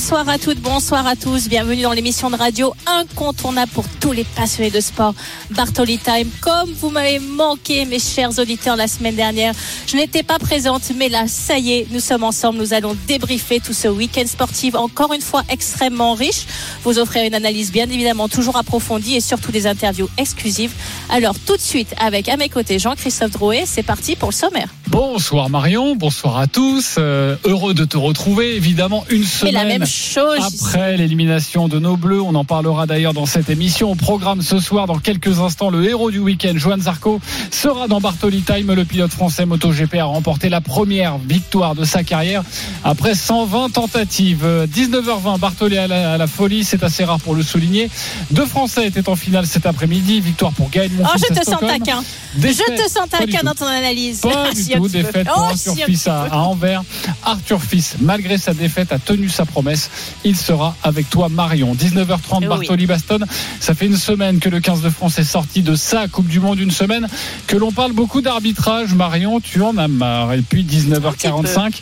Bonsoir 0.00 0.30
à 0.30 0.38
toutes, 0.38 0.60
bonsoir 0.60 1.06
à 1.06 1.14
tous. 1.14 1.50
Bienvenue 1.50 1.82
dans 1.82 1.92
l'émission 1.92 2.30
de 2.30 2.36
radio 2.36 2.72
incontournable 2.86 3.70
pour 3.70 3.84
tous 4.00 4.12
les 4.12 4.24
passionnés 4.24 4.70
de 4.70 4.80
sport. 4.80 5.14
Bartoli 5.50 5.98
Time. 5.98 6.30
Comme 6.40 6.72
vous 6.72 6.88
m'avez 6.88 7.18
manqué, 7.18 7.84
mes 7.84 7.98
chers 7.98 8.38
auditeurs, 8.38 8.76
la 8.76 8.88
semaine 8.88 9.14
dernière, 9.14 9.52
je 9.86 9.96
n'étais 9.96 10.22
pas 10.22 10.38
présente, 10.38 10.84
mais 10.96 11.10
là, 11.10 11.24
ça 11.28 11.58
y 11.58 11.72
est, 11.72 11.86
nous 11.90 12.00
sommes 12.00 12.24
ensemble. 12.24 12.60
Nous 12.60 12.72
allons 12.72 12.96
débriefer 13.06 13.60
tout 13.60 13.74
ce 13.74 13.88
week-end 13.88 14.26
sportif, 14.26 14.74
encore 14.74 15.12
une 15.12 15.20
fois 15.20 15.42
extrêmement 15.50 16.14
riche. 16.14 16.46
Vous 16.82 16.98
offrir 16.98 17.26
une 17.26 17.34
analyse 17.34 17.70
bien 17.70 17.84
évidemment 17.84 18.30
toujours 18.30 18.56
approfondie 18.56 19.16
et 19.16 19.20
surtout 19.20 19.52
des 19.52 19.66
interviews 19.66 20.08
exclusives. 20.16 20.72
Alors, 21.10 21.38
tout 21.38 21.56
de 21.56 21.60
suite, 21.60 21.94
avec 21.98 22.30
à 22.30 22.38
mes 22.38 22.48
côtés 22.48 22.78
Jean-Christophe 22.78 23.32
Drouet, 23.32 23.64
c'est 23.66 23.82
parti 23.82 24.16
pour 24.16 24.30
le 24.30 24.34
sommaire. 24.34 24.70
Bonsoir 24.90 25.50
Marion, 25.50 25.94
bonsoir 25.94 26.38
à 26.38 26.48
tous. 26.48 26.96
Euh, 26.98 27.36
heureux 27.44 27.74
de 27.74 27.84
te 27.84 27.96
retrouver. 27.96 28.56
Évidemment, 28.56 29.04
une 29.08 29.22
semaine 29.22 29.86
chose. 29.90 30.38
après 30.40 30.96
l'élimination 30.96 31.68
de 31.68 31.78
nos 31.78 31.96
Bleus. 31.96 32.22
On 32.22 32.34
en 32.34 32.44
parlera 32.44 32.86
d'ailleurs 32.86 33.12
dans 33.14 33.26
cette 33.26 33.50
émission. 33.50 33.90
Au 33.90 33.94
programme 33.94 34.42
ce 34.42 34.58
soir, 34.58 34.86
dans 34.86 34.98
quelques 34.98 35.38
instants, 35.40 35.70
le 35.70 35.84
héros 35.88 36.10
du 36.10 36.18
week-end, 36.18 36.52
Johan 36.56 36.78
Zarco, 36.78 37.20
sera 37.50 37.88
dans 37.88 38.00
Bartoli 38.00 38.42
Time. 38.42 38.72
Le 38.72 38.84
pilote 38.84 39.10
français 39.12 39.46
MotoGP 39.46 39.96
a 39.96 40.04
remporté 40.04 40.48
la 40.48 40.60
première 40.60 41.18
victoire 41.18 41.74
de 41.74 41.84
sa 41.84 42.02
carrière 42.04 42.42
après 42.84 43.14
120 43.14 43.70
tentatives. 43.70 44.44
19h20, 44.74 45.38
Bartoli 45.38 45.78
à 45.78 45.86
la, 45.86 46.14
à 46.14 46.18
la 46.18 46.26
folie, 46.26 46.64
c'est 46.64 46.82
assez 46.82 47.04
rare 47.04 47.20
pour 47.20 47.34
le 47.34 47.42
souligner. 47.42 47.90
Deux 48.30 48.46
Français 48.46 48.86
étaient 48.86 49.08
en 49.08 49.16
finale 49.16 49.46
cet 49.46 49.66
après-midi. 49.66 50.20
Victoire 50.20 50.52
pour 50.52 50.70
Gaël 50.70 50.90
Oh, 50.98 51.02
Monfils 51.02 51.26
je 51.28 51.32
à 51.32 51.40
te 51.40 51.44
sens 51.50 51.60
taquin. 51.60 52.02
Défaite. 52.34 52.66
Je 52.78 52.84
te 52.84 52.90
sens 52.90 53.08
taquin 53.08 53.40
dans 53.44 53.54
ton 53.54 53.66
analyse. 53.66 54.20
Pas 54.20 54.50
Si, 54.54 54.66
du 54.66 54.72
tout, 54.74 54.88
défaite 54.88 55.26
pour 55.26 55.36
Oh, 55.38 55.50
Arthur 55.50 55.74
si, 55.74 55.82
Fils 55.82 56.06
à, 56.06 56.24
à 56.24 56.36
Anvers. 56.38 56.82
Arthur 57.24 57.62
Fils, 57.62 57.96
malgré 58.00 58.38
sa 58.38 58.54
défaite, 58.54 58.92
a 58.92 58.98
tenu 58.98 59.28
sa 59.28 59.44
promesse. 59.44 59.79
Il 60.24 60.36
sera 60.36 60.76
avec 60.82 61.08
toi, 61.08 61.28
Marion. 61.28 61.74
19h30, 61.74 62.40
Oui. 62.40 62.46
Bartoli 62.46 62.86
Baston. 62.86 63.20
Ça 63.60 63.74
fait 63.74 63.86
une 63.86 63.96
semaine 63.96 64.38
que 64.40 64.48
le 64.48 64.60
15 64.60 64.82
de 64.82 64.90
France 64.90 65.18
est 65.18 65.24
sorti 65.24 65.62
de 65.62 65.74
sa 65.74 66.08
Coupe 66.08 66.26
du 66.28 66.40
Monde. 66.40 66.58
Une 66.58 66.70
semaine 66.70 67.06
que 67.46 67.56
l'on 67.56 67.72
parle 67.72 67.92
beaucoup 67.92 68.20
d'arbitrage. 68.20 68.94
Marion, 68.94 69.40
tu 69.40 69.62
en 69.62 69.76
as 69.78 69.88
marre. 69.88 70.32
Et 70.34 70.42
puis 70.42 70.64
19h45, 70.64 71.72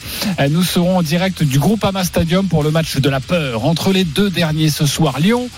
euh, 0.40 0.48
nous 0.50 0.62
serons 0.62 0.98
en 0.98 1.02
direct 1.02 1.42
du 1.42 1.58
groupe 1.58 1.84
Ama 1.84 2.05
Stadium 2.05 2.46
pour 2.48 2.62
le 2.62 2.70
match 2.70 2.96
de 2.96 3.08
la 3.08 3.20
peur 3.20 3.64
entre 3.64 3.92
les 3.92 4.05
deux 4.05 4.30
derniers 4.30 4.70
ce 4.70 4.86
soir. 4.86 5.18
Lyon. 5.20 5.48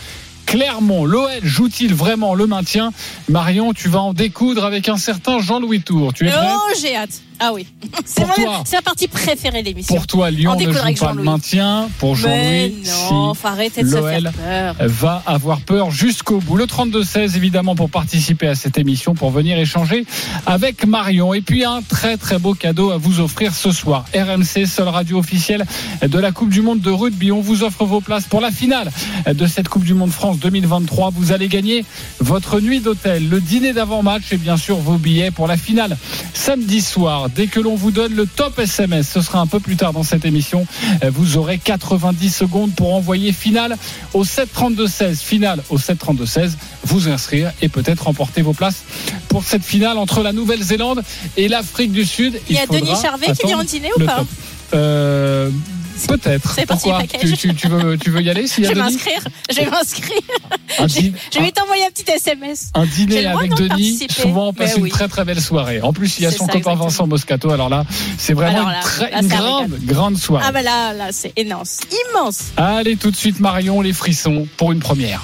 Clermont, 0.47 1.04
l'OL 1.04 1.30
joue-t-il 1.44 1.94
vraiment 1.94 2.34
le 2.34 2.48
maintien? 2.48 2.92
Marion, 3.28 3.72
tu 3.72 3.88
vas 3.88 4.00
en 4.00 4.12
découdre 4.12 4.64
avec 4.64 4.88
un 4.88 4.97
certain 4.97 5.38
Jean-Louis 5.38 5.80
Tour. 5.82 6.12
Tu 6.12 6.27
es 6.27 6.32
Oh, 6.34 6.72
j'ai 6.80 6.97
hâte. 6.97 7.20
Ah 7.42 7.52
oui. 7.55 7.66
C'est 8.05 8.77
la 8.77 8.83
partie 8.83 9.08
préférée 9.08 9.62
de 9.62 9.69
l'émission. 9.69 9.94
Pour 9.94 10.06
toi, 10.06 10.30
Lyon 10.30 10.52
On 10.55 10.60
ne 10.60 10.72
joue 10.72 10.94
pas 11.00 11.14
le 11.14 11.22
maintien. 11.22 11.88
Pour 11.98 12.14
Mais 12.19 12.70
Jean-Louis, 12.84 13.82
l'OL 13.82 14.30
peur. 14.32 14.77
va 14.80 15.22
avoir 15.24 15.60
peur 15.60 15.91
jusqu'au 15.91 16.38
bout. 16.41 16.56
Le 16.56 16.66
32-16, 16.66 17.36
évidemment, 17.36 17.74
pour 17.74 17.88
participer 17.88 18.47
à 18.47 18.55
cette 18.55 18.77
émission, 18.77 19.14
pour 19.14 19.30
venir 19.30 19.58
échanger 19.58 20.05
avec 20.44 20.86
Marion. 20.86 21.32
Et 21.32 21.41
puis, 21.41 21.64
un 21.64 21.80
très, 21.80 22.19
très 22.19 22.38
beau 22.38 22.52
cadeau 22.52 22.91
à 22.91 22.98
vous 22.98 23.20
offrir 23.20 23.54
ce 23.54 23.72
soir. 23.72 24.04
RMC, 24.14 24.66
seule 24.66 24.88
radio 24.88 25.19
officielle 25.19 25.64
de 26.02 26.19
la 26.19 26.32
Coupe 26.32 26.50
du 26.50 26.60
Monde 26.60 26.80
de 26.80 26.91
rugby. 26.91 27.32
On 27.32 27.41
vous 27.41 27.62
offre 27.62 27.86
vos 27.86 28.02
places 28.02 28.25
pour 28.25 28.42
la 28.42 28.50
finale 28.50 28.91
de 29.27 29.47
cette 29.47 29.69
Coupe 29.70 29.84
du 29.84 29.94
Monde 29.94 30.12
France 30.12 30.38
2023. 30.41 31.10
Vous 31.14 31.32
allez 31.32 31.48
gagner 31.48 31.86
votre 32.19 32.60
nuit 32.60 32.80
d'hôtel, 32.80 33.30
le 33.30 33.41
dîner 33.41 33.72
d'avant-match 33.72 34.25
et 34.32 34.36
bien 34.36 34.58
sûr 34.58 34.77
vos 34.77 34.98
billets 34.98 35.30
pour 35.30 35.47
la 35.47 35.56
finale 35.56 35.97
samedi 36.34 36.82
soir. 36.82 37.29
Dès 37.34 37.46
que 37.46 37.60
l'on 37.60 37.74
vous 37.74 37.91
donne 37.91 38.14
le 38.14 38.26
top 38.26 38.58
SMS, 38.58 39.08
ce 39.08 39.20
sera 39.20 39.41
un 39.41 39.46
peu 39.46 39.60
plus 39.60 39.76
tard 39.76 39.92
dans 39.92 40.02
cette 40.02 40.24
émission, 40.24 40.66
euh, 41.04 41.10
vous 41.12 41.36
aurez 41.36 41.58
90 41.58 42.30
secondes 42.30 42.74
pour 42.74 42.94
envoyer 42.94 43.32
finale 43.32 43.76
au 44.14 44.24
732-16. 44.24 45.16
Finale 45.16 45.62
au 45.70 45.78
732-16, 45.78 46.52
vous 46.84 47.08
inscrire 47.08 47.52
et 47.62 47.68
peut-être 47.68 48.04
remporter 48.04 48.42
vos 48.42 48.52
places 48.52 48.82
pour 49.28 49.44
cette 49.44 49.64
finale 49.64 49.98
entre 49.98 50.22
la 50.22 50.32
Nouvelle-Zélande 50.32 51.02
et 51.36 51.48
l'Afrique 51.48 51.92
du 51.92 52.04
Sud. 52.04 52.41
Il 52.48 52.56
y 52.56 52.58
a 52.58 52.66
Denis 52.66 52.92
Charvet 53.00 53.32
qui 53.38 53.47
vient 53.47 53.60
au 53.60 53.64
dîner 53.64 53.91
ou 53.97 54.04
pas. 54.04 54.24
Euh, 54.72 55.50
Peut-être. 56.09 56.53
C'est 56.55 56.66
parti, 56.66 56.88
tu, 57.21 57.33
tu- 57.37 57.55
tu 57.55 57.69
veux, 57.69 57.99
tu 57.99 58.11
veux 58.11 58.22
y 58.22 58.31
aller 58.31 58.47
s'il 58.47 58.65
y 58.65 58.66
Je 58.66 58.72
a 58.72 58.75
vais 58.75 58.81
Denis 58.81 58.93
m'inscrire. 58.94 59.21
Je 59.50 59.56
vais 59.56 59.71
m'inscrire. 59.71 60.21
Je 60.78 61.11
je 61.33 61.38
vais 61.41 61.50
t'envoyer 61.53 61.84
un 61.84 61.91
petit 61.91 62.11
SMS. 62.11 62.71
un 62.75 62.87
dîner 62.87 63.27
avec 63.27 63.55
de 63.55 63.69
Denis, 63.69 64.06
souvent 64.10 64.49
on 64.49 64.53
passe 64.53 64.77
une 64.77 64.89
très 64.89 65.09
très 65.09 65.25
belle 65.25 65.41
soirée. 65.41 65.81
En 65.83 65.93
plus, 65.93 66.19
il 66.19 66.22
y 66.25 66.27
a 66.27 66.31
son 66.31 66.39
ça, 66.47 66.53
copain 66.53 66.59
exactement. 66.59 66.84
Vincent 66.84 67.06
Moscato. 67.06 67.50
Alors 67.50 67.69
là, 67.69 67.84
c'est 68.19 68.33
vraiment 68.34 68.69
une, 68.69 68.81
très, 68.81 69.10
là, 69.10 69.19
une 69.21 69.28
grande, 69.28 69.71
grande 69.83 70.16
soirée. 70.16 70.44
Ah 70.49 70.53
bah 70.53 70.62
là, 70.62 70.93
là, 70.93 71.09
c'est 71.12 71.33
immense. 71.39 71.78
Immense. 72.15 72.39
Allez, 72.56 72.97
tout 72.97 73.10
de 73.10 73.16
suite, 73.16 73.41
Marion, 73.41 73.81
les 73.81 73.93
frissons 73.93 74.47
pour 74.56 74.72
une 74.72 74.81
première. 74.81 75.22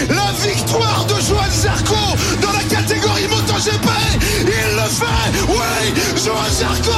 La 0.10 0.32
victoire 0.50 1.06
de 1.06 1.14
Johan 1.28 1.52
Zarco 1.52 1.96
dans 2.42 2.52
la 2.52 2.64
catégorie 2.64 3.28
MotoGP 3.58 3.90
Il 4.42 4.76
le 4.76 4.88
fait 4.88 5.50
Oui 5.50 6.24
Johan 6.24 6.52
Zarco 6.52 6.92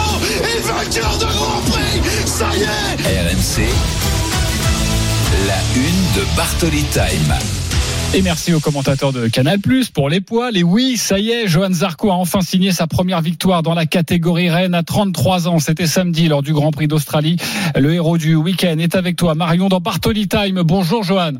est 0.44 0.68
vainqueur 0.68 1.18
de 1.18 1.25
Grand 1.25 1.62
Prix 1.72 2.02
Ça 2.25 2.50
y 2.53 2.64
est 2.64 3.30
RMC. 3.30 3.70
La 5.48 5.56
une 5.75 6.22
de 6.22 6.36
Bartoli 6.36 6.84
Time. 6.92 7.34
Et 8.14 8.22
merci 8.22 8.53
aux 8.53 8.59
commentateurs 8.59 9.14
de 9.14 9.28
Canal 9.28 9.59
Plus 9.59 9.90
pour 9.90 10.09
les 10.09 10.19
poils. 10.19 10.58
Et 10.58 10.64
oui, 10.64 10.98
ça 10.98 11.19
y 11.19 11.30
est, 11.30 11.48
Johan 11.48 11.72
Zarco 11.72 12.12
a 12.12 12.16
enfin 12.16 12.42
signé 12.42 12.74
sa 12.74 12.88
première 12.88 13.22
victoire 13.22 13.64
dans 13.64 13.75
la 13.75 13.86
catégorie 13.86 14.50
Rennes 14.50 14.74
à 14.74 14.84
33 14.84 15.48
ans. 15.48 15.59
C'était 15.59 15.88
samedi 15.88 16.28
lors 16.28 16.42
du 16.42 16.52
Grand 16.52 16.72
Prix 16.72 16.88
d'Australie. 16.88 17.38
Le 17.75 17.94
héros 17.94 18.18
du 18.18 18.36
week-end 18.36 18.80
est 18.80 18.96
avec 18.96 19.16
toi, 19.16 19.36
Marion, 19.36 19.69
dans 19.69 19.80
Bartoli 19.80 20.28
Time. 20.28 20.64
Bonjour, 20.64 21.03
Johan. 21.03 21.34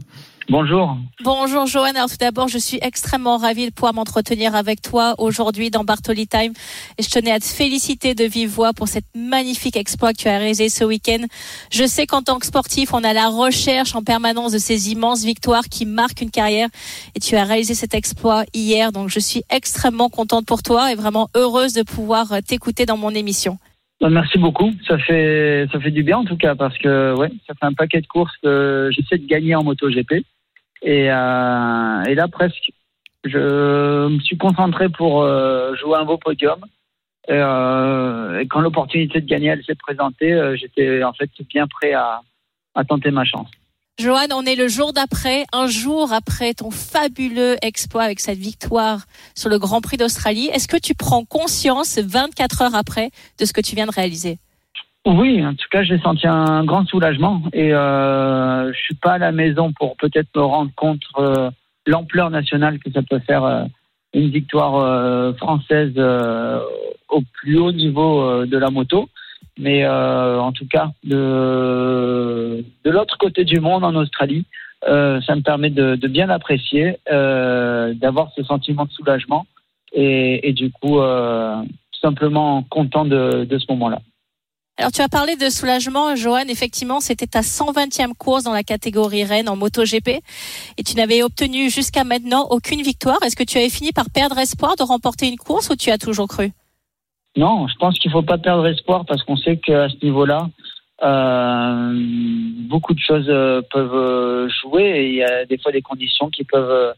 Bonjour. 0.49 0.97
Bonjour 1.23 1.67
Johan. 1.67 1.91
Alors 1.91 2.09
tout 2.09 2.17
d'abord, 2.19 2.47
je 2.47 2.57
suis 2.57 2.79
extrêmement 2.81 3.37
ravie 3.37 3.69
de 3.69 3.71
pouvoir 3.71 3.93
m'entretenir 3.93 4.55
avec 4.55 4.81
toi 4.81 5.13
aujourd'hui 5.19 5.69
dans 5.69 5.83
Bartoli 5.83 6.25
Time. 6.25 6.53
Et 6.97 7.03
je 7.03 7.09
tenais 7.11 7.31
à 7.31 7.39
te 7.39 7.45
féliciter 7.45 8.15
de 8.15 8.23
vive 8.23 8.49
voix 8.49 8.73
pour 8.73 8.87
cette 8.87 9.05
magnifique 9.15 9.77
exploit 9.77 10.11
que 10.11 10.17
tu 10.17 10.27
as 10.27 10.39
réalisé 10.39 10.69
ce 10.69 10.83
week-end. 10.83 11.23
Je 11.71 11.85
sais 11.85 12.07
qu'en 12.07 12.23
tant 12.23 12.39
que 12.39 12.47
sportif, 12.47 12.95
on 12.95 13.03
a 13.03 13.13
la 13.13 13.29
recherche 13.29 13.93
en 13.93 14.01
permanence 14.01 14.51
de 14.51 14.57
ces 14.57 14.91
immenses 14.91 15.23
victoires 15.23 15.65
qui 15.69 15.85
marquent 15.85 16.21
une 16.21 16.31
carrière. 16.31 16.69
Et 17.13 17.19
tu 17.19 17.35
as 17.35 17.43
réalisé 17.43 17.75
cet 17.75 17.93
exploit 17.93 18.43
hier. 18.55 18.91
Donc 18.91 19.09
je 19.09 19.19
suis 19.19 19.43
extrêmement 19.51 20.09
contente 20.09 20.47
pour 20.47 20.63
toi 20.63 20.91
et 20.91 20.95
vraiment 20.95 21.29
heureuse 21.35 21.73
de 21.73 21.83
pouvoir 21.83 22.31
euh, 22.31 22.39
t'écouter 22.41 22.87
dans 22.87 22.97
mon 22.97 23.11
émission. 23.11 23.59
Bah, 24.01 24.09
Merci 24.09 24.39
beaucoup. 24.39 24.71
Ça 24.87 24.97
fait 24.97 25.67
ça 25.71 25.79
fait 25.79 25.91
du 25.91 26.01
bien 26.01 26.17
en 26.17 26.25
tout 26.25 26.37
cas 26.37 26.55
parce 26.55 26.75
que 26.79 27.13
ouais, 27.16 27.29
ça 27.45 27.53
fait 27.53 27.67
un 27.67 27.73
paquet 27.73 28.01
de 28.01 28.07
courses 28.07 28.35
que 28.41 28.89
j'essaie 28.91 29.19
de 29.19 29.27
gagner 29.27 29.53
en 29.53 29.63
MotoGP 29.63 30.25
et 30.81 31.12
euh, 31.12 32.03
et 32.03 32.16
là 32.16 32.28
presque 32.28 32.72
je 33.25 34.07
me 34.07 34.19
suis 34.19 34.38
concentré 34.38 34.90
pour 34.90 35.22
euh, 35.22 35.75
jouer 35.75 35.97
un 35.97 36.06
beau 36.06 36.17
podium. 36.17 36.59
Et, 37.28 37.34
euh, 37.34 38.40
et 38.40 38.47
quand 38.47 38.62
l'opportunité 38.62 39.22
de 39.22 39.25
gagner 39.25 39.50
elle 39.50 39.63
s'est 39.63 39.75
présentée, 39.75 40.31
euh, 40.31 40.56
j'étais 40.56 41.03
en 41.03 41.13
fait 41.13 41.29
bien 41.50 41.67
prêt 41.67 41.94
à, 41.94 42.22
à 42.75 42.84
tenter 42.84 43.12
ma 43.12 43.25
chance. 43.25 43.50
Johan, 44.00 44.28
on 44.34 44.44
est 44.44 44.56
le 44.56 44.69
jour 44.69 44.94
d'après, 44.94 45.45
un 45.51 45.67
jour 45.67 46.13
après 46.13 46.53
ton 46.53 46.72
fabuleux 46.72 47.57
exploit 47.61 48.03
avec 48.03 48.22
cette 48.22 48.38
victoire 48.38 49.01
sur 49.35 49.50
le 49.50 49.59
Grand 49.59 49.81
Prix 49.81 49.97
d'Australie. 49.97 50.50
Est-ce 50.53 50.69
que 50.69 50.78
tu 50.78 50.96
prends 50.96 51.25
conscience 51.25 52.00
24 52.00 52.61
heures 52.61 52.75
après 52.75 53.11
de 53.40 53.44
ce 53.46 53.51
que 53.51 53.59
tu 53.59 53.75
viens 53.75 53.88
de 53.88 53.91
réaliser? 53.91 54.40
Oui, 55.05 55.46
en 55.46 55.53
tout 55.53 55.67
cas, 55.72 55.84
j'ai 55.84 55.97
senti 55.99 56.28
un 56.28 56.63
grand 56.66 56.85
soulagement 56.85 57.41
et 57.53 57.73
euh, 57.73 58.72
je 58.73 58.79
suis 58.79 58.96
pas 58.96 59.13
à 59.13 59.17
la 59.17 59.31
maison 59.31 59.72
pour 59.72 59.96
peut-être 59.96 60.28
me 60.35 60.41
rendre 60.41 60.72
compte 60.75 61.01
euh, 61.17 61.49
l'ampleur 61.85 62.29
nationale 62.29 62.79
que 62.79 62.91
ça 62.91 63.01
peut 63.01 63.19
faire 63.19 63.43
euh, 63.43 63.63
une 64.13 64.29
victoire 64.29 64.75
euh, 64.75 65.34
française 65.34 65.93
euh, 65.97 66.59
au 67.09 67.22
plus 67.34 67.57
haut 67.57 67.72
niveau 67.72 68.46
de 68.46 68.57
la 68.57 68.69
moto. 68.69 69.09
Mais 69.57 69.85
en 69.85 70.53
tout 70.53 70.67
cas, 70.67 70.91
de, 71.03 72.63
de 72.85 72.90
l'autre 72.90 73.17
côté 73.17 73.43
du 73.43 73.59
monde, 73.59 73.84
en 73.84 73.93
Australie, 73.95 74.45
ça 74.84 75.35
me 75.35 75.41
permet 75.41 75.69
de, 75.69 75.95
bien 76.07 76.29
apprécier, 76.29 76.97
d'avoir 77.07 78.31
ce 78.37 78.43
sentiment 78.43 78.85
de 78.85 78.91
soulagement 78.91 79.47
et, 79.91 80.53
du 80.53 80.72
coup, 80.72 80.99
tout 80.99 81.99
simplement 81.99 82.63
content 82.69 83.03
de, 83.03 83.43
de 83.43 83.57
ce 83.57 83.66
moment-là. 83.69 83.99
Alors 84.79 84.93
tu 84.93 85.02
as 85.02 85.09
parlé 85.09 85.35
de 85.35 85.49
soulagement, 85.49 86.16
Johan. 86.16 86.47
Effectivement, 86.47 87.02
c'était 87.02 87.28
ta 87.28 87.41
120e 87.41 88.14
course 88.17 88.46
dans 88.46 88.53
la 88.53 88.64
catégorie 88.64 89.26
Rennes 89.26 89.49
en 89.49 89.58
MotoGP 89.58 90.08
et 90.78 90.84
tu 90.84 90.96
n'avais 90.96 91.22
obtenu 91.22 91.70
jusqu'à 91.70 92.05
maintenant 92.05 92.47
aucune 92.49 92.81
victoire. 92.81 93.22
Est-ce 93.22 93.35
que 93.35 93.43
tu 93.43 93.58
avais 93.58 93.67
fini 93.67 93.91
par 93.91 94.05
perdre 94.09 94.37
espoir 94.37 94.78
de 94.78 94.84
remporter 94.84 95.28
une 95.28 95.35
course 95.35 95.70
ou 95.70 95.76
tu 95.76 95.91
as 95.91 95.97
toujours 95.97 96.29
cru? 96.29 96.53
Non, 97.35 97.67
je 97.67 97.76
pense 97.76 97.99
qu'il 97.99 98.09
faut 98.09 98.22
pas 98.22 98.37
perdre 98.37 98.66
espoir 98.67 99.03
parce 99.05 99.22
qu'on 99.23 99.35
sait 99.35 99.58
qu'à 99.58 99.90
ce 99.90 99.96
niveau-là, 100.02 100.49
euh, 101.03 101.93
beaucoup 102.70 102.93
de 102.93 103.02
choses 103.02 103.28
euh, 103.28 103.61
peuvent 103.70 103.93
euh, 103.93 104.47
jouer 104.61 104.84
et 104.84 105.09
il 105.09 105.16
y 105.16 105.23
a 105.23 105.43
des 105.43 105.58
fois 105.58 105.73
des 105.73 105.81
conditions 105.81 106.29
qui 106.29 106.46
peuvent 106.46 106.93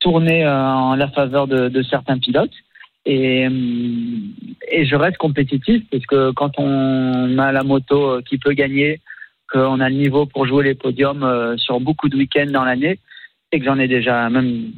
tourner 0.00 0.48
en 0.48 0.94
la 0.94 1.08
faveur 1.08 1.46
de 1.46 1.82
certains 1.82 2.18
pilotes. 2.18 2.52
Et, 3.06 3.46
euh, 3.46 3.50
et 4.70 4.84
je 4.84 4.96
reste 4.96 5.16
compétitif 5.16 5.82
parce 5.90 6.04
que 6.06 6.32
quand 6.32 6.58
on 6.58 7.38
a 7.38 7.52
la 7.52 7.62
moto 7.62 8.10
euh, 8.10 8.22
qui 8.28 8.36
peut 8.36 8.52
gagner, 8.52 9.00
qu'on 9.50 9.78
a 9.78 9.88
le 9.88 9.94
niveau 9.94 10.26
pour 10.26 10.46
jouer 10.46 10.64
les 10.64 10.74
podiums 10.74 11.22
euh, 11.22 11.56
sur 11.56 11.78
beaucoup 11.80 12.08
de 12.08 12.16
week-ends 12.16 12.50
dans 12.50 12.64
l'année, 12.64 12.98
et 13.52 13.60
que 13.60 13.64
j'en 13.64 13.78
ai 13.78 13.86
déjà, 13.86 14.28
même 14.28 14.72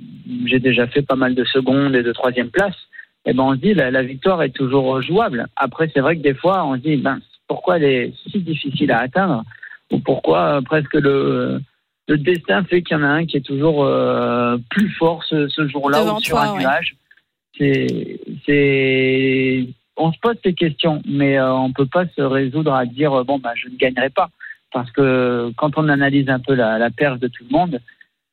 j'ai 0.44 0.60
déjà 0.60 0.86
fait 0.86 1.00
pas 1.00 1.16
mal 1.16 1.34
de 1.34 1.44
secondes 1.44 1.96
et 1.96 2.02
de 2.02 2.12
troisième 2.12 2.50
place, 2.50 2.76
et 3.24 3.32
ben 3.32 3.44
on 3.44 3.54
se 3.54 3.60
dit 3.60 3.72
la, 3.72 3.90
la 3.90 4.02
victoire 4.02 4.42
est 4.42 4.54
toujours 4.54 5.00
jouable. 5.00 5.46
Après 5.56 5.90
c'est 5.94 6.00
vrai 6.00 6.16
que 6.16 6.22
des 6.22 6.34
fois 6.34 6.66
on 6.66 6.74
se 6.74 6.80
dit 6.80 6.96
ben 6.96 7.18
pourquoi 7.46 7.78
elle 7.78 7.84
est 7.84 8.12
si 8.30 8.40
difficile 8.40 8.92
à 8.92 9.00
atteindre? 9.00 9.42
Ou 9.90 10.00
pourquoi 10.00 10.60
presque 10.62 10.94
le 10.94 11.62
le 12.08 12.18
destin 12.18 12.62
fait 12.64 12.82
qu'il 12.82 12.96
y 12.96 13.00
en 13.00 13.04
a 13.04 13.08
un 13.08 13.24
qui 13.24 13.38
est 13.38 13.46
toujours 13.46 13.84
euh, 13.84 14.58
plus 14.68 14.90
fort 14.90 15.24
ce, 15.24 15.48
ce 15.48 15.66
jour-là 15.66 16.04
ou 16.04 16.20
sur 16.20 16.36
toi, 16.36 16.48
un 16.48 16.58
nuage? 16.58 16.94
On 19.96 20.12
se 20.12 20.18
pose 20.20 20.36
ces 20.44 20.54
questions, 20.54 21.02
mais 21.06 21.38
euh, 21.38 21.52
on 21.52 21.72
peut 21.72 21.86
pas 21.86 22.06
se 22.16 22.22
résoudre 22.22 22.72
à 22.72 22.86
dire 22.86 23.12
euh, 23.12 23.24
bon 23.24 23.38
bah 23.38 23.52
je 23.54 23.68
ne 23.68 23.76
gagnerai 23.76 24.10
pas 24.10 24.30
parce 24.72 24.90
que 24.92 25.52
quand 25.56 25.76
on 25.76 25.88
analyse 25.88 26.28
un 26.28 26.40
peu 26.40 26.54
la, 26.54 26.78
la 26.78 26.90
perche 26.90 27.18
de 27.20 27.28
tout 27.28 27.44
le 27.50 27.56
monde, 27.56 27.80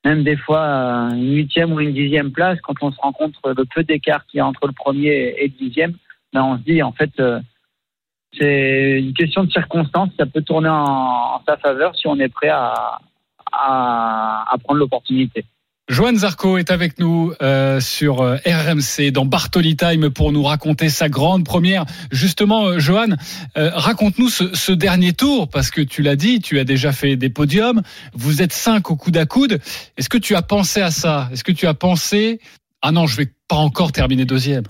même 0.04 0.24
des 0.24 0.38
fois 0.38 0.62
euh, 0.62 1.10
une 1.12 1.36
huitième 1.36 1.72
ou 1.74 1.80
une 1.80 1.94
dixième 1.94 2.32
place, 2.32 2.60
quand 2.62 2.76
on 2.82 2.92
se 2.92 3.00
rend 3.00 3.14
compte 3.14 3.36
le 3.46 3.66
peu 3.66 3.84
d'écart 3.84 4.26
qu'il 4.28 4.38
y 4.38 4.42
a 4.42 4.48
entre 4.48 4.68
le 4.68 4.74
premier 4.74 5.36
et 5.38 5.48
le 5.48 5.66
dixième, 5.66 5.96
ben 6.34 6.44
on 6.44 6.58
se 6.58 6.64
dit 6.64 6.84
en 6.84 6.92
fait 6.92 7.12
c'est 8.38 9.00
une 9.00 9.14
question 9.14 9.46
de 9.46 9.52
circonstance, 9.52 10.10
ça 10.20 10.26
peut 10.26 10.42
tourner 10.42 10.70
en, 10.70 11.42
sa 11.48 11.58
faveur 11.58 11.96
si 11.96 12.08
on 12.08 12.20
est 12.20 12.30
prêt 12.30 12.50
à 12.50 13.00
prendre 14.64 14.80
l'opportunité. 14.80 15.46
Johan 15.88 16.16
Zarco 16.16 16.58
est 16.58 16.72
avec 16.72 17.00
nous 17.00 17.34
euh, 17.42 17.80
sur 17.80 18.22
euh, 18.22 18.38
RMC 18.46 19.12
dans 19.12 19.26
Bartoli 19.26 19.76
Time 19.76 20.10
pour 20.10 20.32
nous 20.32 20.42
raconter 20.42 20.90
sa 20.90 21.10
grande 21.10 21.46
première. 21.46 21.86
Justement, 22.12 22.66
euh, 22.66 22.80
Johan, 22.80 23.10
euh, 23.56 23.70
raconte-nous 23.74 24.30
ce, 24.30 24.56
ce 24.56 24.72
dernier 24.72 25.14
tour 25.14 25.48
parce 25.48 25.70
que 25.70 25.82
tu 25.82 26.02
l'as 26.02 26.16
dit, 26.16 26.40
tu 26.40 26.58
as 26.58 26.64
déjà 26.64 26.92
fait 26.92 27.16
des 27.18 27.30
podiums. 27.30 27.84
Vous 28.14 28.42
êtes 28.42 28.54
cinq 28.54 28.90
au 28.90 28.96
coude 28.96 29.18
à 29.18 29.28
coude. 29.28 29.60
Est-ce 29.98 30.10
que 30.10 30.18
tu 30.18 30.36
as 30.36 30.42
pensé 30.42 30.82
à 30.82 30.90
ça? 30.90 31.30
Est-ce 31.32 31.44
que 31.44 31.52
tu 31.52 31.68
as 31.68 31.76
pensé 31.76 32.40
ah 32.88 32.92
non, 32.92 33.08
je 33.08 33.18
vais 33.18 33.28
pas 33.48 33.56
encore 33.56 33.92
terminer 33.92 34.26
deuxième 34.26 34.64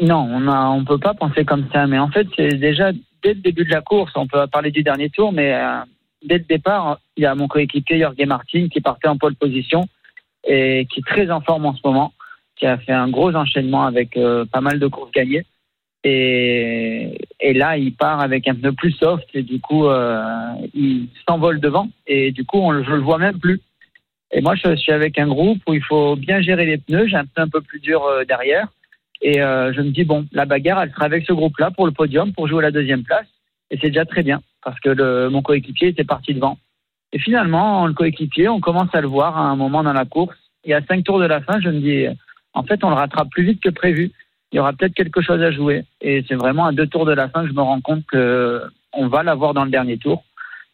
Non, 0.00 0.18
on 0.18 0.46
a, 0.46 0.68
on 0.68 0.84
peut 0.84 0.98
pas 0.98 1.14
penser 1.14 1.44
comme 1.44 1.66
ça. 1.72 1.88
Mais 1.88 1.98
en 1.98 2.08
fait, 2.08 2.28
c'est 2.36 2.54
déjà 2.54 2.92
dès 3.24 3.34
le 3.34 3.40
début 3.40 3.64
de 3.64 3.70
la 3.70 3.80
course. 3.80 4.12
On 4.14 4.28
peut 4.28 4.46
parler 4.46 4.70
du 4.70 4.84
dernier 4.84 5.10
tour, 5.10 5.32
mais 5.32 5.52
euh, 5.52 5.80
dès 6.24 6.38
le 6.38 6.44
départ, 6.44 7.00
il 7.16 7.24
y 7.24 7.26
a 7.26 7.34
mon 7.34 7.48
coéquipier 7.48 7.98
Jorge 7.98 8.24
Martin 8.24 8.68
qui 8.68 8.80
partait 8.80 9.08
en 9.08 9.16
pole 9.16 9.34
position 9.34 9.88
et 10.46 10.86
qui 10.90 11.00
est 11.00 11.06
très 11.06 11.30
en 11.30 11.40
forme 11.40 11.66
en 11.66 11.74
ce 11.74 11.80
moment, 11.84 12.12
qui 12.56 12.66
a 12.66 12.78
fait 12.78 12.92
un 12.92 13.08
gros 13.08 13.34
enchaînement 13.34 13.84
avec 13.84 14.16
euh, 14.16 14.44
pas 14.46 14.60
mal 14.60 14.78
de 14.78 14.86
courses 14.86 15.12
gagnées. 15.12 15.44
Et, 16.04 17.18
là, 17.54 17.76
il 17.76 17.94
part 17.94 18.20
avec 18.20 18.46
un 18.46 18.54
pneu 18.54 18.72
plus 18.72 18.92
soft 18.92 19.26
et 19.34 19.42
du 19.42 19.60
coup, 19.60 19.86
euh, 19.86 20.52
il 20.72 21.08
s'envole 21.28 21.58
devant 21.58 21.88
et 22.06 22.30
du 22.30 22.44
coup, 22.44 22.58
on, 22.58 22.82
je 22.84 22.92
le 22.92 23.00
vois 23.00 23.18
même 23.18 23.38
plus. 23.38 23.60
Et 24.32 24.40
moi, 24.40 24.54
je 24.54 24.76
suis 24.76 24.92
avec 24.92 25.18
un 25.18 25.26
groupe 25.26 25.58
où 25.66 25.74
il 25.74 25.82
faut 25.82 26.14
bien 26.14 26.40
gérer 26.40 26.64
les 26.64 26.78
pneus. 26.78 27.08
J'ai 27.08 27.16
un 27.16 27.24
pneu 27.24 27.44
un 27.44 27.48
peu 27.48 27.60
plus 27.60 27.80
dur 27.80 28.04
euh, 28.04 28.24
derrière. 28.24 28.68
Et 29.22 29.38
je 29.38 29.80
me 29.80 29.90
dis, 29.90 30.04
bon, 30.04 30.26
la 30.30 30.44
bagarre, 30.44 30.82
elle 30.82 30.90
sera 30.90 31.06
avec 31.06 31.24
ce 31.24 31.32
groupe-là 31.32 31.70
pour 31.70 31.86
le 31.86 31.92
podium, 31.92 32.34
pour 32.34 32.48
jouer 32.48 32.62
la 32.62 32.70
deuxième 32.70 33.02
place. 33.02 33.26
Et 33.70 33.78
c'est 33.80 33.88
déjà 33.88 34.04
très 34.04 34.22
bien, 34.22 34.42
parce 34.62 34.78
que 34.78 35.28
mon 35.28 35.40
coéquipier 35.40 35.88
était 35.88 36.04
parti 36.04 36.34
devant. 36.34 36.58
Et 37.12 37.18
finalement, 37.18 37.86
le 37.86 37.94
coéquipier, 37.94 38.48
on 38.48 38.60
commence 38.60 38.94
à 38.94 39.00
le 39.00 39.08
voir 39.08 39.36
à 39.36 39.42
un 39.42 39.56
moment 39.56 39.82
dans 39.82 39.92
la 39.92 40.04
course. 40.04 40.36
Et 40.64 40.74
à 40.74 40.82
cinq 40.82 41.04
tours 41.04 41.20
de 41.20 41.26
la 41.26 41.40
fin, 41.40 41.60
je 41.60 41.68
me 41.68 41.80
dis, 41.80 42.06
en 42.52 42.62
fait, 42.64 42.82
on 42.82 42.88
le 42.88 42.94
rattrape 42.96 43.30
plus 43.30 43.44
vite 43.44 43.62
que 43.62 43.68
prévu. 43.70 44.10
Il 44.52 44.56
y 44.56 44.58
aura 44.58 44.72
peut-être 44.72 44.94
quelque 44.94 45.20
chose 45.20 45.42
à 45.42 45.50
jouer. 45.50 45.84
Et 46.00 46.24
c'est 46.28 46.34
vraiment 46.34 46.66
à 46.66 46.72
deux 46.72 46.86
tours 46.86 47.06
de 47.06 47.12
la 47.12 47.28
fin 47.28 47.42
que 47.42 47.48
je 47.48 47.54
me 47.54 47.62
rends 47.62 47.80
compte 47.80 48.04
que 48.06 48.62
on 48.92 49.08
va 49.08 49.22
l'avoir 49.22 49.54
dans 49.54 49.64
le 49.64 49.70
dernier 49.70 49.98
tour. 49.98 50.24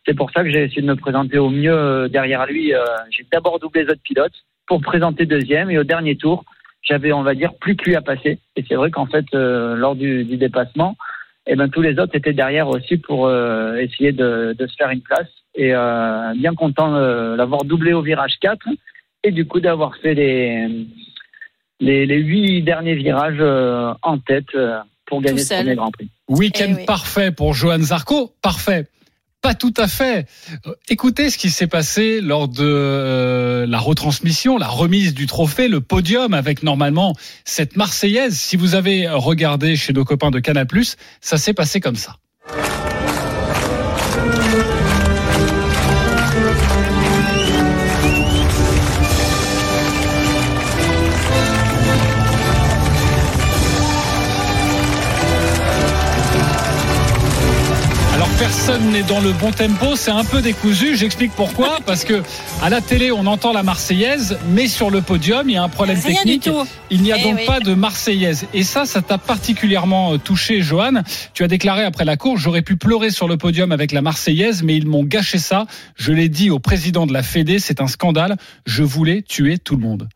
C'est 0.06 0.14
pour 0.14 0.31
ça 0.31 0.43
que 0.43 0.50
j'ai 0.50 0.64
essayé 0.64 0.82
de 0.82 0.87
me 0.87 0.96
présenter 0.96 1.38
au 1.38 1.50
mieux 1.50 1.73
euh, 1.73 2.08
derrière 2.08 2.46
lui. 2.46 2.75
Euh, 2.75 2.84
J'ai 3.11 3.26
d'abord 3.31 3.58
doublé 3.58 3.84
les 3.84 3.90
autres 3.90 4.02
pilotes 4.02 4.44
pour 4.67 4.81
présenter 4.81 5.26
deuxième. 5.26 5.70
Et 5.70 5.79
au 5.79 5.84
dernier 5.84 6.17
tour, 6.17 6.44
j'avais, 6.82 7.12
on 7.12 7.23
va 7.23 7.34
dire, 7.34 7.55
plus 7.55 7.76
que 7.76 7.84
lui 7.84 7.96
à 7.96 8.02
passer. 8.02 8.38
Et 8.56 8.64
c'est 8.69 8.75
vrai 8.75 8.90
qu'en 8.90 9.06
fait, 9.06 9.26
euh, 9.34 9.76
lors 9.76 9.94
du, 9.94 10.25
dépassement, 10.25 10.96
eh 11.46 11.56
ben, 11.56 11.69
tous 11.69 11.82
les 11.82 11.99
autres 11.99 12.17
étaient 12.17 12.32
derrière 12.32 12.69
aussi 12.69 12.96
pour 12.96 13.29
essayer 13.31 14.12
de 14.12 14.55
se 14.58 14.75
faire 14.76 14.90
une 14.90 15.00
place. 15.00 15.29
Et 15.54 15.75
euh, 15.75 16.32
bien 16.37 16.54
content 16.54 16.93
de 16.93 17.34
l'avoir 17.37 17.64
doublé 17.64 17.93
au 17.93 18.02
virage 18.02 18.38
4 18.40 18.58
et 19.25 19.31
du 19.32 19.46
coup 19.46 19.60
d'avoir 19.60 19.96
fait 19.96 20.14
les, 20.14 20.87
les, 21.81 22.06
les 22.06 22.19
huit 22.19 22.62
derniers 22.62 22.94
virages 22.94 23.37
euh, 23.40 23.93
en 24.02 24.19
tête 24.19 24.46
euh, 24.54 24.78
pour 25.06 25.20
gagner 25.20 25.43
ce 25.43 25.54
premier 25.54 25.75
Grand 25.75 25.90
Prix. 25.90 26.08
Week-end 26.28 26.69
Eh 26.70 26.75
oui. 26.81 26.84
parfait 26.87 27.31
pour 27.32 27.52
Johan 27.54 27.81
Zarco, 27.81 28.34
parfait. 28.40 28.87
Pas 29.43 29.54
tout 29.54 29.75
à 29.76 29.88
fait. 29.88 30.26
Écoutez 30.88 31.28
ce 31.28 31.37
qui 31.37 31.50
s'est 31.50 31.66
passé 31.66 32.20
lors 32.20 32.46
de 32.46 33.66
la 33.69 33.78
retransmission, 33.81 34.56
la 34.56 34.69
remise 34.69 35.14
du 35.14 35.26
trophée, 35.26 35.66
le 35.66 35.81
podium 35.81 36.32
avec 36.32 36.62
normalement 36.62 37.14
cette 37.44 37.76
Marseillaise. 37.76 38.38
Si 38.38 38.56
vous 38.56 38.76
avez 38.76 39.08
regardé 39.08 39.75
chez 39.75 39.93
nos 39.93 40.05
copains 40.05 40.31
de 40.31 40.38
Canal+, 40.38 40.69
ça 41.20 41.38
s'est 41.38 41.55
passé 41.55 41.81
comme 41.81 41.96
ça. 41.96 42.19
Personne 58.54 58.90
n'est 58.90 59.02
dans 59.02 59.20
le 59.20 59.32
bon 59.32 59.50
tempo, 59.50 59.96
c'est 59.96 60.10
un 60.10 60.25
peu 60.25 60.43
décousu. 60.43 60.94
J'explique 60.94 61.32
pourquoi. 61.34 61.78
Parce 61.87 62.04
que 62.04 62.22
à 62.62 62.69
la 62.69 62.82
télé, 62.82 63.10
on 63.10 63.25
entend 63.26 63.54
la 63.54 63.62
Marseillaise, 63.62 64.38
mais 64.50 64.66
sur 64.69 64.90
le 64.90 65.00
podium, 65.00 65.49
il 65.49 65.54
y 65.54 65.56
a 65.56 65.62
un 65.62 65.70
problème 65.70 65.96
Rien 66.04 66.16
technique. 66.16 66.43
du 66.43 66.50
tout. 66.50 66.62
Il 66.90 67.00
n'y 67.00 67.12
a 67.12 67.16
Eh 67.19 67.22
donc 67.22 67.37
oui. 67.38 67.46
pas 67.46 67.60
de 67.60 67.72
Marseillaise. 67.72 68.46
Et 68.52 68.62
ça, 68.62 68.84
ça 68.84 69.00
t'a 69.00 69.16
particulièrement 69.16 70.12
euh, 70.12 70.19
touché, 70.19 70.60
Johan. 70.60 71.00
Tu 71.32 71.44
as 71.44 71.49
déclaré 71.49 71.82
après 71.82 72.04
la 72.04 72.19
course, 72.19 72.43
j'aurais 72.43 72.60
pu 72.60 72.76
pleurer 72.76 73.08
sur 73.08 73.26
le 73.26 73.38
podium 73.38 73.72
avec 73.72 73.91
la 73.91 74.03
Marseillaise, 74.03 74.62
mais 74.62 74.77
ils 74.77 74.86
m'ont 74.86 75.05
gâché 75.05 75.38
ça. 75.38 75.65
Je 75.96 76.12
l'ai 76.12 76.29
dit 76.29 76.50
au 76.50 76.58
président 76.58 77.06
de 77.06 77.15
la 77.15 77.22
Fédé, 77.22 77.58
c'est 77.58 77.81
un 77.81 77.86
scandale. 77.86 78.36
Je 78.67 78.82
voulais 78.82 79.22
tuer 79.22 79.56
tout 79.56 79.77
le 79.77 79.82
monde. 79.82 80.08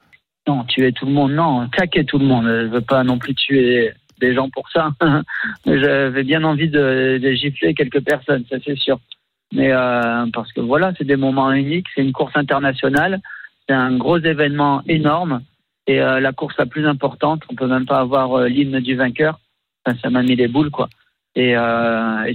Non, 0.46 0.62
tuer 0.64 0.92
tout 0.92 1.06
le 1.06 1.12
monde, 1.12 1.32
non, 1.32 1.66
claquer 1.72 2.04
tout 2.04 2.18
le 2.18 2.26
monde. 2.26 2.44
Je 2.44 2.66
veux 2.68 2.82
pas 2.82 3.02
non 3.02 3.18
plus 3.18 3.34
tuer 3.34 3.92
des 4.20 4.34
gens 4.34 4.48
pour 4.50 4.68
ça. 4.70 4.90
J'avais 5.66 6.22
bien 6.22 6.44
envie 6.44 6.68
de, 6.68 7.18
gifler 7.34 7.74
quelques 7.74 8.02
personnes, 8.02 8.44
ça 8.48 8.56
c'est 8.64 8.76
sûr. 8.76 8.98
Mais 9.52 9.72
euh, 9.72 10.26
parce 10.32 10.52
que 10.52 10.60
voilà, 10.60 10.92
c'est 10.98 11.04
des 11.04 11.16
moments 11.16 11.52
uniques, 11.52 11.86
c'est 11.94 12.02
une 12.02 12.12
course 12.12 12.36
internationale, 12.36 13.20
c'est 13.66 13.74
un 13.74 13.96
gros 13.96 14.18
événement 14.18 14.82
énorme 14.88 15.42
et 15.86 16.00
euh, 16.00 16.18
la 16.18 16.32
course 16.32 16.56
la 16.58 16.66
plus 16.66 16.86
importante, 16.86 17.42
on 17.48 17.54
peut 17.54 17.68
même 17.68 17.86
pas 17.86 18.00
avoir 18.00 18.34
euh, 18.34 18.48
l'hymne 18.48 18.80
du 18.80 18.96
vainqueur. 18.96 19.38
Ça 20.02 20.10
m'a 20.10 20.22
mis 20.22 20.34
les 20.34 20.48
boules 20.48 20.70
quoi. 20.70 20.88
Et, 21.36 21.54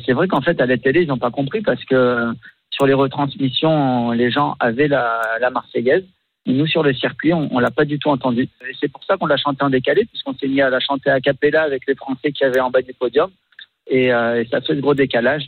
c'est 0.05 0.13
vrai 0.13 0.27
qu'en 0.27 0.41
fait 0.41 0.61
à 0.61 0.65
la 0.65 0.77
télé 0.77 1.01
ils 1.01 1.07
n'ont 1.07 1.17
pas 1.17 1.31
compris 1.31 1.61
parce 1.61 1.83
que 1.85 2.31
sur 2.69 2.85
les 2.85 2.93
retransmissions 2.93 4.11
les 4.11 4.31
gens 4.31 4.55
avaient 4.59 4.87
la 4.87 5.49
Marseillaise. 5.51 6.05
Nous, 6.47 6.65
sur 6.65 6.81
le 6.83 6.93
circuit, 6.93 7.33
on, 7.33 7.49
on 7.51 7.59
l'a 7.59 7.69
pas 7.71 7.85
du 7.85 7.99
tout 7.99 8.09
entendu. 8.09 8.43
Et 8.67 8.73
c'est 8.79 8.91
pour 8.91 9.03
ça 9.03 9.15
qu'on 9.17 9.27
l'a 9.27 9.37
chanté 9.37 9.63
en 9.63 9.69
décalé, 9.69 10.05
puisqu'on 10.05 10.33
s'est 10.33 10.47
mis 10.47 10.61
à 10.61 10.69
la 10.69 10.79
chanter 10.79 11.09
à 11.11 11.19
cappella 11.21 11.61
avec 11.63 11.83
les 11.87 11.95
Français 11.95 12.31
qui 12.31 12.43
avaient 12.43 12.59
en 12.59 12.69
bas 12.71 12.81
du 12.81 12.93
podium. 12.93 13.29
Et, 13.87 14.11
euh, 14.13 14.41
et 14.41 14.45
ça 14.47 14.61
fait 14.61 14.73
ce 14.75 14.79
gros 14.79 14.93
décalage. 14.95 15.43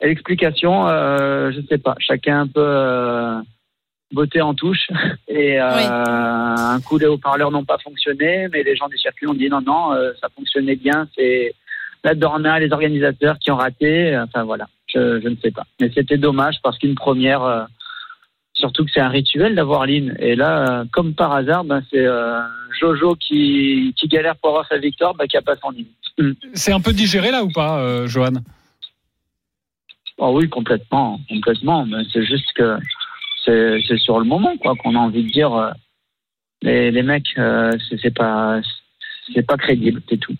Et 0.00 0.06
l'explication, 0.08 0.88
euh, 0.88 1.50
je 1.52 1.60
sais 1.68 1.78
pas. 1.78 1.94
Chacun 1.98 2.40
un 2.42 2.46
peu 2.46 2.60
euh, 2.64 3.40
botté 4.12 4.40
en 4.40 4.54
touche. 4.54 4.88
Et 5.28 5.60
euh, 5.60 5.68
Oui. 5.76 5.82
un 5.86 6.80
coup, 6.80 6.98
les 6.98 7.06
haut-parleurs 7.06 7.50
n'ont 7.50 7.64
pas 7.64 7.78
fonctionné, 7.78 8.48
mais 8.52 8.62
les 8.62 8.76
gens 8.76 8.88
du 8.88 8.96
circuit 8.98 9.26
ont 9.28 9.34
dit 9.34 9.48
non, 9.48 9.60
non, 9.60 9.90
ça 10.20 10.28
fonctionnait 10.34 10.76
bien. 10.76 11.08
C'est 11.16 11.54
la 12.04 12.14
Dorna, 12.14 12.58
les 12.60 12.72
organisateurs 12.72 13.38
qui 13.38 13.50
ont 13.50 13.56
raté. 13.56 14.16
Enfin 14.18 14.44
voilà, 14.44 14.66
je, 14.86 15.20
je 15.20 15.28
ne 15.28 15.36
sais 15.36 15.50
pas. 15.50 15.64
Mais 15.80 15.90
c'était 15.94 16.16
dommage 16.18 16.56
parce 16.62 16.78
qu'une 16.78 16.94
première. 16.94 17.68
Surtout 18.58 18.84
que 18.84 18.90
c'est 18.92 19.00
un 19.00 19.08
rituel 19.08 19.54
d'avoir 19.54 19.86
l'hymne. 19.86 20.16
Et 20.18 20.34
là, 20.34 20.80
euh, 20.80 20.84
comme 20.92 21.14
par 21.14 21.32
hasard, 21.32 21.62
ben, 21.64 21.80
c'est 21.90 22.04
euh, 22.04 22.40
Jojo 22.80 23.14
qui, 23.14 23.94
qui 23.96 24.08
galère 24.08 24.34
pour 24.36 24.50
avoir 24.50 24.66
sa 24.68 24.78
victoire, 24.78 25.14
ben, 25.14 25.26
qui 25.26 25.36
a 25.36 25.42
pas 25.42 25.54
son 25.62 25.72
hymne. 25.72 26.34
C'est 26.54 26.72
un 26.72 26.80
peu 26.80 26.92
digéré 26.92 27.30
là 27.30 27.44
ou 27.44 27.50
pas, 27.50 27.78
euh, 27.78 28.08
Johan? 28.08 28.32
Oh 30.18 30.32
oui, 30.36 30.48
complètement, 30.48 31.20
complètement. 31.28 31.86
Mais 31.86 32.02
c'est 32.12 32.24
juste 32.24 32.52
que 32.56 32.76
c'est 33.44 33.78
c'est 33.86 33.98
sur 33.98 34.18
le 34.18 34.24
moment, 34.24 34.56
quoi, 34.56 34.74
qu'on 34.74 34.96
a 34.96 34.98
envie 34.98 35.22
de 35.22 35.30
dire. 35.30 35.54
euh, 35.54 35.70
les, 36.62 36.90
les 36.90 37.02
mecs, 37.04 37.28
euh, 37.38 37.70
c'est 37.88 38.00
c'est 38.02 38.10
pas, 38.14 38.60
c'est 39.32 39.46
pas 39.46 39.56
crédible, 39.56 40.02
c'est 40.08 40.16
tout. 40.18 40.34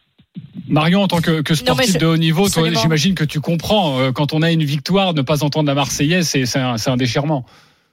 Marion, 0.66 1.02
en 1.02 1.08
tant 1.08 1.20
que, 1.20 1.40
que 1.42 1.54
sportif 1.54 1.96
de 1.98 2.06
haut 2.06 2.16
niveau, 2.16 2.48
j'imagine 2.48 3.14
que 3.14 3.22
tu 3.24 3.40
comprends. 3.40 4.00
euh, 4.00 4.10
Quand 4.10 4.32
on 4.32 4.42
a 4.42 4.50
une 4.50 4.64
victoire, 4.64 5.14
ne 5.14 5.22
pas 5.22 5.44
entendre 5.44 5.68
la 5.68 5.74
Marseillaise, 5.74 6.28
c'est 6.28 6.44
c'est 6.46 6.58
un, 6.58 6.76
c'est 6.76 6.90
un 6.90 6.96
déchirement. 6.96 7.46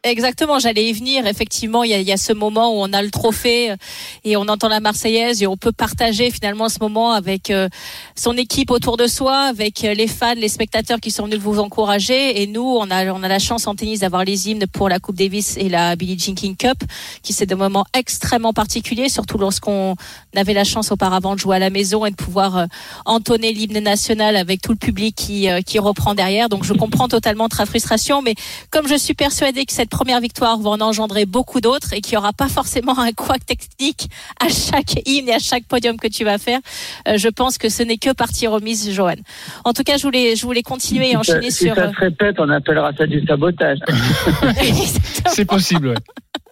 Exactement, 0.03 0.59
j'allais 0.59 0.87
y 0.87 0.93
venir. 0.93 1.25
Effectivement, 1.25 1.83
il 1.83 1.89
y, 1.89 1.93
a, 1.95 1.99
il 1.99 2.07
y 2.07 2.11
a 2.11 2.17
ce 2.17 2.31
moment 2.31 2.69
où 2.69 2.83
on 2.83 2.93
a 2.93 3.01
le 3.01 3.09
trophée 3.09 3.71
euh, 3.71 3.75
et 4.23 4.37
on 4.37 4.43
entend 4.43 4.67
la 4.67 4.79
Marseillaise 4.79 5.41
et 5.41 5.47
on 5.47 5.57
peut 5.57 5.71
partager 5.71 6.29
finalement 6.29 6.69
ce 6.69 6.77
moment 6.79 7.13
avec 7.13 7.49
euh, 7.49 7.69
son 8.15 8.37
équipe 8.37 8.69
autour 8.69 8.97
de 8.97 9.07
soi, 9.07 9.35
avec 9.35 9.83
euh, 9.83 9.95
les 9.95 10.07
fans, 10.07 10.35
les 10.35 10.47
spectateurs 10.47 10.99
qui 10.99 11.09
sont 11.09 11.23
venus 11.23 11.39
vous 11.39 11.57
encourager. 11.57 12.39
Et 12.39 12.45
nous, 12.45 12.61
on 12.61 12.91
a, 12.91 13.11
on 13.13 13.23
a 13.23 13.27
la 13.27 13.39
chance 13.39 13.65
en 13.65 13.73
tennis 13.73 14.01
d'avoir 14.01 14.23
les 14.25 14.47
hymnes 14.47 14.67
pour 14.71 14.89
la 14.89 14.99
Coupe 14.99 15.15
Davis 15.15 15.57
et 15.57 15.69
la 15.69 15.95
Billie 15.95 16.19
Jean 16.19 16.35
King 16.35 16.55
Cup, 16.55 16.77
qui 17.23 17.33
c'est 17.33 17.47
des 17.47 17.55
moments 17.55 17.85
extrêmement 17.97 18.53
particuliers, 18.53 19.09
surtout 19.09 19.39
lorsqu'on 19.39 19.95
avait 20.35 20.53
la 20.53 20.65
chance 20.65 20.91
auparavant 20.91 21.33
de 21.33 21.39
jouer 21.39 21.55
à 21.55 21.59
la 21.59 21.71
maison 21.71 22.05
et 22.05 22.11
de 22.11 22.15
pouvoir 22.15 22.67
entonner 23.05 23.53
l'hymne 23.53 23.79
national 23.79 24.35
avec 24.35 24.61
tout 24.61 24.71
le 24.71 24.77
public 24.77 25.15
qui, 25.15 25.47
qui 25.65 25.79
reprend 25.79 26.13
derrière. 26.13 26.47
Donc 26.47 26.63
je 26.63 26.73
comprends 26.73 27.07
totalement 27.07 27.49
ta 27.49 27.65
frustration, 27.65 28.21
mais 28.21 28.35
comme 28.69 28.87
je 28.87 28.95
suis 28.95 29.15
persuadée 29.15 29.65
que 29.65 29.73
cette 29.73 29.94
première 29.95 30.19
victoire 30.19 30.57
va 30.59 30.71
en 30.71 30.81
engendrer 30.81 31.25
beaucoup 31.25 31.61
d'autres 31.61 31.93
et 31.93 32.01
qu'il 32.01 32.13
n'y 32.13 32.17
aura 32.17 32.33
pas 32.33 32.49
forcément 32.49 32.99
un 32.99 33.13
couac 33.13 33.45
technique 33.45 34.09
à 34.41 34.49
chaque 34.49 35.07
hymne 35.07 35.29
et 35.29 35.35
à 35.35 35.39
chaque 35.39 35.63
podium 35.63 35.95
que 35.95 36.09
tu 36.09 36.25
vas 36.25 36.37
faire, 36.37 36.59
euh, 37.07 37.17
je 37.17 37.29
pense 37.29 37.57
que 37.57 37.69
ce 37.69 37.81
n'est 37.81 37.95
que 37.95 38.11
partie 38.11 38.45
remise, 38.45 38.91
Johan. 38.91 39.15
En 39.63 39.71
tout 39.71 39.83
cas, 39.83 39.95
je 39.95 40.03
voulais, 40.03 40.35
je 40.35 40.45
voulais 40.45 40.63
continuer 40.63 41.07
et 41.07 41.11
Si 41.11 41.17
enchaîner 41.17 41.49
si 41.49 41.65
sur. 41.67 41.75
ça 41.75 41.93
se 41.93 41.97
répète, 41.97 42.35
on 42.39 42.49
appellera 42.49 42.91
ça 42.97 43.07
du 43.07 43.25
sabotage. 43.25 43.77
C'est 45.27 45.45
possible. 45.45 45.87
ouais. 45.87 45.95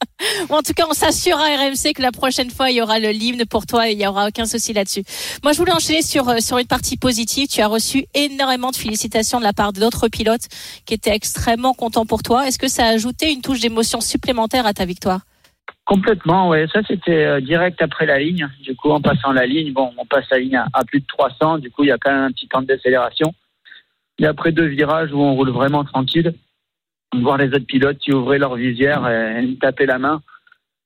En 0.50 0.62
tout 0.62 0.74
cas, 0.74 0.86
on 0.90 0.94
s'assure 0.94 1.38
à 1.38 1.46
RMC 1.46 1.94
que 1.96 2.02
la 2.02 2.12
prochaine 2.12 2.50
fois, 2.50 2.70
il 2.70 2.78
y 2.78 2.82
aura 2.82 3.00
le 3.00 3.10
l'hymne 3.10 3.46
pour 3.46 3.66
toi 3.66 3.90
et 3.90 3.94
il 3.94 3.98
n'y 3.98 4.08
aura 4.08 4.28
aucun 4.28 4.46
souci 4.46 4.74
là-dessus. 4.74 5.04
Moi, 5.44 5.54
je 5.54 5.58
voulais 5.58 5.72
enchaîner 5.72 6.02
sur, 6.02 6.30
euh, 6.30 6.40
sur 6.40 6.58
une 6.58 6.68
partie 6.68 6.98
positive. 6.98 7.48
Tu 7.48 7.62
as 7.62 7.68
reçu 7.68 8.06
énormément 8.14 8.72
de 8.72 8.76
félicitations 8.76 9.40
de 9.40 9.44
la 9.44 9.54
part 9.54 9.74
d'autres 9.74 10.08
pilotes 10.08 10.48
qui 10.86 10.94
étaient 10.94 11.16
extrêmement 11.16 11.74
contents 11.74 12.06
pour 12.06 12.24
toi. 12.24 12.48
Est-ce 12.48 12.60
que 12.60 12.68
ça 12.68 12.86
a 12.86 12.90
ajouté 12.90 13.32
une 13.32 13.42
touche 13.42 13.60
d'émotion 13.60 14.02
supplémentaire 14.02 14.66
à 14.66 14.74
ta 14.74 14.86
victoire? 14.86 15.22
Complètement, 15.86 16.50
ouais. 16.50 16.66
Ça, 16.72 16.80
c'était 16.88 17.26
euh, 17.26 17.42
direct 17.42 17.82
après 17.82 18.06
la 18.06 18.20
ligne. 18.20 18.48
Du 18.62 18.76
coup, 18.76 18.90
en 18.90 19.02
passant 19.02 19.32
la 19.32 19.46
ligne, 19.46 19.74
bon, 19.74 19.92
on 19.98 20.06
passe 20.06 20.26
la 20.32 20.40
ligne 20.40 20.56
à, 20.56 20.68
à 20.74 20.86
plus 20.86 21.02
de 21.02 21.06
300. 21.08 21.60
Du 21.60 21.72
coup, 21.72 21.84
il 21.84 21.88
y 21.88 21.92
a 21.92 21.98
quand 21.98 22.12
même 22.12 22.24
un 22.24 22.32
petit 22.32 22.48
temps 22.48 22.62
de 22.62 22.68
décélération. 22.68 23.34
Et 24.20 24.26
après 24.26 24.52
deux 24.52 24.68
virages 24.68 25.12
où 25.12 25.20
on 25.20 25.36
roule 25.36 25.50
vraiment 25.50 25.84
tranquille, 25.84 26.34
voir 27.22 27.38
les 27.38 27.48
autres 27.48 27.66
pilotes 27.66 27.98
qui 28.00 28.12
ouvraient 28.14 28.40
leur 28.40 28.56
visière 28.56 29.08
et, 29.08 29.42
me 29.42 29.56
tapaient 29.56 29.86
la 29.86 30.00
main, 30.00 30.22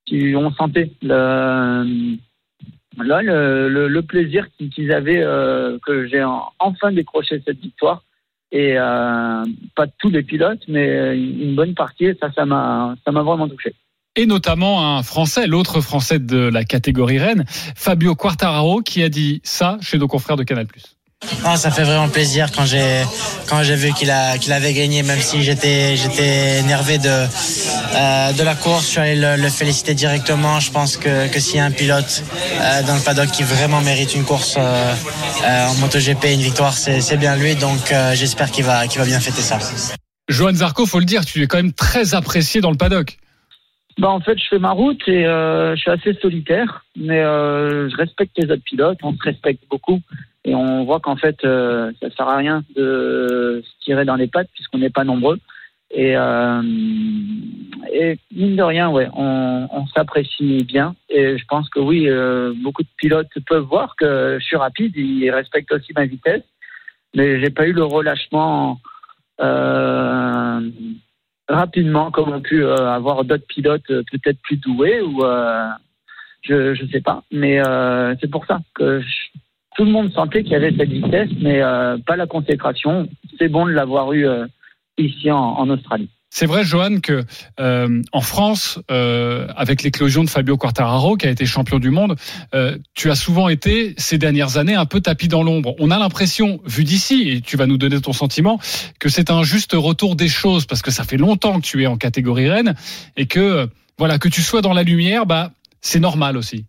qui, 0.06 0.34
on 0.36 0.52
sentait 0.52 0.90
le, 1.02 2.16
le, 2.98 4.00
plaisir 4.02 4.46
qu'ils 4.58 4.92
avaient 4.92 5.22
euh, 5.22 5.78
que 5.86 6.06
j'ai 6.06 6.22
en- 6.22 6.52
enfin 6.58 6.92
décroché 6.92 7.42
cette 7.44 7.60
victoire. 7.60 8.02
Et 8.50 8.78
euh, 8.78 9.44
pas 9.76 9.86
tous 9.98 10.08
les 10.08 10.22
pilotes, 10.22 10.62
mais 10.68 11.14
une 11.18 11.54
bonne 11.54 11.74
partie. 11.74 12.08
Ça 12.34 12.46
m'a, 12.46 12.94
ça 13.04 13.12
m'a 13.12 13.22
vraiment 13.22 13.46
touché. 13.48 13.74
Et 14.16 14.26
notamment 14.26 14.96
un 14.96 15.02
Français, 15.02 15.46
l'autre 15.46 15.80
Français 15.80 16.18
de 16.18 16.38
la 16.38 16.64
catégorie 16.64 17.18
Rennes, 17.18 17.44
Fabio 17.48 18.16
Quartararo, 18.16 18.80
qui 18.80 19.02
a 19.02 19.08
dit 19.08 19.40
ça 19.44 19.78
chez 19.80 19.98
nos 19.98 20.08
confrères 20.08 20.36
de 20.36 20.42
Canal+. 20.42 20.66
Ah, 21.44 21.56
ça 21.56 21.70
fait 21.70 21.82
vraiment 21.82 22.08
plaisir 22.08 22.52
quand 22.52 22.64
j'ai 22.64 23.02
quand 23.48 23.62
j'ai 23.62 23.74
vu 23.74 23.92
qu'il 23.92 24.10
a 24.10 24.38
qu'il 24.38 24.52
avait 24.52 24.72
gagné, 24.72 25.02
même 25.02 25.18
si 25.18 25.42
j'étais 25.42 25.96
j'étais 25.96 26.60
énervé 26.60 26.98
de 26.98 27.08
euh, 27.08 28.32
de 28.32 28.42
la 28.44 28.54
course. 28.54 28.84
Je 28.84 28.90
suis 28.90 29.00
allé 29.00 29.16
le, 29.16 29.36
le 29.36 29.48
féliciter 29.48 29.94
directement. 29.94 30.60
Je 30.60 30.70
pense 30.70 30.96
que 30.96 31.28
que 31.32 31.40
s'il 31.40 31.56
y 31.56 31.60
a 31.60 31.64
un 31.64 31.72
pilote 31.72 32.22
euh, 32.60 32.82
dans 32.86 32.94
le 32.94 33.00
paddock 33.04 33.30
qui 33.30 33.42
vraiment 33.42 33.80
mérite 33.80 34.14
une 34.14 34.24
course 34.24 34.56
euh, 34.58 34.94
euh, 35.44 35.66
en 35.66 35.74
MotoGP, 35.80 36.24
une 36.34 36.40
victoire, 36.40 36.74
c'est 36.74 37.00
c'est 37.00 37.16
bien 37.16 37.34
lui. 37.36 37.56
Donc 37.56 37.90
euh, 37.90 38.14
j'espère 38.14 38.50
qu'il 38.50 38.64
va 38.64 38.86
qu'il 38.86 39.00
va 39.00 39.06
bien 39.06 39.20
fêter 39.20 39.42
ça. 39.42 39.58
Johan 40.28 40.54
Zarco, 40.54 40.86
faut 40.86 40.98
le 41.00 41.04
dire, 41.04 41.24
tu 41.24 41.42
es 41.42 41.46
quand 41.46 41.56
même 41.56 41.72
très 41.72 42.14
apprécié 42.14 42.60
dans 42.60 42.70
le 42.70 42.76
paddock. 42.76 43.16
Bah 43.98 44.10
en 44.10 44.20
fait, 44.20 44.38
je 44.38 44.44
fais 44.48 44.58
ma 44.60 44.70
route 44.70 45.00
et 45.08 45.26
euh, 45.26 45.74
je 45.74 45.80
suis 45.80 45.90
assez 45.90 46.14
solitaire, 46.22 46.84
mais 46.96 47.18
euh, 47.18 47.88
je 47.90 47.96
respecte 47.96 48.38
les 48.38 48.44
autres 48.44 48.62
pilotes, 48.64 48.98
on 49.02 49.12
se 49.12 49.22
respecte 49.24 49.64
beaucoup 49.68 50.00
et 50.48 50.54
on 50.54 50.84
voit 50.84 50.98
qu'en 50.98 51.16
fait, 51.16 51.44
euh, 51.44 51.92
ça 52.00 52.10
sert 52.10 52.26
à 52.26 52.38
rien 52.38 52.64
de 52.74 53.62
se 53.62 53.84
tirer 53.84 54.06
dans 54.06 54.16
les 54.16 54.28
pattes 54.28 54.48
puisqu'on 54.54 54.78
n'est 54.78 54.88
pas 54.88 55.04
nombreux. 55.04 55.38
Et, 55.90 56.16
euh, 56.16 56.62
mine 56.62 58.56
de 58.56 58.62
rien, 58.62 58.88
ouais, 58.88 59.08
on, 59.14 59.86
s'apprécie 59.94 60.64
bien 60.64 60.94
et 61.08 61.36
je 61.36 61.44
pense 61.48 61.68
que 61.68 61.80
oui, 61.80 62.08
euh, 62.08 62.54
beaucoup 62.62 62.82
de 62.82 62.88
pilotes 62.96 63.28
peuvent 63.46 63.64
voir 63.64 63.94
que 63.96 64.38
je 64.40 64.44
suis 64.44 64.56
rapide, 64.56 64.92
ils 64.96 65.30
respectent 65.30 65.72
aussi 65.72 65.92
ma 65.94 66.06
vitesse, 66.06 66.44
mais 67.14 67.40
j'ai 67.40 67.50
pas 67.50 67.66
eu 67.66 67.72
le 67.72 67.84
relâchement. 67.84 68.80
Euh, 69.40 70.60
rapidement 71.48 72.10
comme 72.10 72.32
ont 72.32 72.40
pu 72.40 72.64
avoir 72.66 73.24
d'autres 73.24 73.46
pilotes 73.46 73.86
peut-être 73.86 74.40
plus 74.42 74.56
doués 74.56 75.00
ou 75.00 75.22
je 76.42 76.74
je 76.74 76.86
sais 76.90 77.00
pas 77.00 77.22
mais 77.30 77.62
c'est 78.20 78.30
pour 78.30 78.44
ça 78.46 78.58
que 78.74 79.00
je- 79.00 79.38
tout 79.78 79.84
le 79.84 79.92
monde 79.92 80.12
sentait 80.12 80.42
qu'il 80.42 80.52
y 80.52 80.56
avait 80.56 80.74
cette 80.76 80.90
vitesse 80.90 81.30
mais 81.40 81.62
euh, 81.62 81.96
pas 82.04 82.16
la 82.16 82.26
consécration 82.26 83.08
c'est 83.38 83.48
bon 83.48 83.64
de 83.64 83.70
l'avoir 83.70 84.12
eu 84.12 84.26
euh, 84.26 84.46
ici 84.98 85.30
en, 85.30 85.38
en 85.38 85.70
Australie 85.70 86.10
C'est 86.30 86.46
vrai, 86.46 86.62
Johan, 86.64 87.00
que 87.00 87.24
euh, 87.58 88.02
en 88.12 88.20
France, 88.20 88.80
euh, 88.90 89.46
avec 89.56 89.82
l'éclosion 89.82 90.24
de 90.24 90.28
Fabio 90.28 90.56
Quartararo, 90.58 91.16
qui 91.16 91.26
a 91.26 91.30
été 91.30 91.46
champion 91.46 91.78
du 91.78 91.90
monde, 91.90 92.16
euh, 92.54 92.76
tu 92.94 93.10
as 93.10 93.14
souvent 93.14 93.48
été 93.48 93.94
ces 93.96 94.18
dernières 94.18 94.58
années 94.58 94.74
un 94.74 94.84
peu 94.84 95.00
tapis 95.00 95.28
dans 95.28 95.42
l'ombre. 95.42 95.74
On 95.78 95.90
a 95.90 95.98
l'impression, 95.98 96.60
vu 96.66 96.84
d'ici, 96.84 97.30
et 97.30 97.40
tu 97.40 97.56
vas 97.56 97.66
nous 97.66 97.78
donner 97.78 97.98
ton 98.00 98.12
sentiment, 98.12 98.58
que 99.00 99.08
c'est 99.08 99.30
un 99.30 99.42
juste 99.42 99.72
retour 99.72 100.16
des 100.16 100.28
choses, 100.28 100.66
parce 100.66 100.82
que 100.82 100.90
ça 100.90 101.04
fait 101.04 101.16
longtemps 101.16 101.60
que 101.60 101.66
tu 101.66 101.82
es 101.82 101.86
en 101.86 101.96
catégorie 101.96 102.50
reine, 102.50 102.74
et 103.16 103.26
que 103.26 103.68
voilà 103.98 104.18
que 104.18 104.28
tu 104.28 104.42
sois 104.42 104.60
dans 104.60 104.74
la 104.74 104.82
lumière, 104.82 105.24
bah 105.24 105.52
c'est 105.80 106.00
normal 106.00 106.36
aussi. 106.36 106.66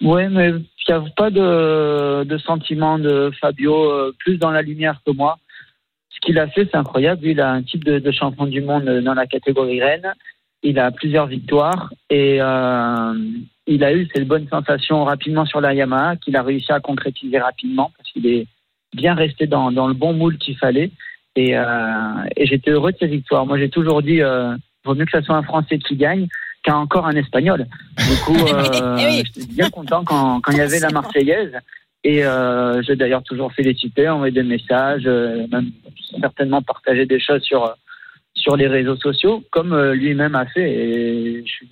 ouais 0.00 0.28
mais 0.30 0.52
il 0.88 0.94
n'y 0.94 0.98
a 0.98 1.04
pas 1.16 1.30
de, 1.30 2.38
sentiment 2.38 2.98
de 2.98 3.30
Fabio 3.40 3.90
euh, 3.90 4.14
plus 4.18 4.38
dans 4.38 4.50
la 4.50 4.62
lumière 4.62 5.00
que 5.04 5.12
moi. 5.12 5.38
Ce 6.10 6.20
qu'il 6.20 6.38
a 6.38 6.46
fait 6.48 6.68
c'est 6.70 6.76
incroyable. 6.76 7.26
Il 7.26 7.40
a 7.40 7.50
un 7.50 7.62
type 7.62 7.84
de, 7.84 8.10
champion 8.10 8.46
du 8.46 8.60
monde 8.60 8.84
dans 8.84 9.14
la 9.14 9.26
catégorie 9.26 9.82
reine. 9.82 10.12
Il 10.62 10.78
a 10.78 10.90
plusieurs 10.90 11.26
victoires 11.26 11.92
et 12.08 12.38
euh, 12.40 13.14
il 13.66 13.84
a 13.84 13.92
eu 13.92 14.08
cette 14.14 14.26
bonne 14.26 14.48
sensation 14.48 15.04
rapidement 15.04 15.44
sur 15.44 15.60
la 15.60 15.74
Yamaha 15.74 16.16
qu'il 16.16 16.36
a 16.36 16.42
réussi 16.42 16.72
à 16.72 16.80
concrétiser 16.80 17.38
rapidement 17.38 17.92
parce 17.96 18.10
qu'il 18.10 18.26
est 18.26 18.46
bien 18.94 19.14
resté 19.14 19.46
dans, 19.46 19.70
le 19.70 19.94
bon 19.94 20.14
moule 20.14 20.38
qu'il 20.38 20.56
fallait. 20.56 20.90
Et, 21.36 21.56
euh, 21.56 21.64
j'étais 22.38 22.70
heureux 22.70 22.92
de 22.92 22.98
cette 22.98 23.10
victoire. 23.10 23.44
Moi 23.44 23.58
j'ai 23.58 23.68
toujours 23.68 24.02
dit 24.02 24.20
vaut 24.84 24.94
mieux 24.94 25.04
que 25.04 25.18
ce 25.18 25.24
soit 25.24 25.36
un 25.36 25.42
Français 25.42 25.78
qui 25.78 25.96
gagne 25.96 26.28
encore 26.72 27.06
un 27.06 27.16
Espagnol. 27.16 27.66
Du 27.98 28.16
coup 28.24 28.36
euh, 28.54 28.96
Eh 28.98 29.24
j'étais 29.24 29.52
bien 29.52 29.70
content 29.70 30.04
quand, 30.04 30.40
quand 30.40 30.52
il 30.52 30.58
y 30.58 30.62
avait 30.62 30.80
la 30.80 30.90
Marseillaise 30.90 31.52
et 32.04 32.24
euh, 32.24 32.82
j'ai 32.82 32.94
d'ailleurs 32.94 33.24
toujours 33.24 33.52
félicité, 33.52 34.08
envoyé 34.08 34.32
des 34.32 34.42
messages, 34.44 35.06
euh, 35.06 35.46
même 35.50 35.70
certainement 36.20 36.62
partagé 36.62 37.04
des 37.04 37.18
choses 37.18 37.42
sur 37.42 37.74
sur 38.36 38.56
les 38.56 38.68
réseaux 38.68 38.96
sociaux, 38.96 39.42
comme 39.50 39.72
euh, 39.72 39.94
lui-même 39.94 40.34
a 40.36 40.46
fait. 40.46 40.70
Et 40.70 41.44
je 41.44 41.50
suis 41.52 41.68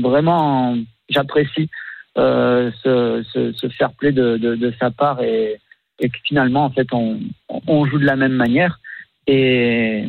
vraiment, 0.00 0.76
j'apprécie 1.10 1.68
euh, 2.16 2.70
ce, 2.82 3.22
ce, 3.32 3.52
ce 3.52 3.68
fair 3.68 3.92
play 3.92 4.12
de, 4.12 4.38
de, 4.38 4.54
de 4.54 4.72
sa 4.80 4.90
part 4.90 5.20
et, 5.20 5.60
et 5.98 6.08
que 6.08 6.16
finalement, 6.24 6.64
en 6.64 6.70
fait, 6.70 6.86
on, 6.92 7.18
on 7.66 7.84
joue 7.84 7.98
de 7.98 8.06
la 8.06 8.16
même 8.16 8.32
manière. 8.32 8.80
Et, 9.26 10.04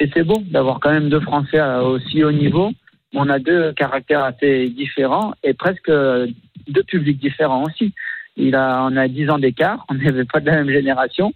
et 0.00 0.10
c'est 0.12 0.24
beau 0.24 0.42
d'avoir 0.46 0.80
quand 0.80 0.90
même 0.90 1.08
deux 1.08 1.20
Français 1.20 1.58
à 1.58 1.84
aussi 1.84 2.24
haut 2.24 2.32
niveau. 2.32 2.72
On 3.14 3.28
a 3.28 3.38
deux 3.38 3.72
caractères 3.72 4.24
assez 4.24 4.68
différents 4.68 5.32
et 5.42 5.54
presque 5.54 5.90
deux 5.90 6.82
publics 6.84 7.18
différents 7.18 7.64
aussi. 7.64 7.92
Il 8.36 8.54
a, 8.54 8.84
on 8.84 8.96
a 8.96 9.08
10 9.08 9.30
ans 9.30 9.38
d'écart, 9.38 9.84
on 9.88 9.94
n'avait 9.94 10.24
pas 10.24 10.40
de 10.40 10.46
la 10.46 10.56
même 10.56 10.70
génération. 10.70 11.32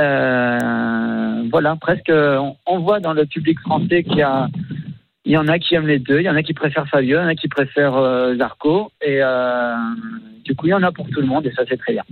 Euh, 0.00 1.42
voilà, 1.50 1.76
presque, 1.76 2.12
on, 2.66 2.78
voit 2.78 3.00
dans 3.00 3.12
le 3.12 3.26
public 3.26 3.58
français 3.60 4.04
qu'il 4.04 4.24
y 5.26 5.36
en 5.36 5.48
a 5.48 5.58
qui 5.58 5.74
aiment 5.74 5.88
les 5.88 5.98
deux, 5.98 6.20
il 6.20 6.24
y 6.24 6.30
en 6.30 6.36
a 6.36 6.42
qui 6.42 6.54
préfèrent 6.54 6.88
Fabio, 6.88 7.18
il 7.18 7.22
y 7.22 7.24
en 7.24 7.28
a 7.28 7.34
qui 7.34 7.48
préfèrent 7.48 7.96
euh, 7.96 8.36
Zarco, 8.36 8.92
et 9.02 9.18
euh, 9.20 9.74
du 10.44 10.54
coup, 10.54 10.66
il 10.66 10.70
y 10.70 10.74
en 10.74 10.84
a 10.84 10.92
pour 10.92 11.08
tout 11.10 11.20
le 11.20 11.26
monde, 11.26 11.46
et 11.46 11.52
ça, 11.52 11.64
c'est 11.68 11.76
très 11.76 11.94
bien. 11.94 12.04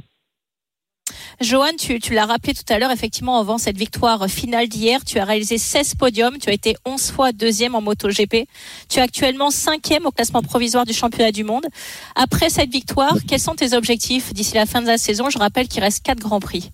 Johan, 1.40 1.76
tu, 1.78 2.14
l'as 2.14 2.25
rappelé 2.25 2.55
tout 2.55 2.73
à 2.73 2.78
l'heure, 2.78 2.90
effectivement, 2.90 3.38
avant 3.38 3.59
cette 3.59 3.76
victoire 3.76 4.26
finale 4.26 4.69
d'hier, 4.69 5.05
tu 5.05 5.19
as 5.19 5.25
réalisé 5.25 5.59
16 5.59 5.97
podiums, 5.97 6.38
tu 6.38 6.49
as 6.49 6.55
été 6.55 6.76
11 6.87 7.11
fois 7.11 7.33
deuxième 7.33 7.75
en 7.75 7.83
MotoGP, 7.83 8.47
tu 8.88 8.99
es 8.99 9.02
actuellement 9.02 9.50
cinquième 9.50 10.07
au 10.07 10.11
classement 10.11 10.40
provisoire 10.40 10.87
du 10.87 10.95
championnat 10.95 11.33
du 11.33 11.45
monde. 11.45 11.66
Après 12.14 12.49
cette 12.49 12.71
victoire, 12.71 13.16
quels 13.28 13.40
sont 13.40 13.55
tes 13.55 13.76
objectifs 13.76 14.33
d'ici 14.33 14.55
la 14.55 14.64
fin 14.64 14.81
de 14.81 14.87
la 14.87 14.97
saison? 14.97 15.28
Je 15.28 15.38
rappelle 15.38 15.69
qu'il 15.69 15.83
reste 15.83 16.05
quatre 16.05 16.21
grands 16.21 16.40
prix. 16.40 16.71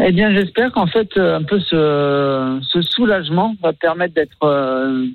Eh 0.00 0.12
bien, 0.12 0.32
j'espère 0.32 0.72
qu'en 0.72 0.86
fait, 0.86 1.08
euh, 1.16 1.36
un 1.36 1.42
peu 1.42 1.60
ce, 1.60 2.80
soulagement 2.82 3.56
va 3.60 3.72
permettre 3.72 4.14
d'être 4.14 4.42
euh, 4.44 5.06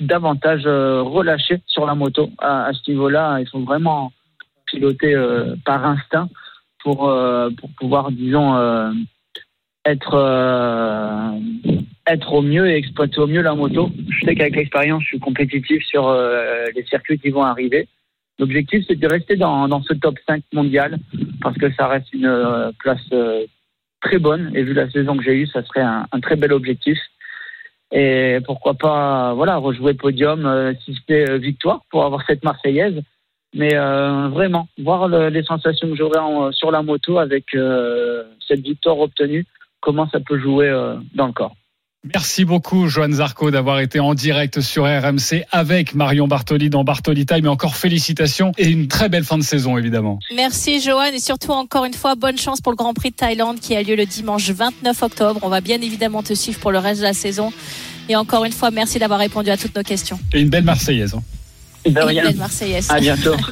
davantage 0.00 0.62
euh, 0.66 1.02
relâché 1.02 1.60
sur 1.66 1.86
la 1.86 1.94
moto. 1.94 2.30
À, 2.38 2.70
ce 2.72 2.90
niveau-là, 2.90 3.38
il 3.40 3.48
faut 3.48 3.60
vraiment 3.60 4.10
piloter 4.66 5.14
par 5.66 5.84
instinct 5.84 6.28
pour, 6.82 7.08
euh, 7.08 7.50
pour 7.50 7.70
pouvoir, 7.70 8.10
disons, 8.10 8.56
euh, 8.56 8.92
être, 9.84 10.14
euh, 10.14 11.38
être 12.06 12.32
au 12.32 12.42
mieux 12.42 12.68
et 12.68 12.76
exploiter 12.76 13.18
au 13.18 13.26
mieux 13.26 13.42
la 13.42 13.54
moto. 13.54 13.90
Je 14.08 14.26
sais 14.26 14.34
qu'avec 14.34 14.56
l'expérience, 14.56 15.02
je 15.02 15.08
suis 15.08 15.20
compétitif 15.20 15.84
sur 15.84 16.12
les 16.74 16.84
circuits 16.84 17.18
qui 17.18 17.30
vont 17.30 17.42
arriver. 17.42 17.88
L'objectif, 18.38 18.84
c'est 18.88 18.98
de 18.98 19.06
rester 19.06 19.36
dans, 19.36 19.68
dans 19.68 19.82
ce 19.82 19.94
top 19.94 20.16
5 20.28 20.42
mondial 20.52 20.98
parce 21.40 21.56
que 21.56 21.72
ça 21.74 21.86
reste 21.86 22.12
une 22.12 22.72
place 22.78 23.08
très 24.00 24.18
bonne. 24.18 24.50
Et 24.54 24.62
vu 24.62 24.72
la 24.72 24.90
saison 24.90 25.16
que 25.16 25.22
j'ai 25.22 25.34
eue, 25.34 25.46
ça 25.46 25.62
serait 25.64 25.82
un, 25.82 26.06
un 26.10 26.20
très 26.20 26.36
bel 26.36 26.52
objectif. 26.52 26.98
Et 27.92 28.38
pourquoi 28.46 28.74
pas, 28.74 29.34
voilà, 29.34 29.56
rejouer 29.56 29.94
podium 29.94 30.74
si 30.84 30.94
c'était 30.94 31.38
victoire 31.38 31.82
pour 31.90 32.04
avoir 32.04 32.24
cette 32.26 32.42
Marseillaise. 32.42 33.02
Mais 33.54 33.74
euh, 33.74 34.28
vraiment, 34.28 34.68
voir 34.82 35.08
le- 35.08 35.28
les 35.28 35.42
sensations 35.44 35.88
que 35.88 35.96
j'aurai 35.96 36.18
sur 36.52 36.70
la 36.70 36.82
moto 36.82 37.18
avec 37.18 37.44
euh, 37.54 38.22
cette 38.48 38.60
victoire 38.62 38.98
obtenue, 38.98 39.44
comment 39.80 40.08
ça 40.10 40.20
peut 40.20 40.38
jouer 40.38 40.68
euh, 40.68 40.94
dans 41.14 41.26
le 41.26 41.32
corps. 41.32 41.54
Merci 42.14 42.44
beaucoup, 42.44 42.88
Joanne 42.88 43.12
Zarco, 43.12 43.52
d'avoir 43.52 43.78
été 43.78 44.00
en 44.00 44.14
direct 44.14 44.60
sur 44.60 44.82
RMC 44.86 45.44
avec 45.52 45.94
Marion 45.94 46.26
Bartoli 46.26 46.68
dans 46.68 46.82
Bartoli 46.82 47.26
Time. 47.26 47.44
Et 47.44 47.48
encore 47.48 47.76
félicitations 47.76 48.50
et 48.58 48.68
une 48.70 48.88
très 48.88 49.08
belle 49.08 49.22
fin 49.22 49.38
de 49.38 49.44
saison, 49.44 49.78
évidemment. 49.78 50.18
Merci 50.34 50.80
Johan 50.80 51.12
et 51.14 51.20
surtout 51.20 51.52
encore 51.52 51.84
une 51.84 51.94
fois 51.94 52.16
bonne 52.16 52.38
chance 52.38 52.60
pour 52.60 52.72
le 52.72 52.76
Grand 52.76 52.92
Prix 52.92 53.10
de 53.10 53.14
Thaïlande 53.16 53.60
qui 53.60 53.76
a 53.76 53.82
lieu 53.84 53.94
le 53.94 54.04
dimanche 54.06 54.50
29 54.50 55.00
octobre. 55.00 55.38
On 55.42 55.48
va 55.48 55.60
bien 55.60 55.80
évidemment 55.80 56.24
te 56.24 56.32
suivre 56.34 56.58
pour 56.58 56.72
le 56.72 56.78
reste 56.78 57.00
de 57.02 57.06
la 57.06 57.12
saison. 57.12 57.52
Et 58.08 58.16
encore 58.16 58.44
une 58.46 58.52
fois, 58.52 58.72
merci 58.72 58.98
d'avoir 58.98 59.20
répondu 59.20 59.50
à 59.50 59.56
toutes 59.56 59.76
nos 59.76 59.84
questions. 59.84 60.18
Et 60.32 60.40
une 60.40 60.48
belle 60.50 60.64
Marseillaise. 60.64 61.14
hein. 61.14 61.22
De 61.86 62.00
rien. 62.00 62.32
Marseillaise. 62.32 62.90
À 62.90 63.00
bientôt. 63.00 63.36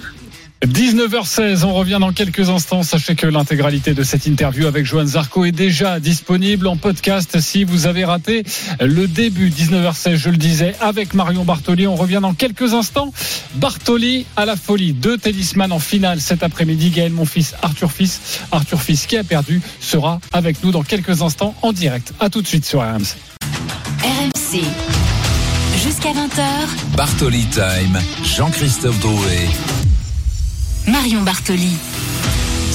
19h16, 0.66 1.64
on 1.64 1.72
revient 1.72 1.96
dans 1.98 2.12
quelques 2.12 2.50
instants. 2.50 2.82
Sachez 2.82 3.14
que 3.14 3.26
l'intégralité 3.26 3.94
de 3.94 4.02
cette 4.02 4.26
interview 4.26 4.66
avec 4.66 4.84
Joanne 4.84 5.06
Zarco 5.06 5.46
est 5.46 5.52
déjà 5.52 6.00
disponible 6.00 6.66
en 6.66 6.76
podcast 6.76 7.40
si 7.40 7.64
vous 7.64 7.86
avez 7.86 8.04
raté 8.04 8.44
le 8.78 9.06
début. 9.08 9.48
19h16, 9.48 10.16
je 10.16 10.28
le 10.28 10.36
disais, 10.36 10.74
avec 10.82 11.14
Marion 11.14 11.44
Bartoli. 11.44 11.86
On 11.86 11.94
revient 11.96 12.18
dans 12.20 12.34
quelques 12.34 12.74
instants. 12.74 13.10
Bartoli 13.54 14.26
à 14.36 14.44
la 14.44 14.54
folie. 14.54 14.92
Deux 14.92 15.16
tennisman 15.16 15.72
en 15.72 15.78
finale 15.78 16.20
cet 16.20 16.42
après-midi. 16.42 16.90
Gaël, 16.90 17.12
mon 17.12 17.24
fils, 17.24 17.54
Arthur 17.62 17.90
Fils. 17.90 18.20
Arthur 18.52 18.82
Fils 18.82 19.06
qui 19.06 19.16
a 19.16 19.24
perdu 19.24 19.62
sera 19.80 20.20
avec 20.30 20.62
nous 20.62 20.72
dans 20.72 20.82
quelques 20.82 21.22
instants 21.22 21.54
en 21.62 21.72
direct. 21.72 22.12
À 22.20 22.28
tout 22.28 22.42
de 22.42 22.46
suite 22.46 22.66
sur 22.66 22.80
RMC. 22.80 23.16
RMC. 24.02 24.60
Jusqu'à 25.82 26.10
20h, 26.10 26.94
Bartoli 26.94 27.46
Time, 27.46 27.98
Jean-Christophe 28.22 29.00
Drouet. 29.00 29.48
Marion 30.86 31.22
Bartoli. 31.22 31.72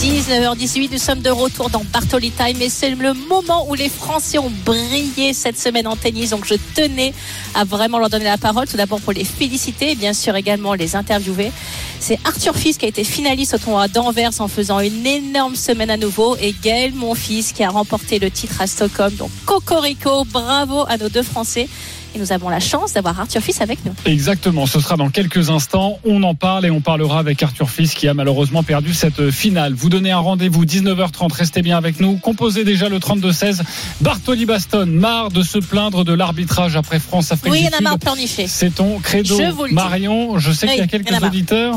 19h18, 0.01 0.91
nous 0.91 0.97
sommes 0.97 1.19
de 1.19 1.29
retour 1.29 1.69
dans 1.69 1.83
Bartoli 1.93 2.31
Time 2.31 2.59
et 2.61 2.69
c'est 2.69 2.89
le 2.89 3.13
moment 3.13 3.69
où 3.69 3.75
les 3.75 3.89
Français 3.89 4.39
ont 4.39 4.51
brillé 4.65 5.33
cette 5.33 5.59
semaine 5.59 5.85
en 5.85 5.95
tennis. 5.95 6.31
Donc 6.31 6.45
je 6.45 6.55
tenais 6.73 7.13
à 7.53 7.63
vraiment 7.63 7.99
leur 7.99 8.09
donner 8.09 8.25
la 8.25 8.39
parole, 8.39 8.67
tout 8.67 8.77
d'abord 8.77 8.99
pour 8.99 9.13
les 9.13 9.23
féliciter 9.23 9.91
et 9.91 9.95
bien 9.95 10.13
sûr 10.13 10.35
également 10.35 10.73
les 10.73 10.95
interviewer. 10.95 11.51
C'est 11.99 12.17
Arthur 12.25 12.55
Fils 12.55 12.77
qui 12.77 12.85
a 12.85 12.89
été 12.89 13.03
finaliste 13.03 13.53
au 13.53 13.59
tournoi 13.59 13.87
d'Anvers 13.87 14.31
en 14.39 14.47
faisant 14.47 14.79
une 14.79 15.05
énorme 15.05 15.55
semaine 15.55 15.91
à 15.91 15.97
nouveau 15.97 16.37
et 16.37 16.55
Gaël, 16.63 16.93
mon 16.95 17.13
fils, 17.13 17.53
qui 17.53 17.63
a 17.63 17.69
remporté 17.69 18.17
le 18.17 18.31
titre 18.31 18.61
à 18.61 18.67
Stockholm. 18.67 19.13
Donc 19.15 19.29
Cocorico, 19.45 20.25
bravo 20.25 20.85
à 20.87 20.97
nos 20.97 21.09
deux 21.09 21.23
Français. 21.23 21.69
Et 22.15 22.17
nous 22.17 22.31
avons 22.31 22.47
la 22.47 22.61
chance 22.61 22.93
d'avoir 22.93 23.19
Arthur 23.19 23.41
Fils 23.41 23.59
avec 23.59 23.83
nous. 23.85 23.91
Exactement, 24.05 24.65
ce 24.65 24.79
sera 24.79 24.95
dans 24.95 25.09
quelques 25.09 25.49
instants. 25.49 25.99
On 26.05 26.23
en 26.23 26.33
parle 26.33 26.65
et 26.65 26.71
on 26.71 26.79
parlera 26.79 27.19
avec 27.19 27.43
Arthur 27.43 27.69
Fils 27.69 27.93
qui 27.93 28.07
a 28.07 28.13
malheureusement 28.13 28.63
perdu 28.63 28.93
cette 28.93 29.31
finale. 29.31 29.73
Vous 29.73 29.89
donnez 29.89 30.11
un 30.11 30.19
rendez-vous 30.19 30.63
19h30, 30.63 31.33
restez 31.33 31.61
bien 31.61 31.77
avec 31.77 31.99
nous. 31.99 32.15
Composez 32.15 32.63
déjà 32.63 32.87
le 32.87 32.99
32-16. 32.99 33.61
Bartoli 33.99 34.45
Baston, 34.45 34.85
marre 34.87 35.29
de 35.29 35.43
se 35.43 35.57
plaindre 35.57 36.05
de 36.05 36.13
l'arbitrage 36.13 36.77
après 36.77 36.99
France-Afrique 36.99 37.51
Oui, 37.51 37.59
il 37.63 37.65
y 37.65 37.75
en 37.75 37.77
a 37.79 37.81
marre 37.81 37.99
pleurnicher. 37.99 38.47
C'est 38.47 38.73
ton 38.73 38.99
credo, 38.99 39.37
Je 39.37 39.51
vous 39.51 39.63
le 39.63 39.69
dis. 39.69 39.75
Marion. 39.75 40.39
Je 40.39 40.53
sais 40.53 40.67
Oui, 40.67 40.71
qu'il 40.71 40.79
y 40.79 40.81
a 40.83 40.85
y 40.85 40.87
quelques 40.87 41.11
a 41.21 41.27
auditeurs 41.27 41.75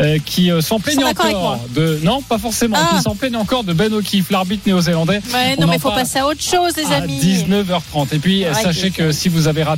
euh, 0.00 0.18
qui 0.24 0.50
euh, 0.50 0.62
s'en 0.62 0.80
plaignent 0.80 1.04
encore 1.04 1.60
de 1.74 2.00
non, 2.02 2.22
pas 2.22 2.38
forcément, 2.38 2.78
Ah. 2.80 2.96
qui 2.96 3.02
s'en 3.02 3.14
plaignent 3.16 3.36
encore 3.36 3.64
de 3.64 3.74
Ben 3.74 3.92
O'Keefe, 3.92 4.30
l'arbitre 4.30 4.62
néo-zélandais. 4.66 5.20
Ouais, 5.34 5.56
non, 5.60 5.66
mais 5.66 5.74
il 5.76 5.80
faut 5.80 5.90
parle 5.90 6.00
passer 6.00 6.20
à 6.20 6.26
autre 6.26 6.40
chose, 6.42 6.72
les 6.78 6.84
à 6.90 6.96
amis. 7.02 7.18
19h30. 7.20 8.14
Et 8.14 8.18
puis, 8.18 8.44
Ouais, 8.44 8.54
sachez 8.54 8.90
que 8.90 9.12
si 9.12 9.28
vous 9.28 9.46
avez 9.48 9.62
raté, 9.62 9.73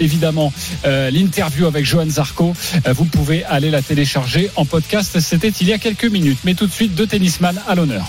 évidemment, 0.00 0.52
euh, 0.84 1.10
l'interview 1.10 1.66
avec 1.66 1.84
Johan 1.84 2.08
Zarco, 2.08 2.54
euh, 2.86 2.92
vous 2.92 3.04
pouvez 3.04 3.44
aller 3.44 3.70
la 3.70 3.82
télécharger 3.82 4.50
en 4.56 4.64
podcast. 4.64 5.18
C'était 5.20 5.48
il 5.48 5.68
y 5.68 5.72
a 5.72 5.78
quelques 5.78 6.04
minutes. 6.04 6.40
Mais 6.44 6.54
tout 6.54 6.66
de 6.66 6.72
suite, 6.72 6.94
deux 6.94 7.06
tennisman 7.06 7.60
à 7.68 7.74
l'honneur. 7.74 8.06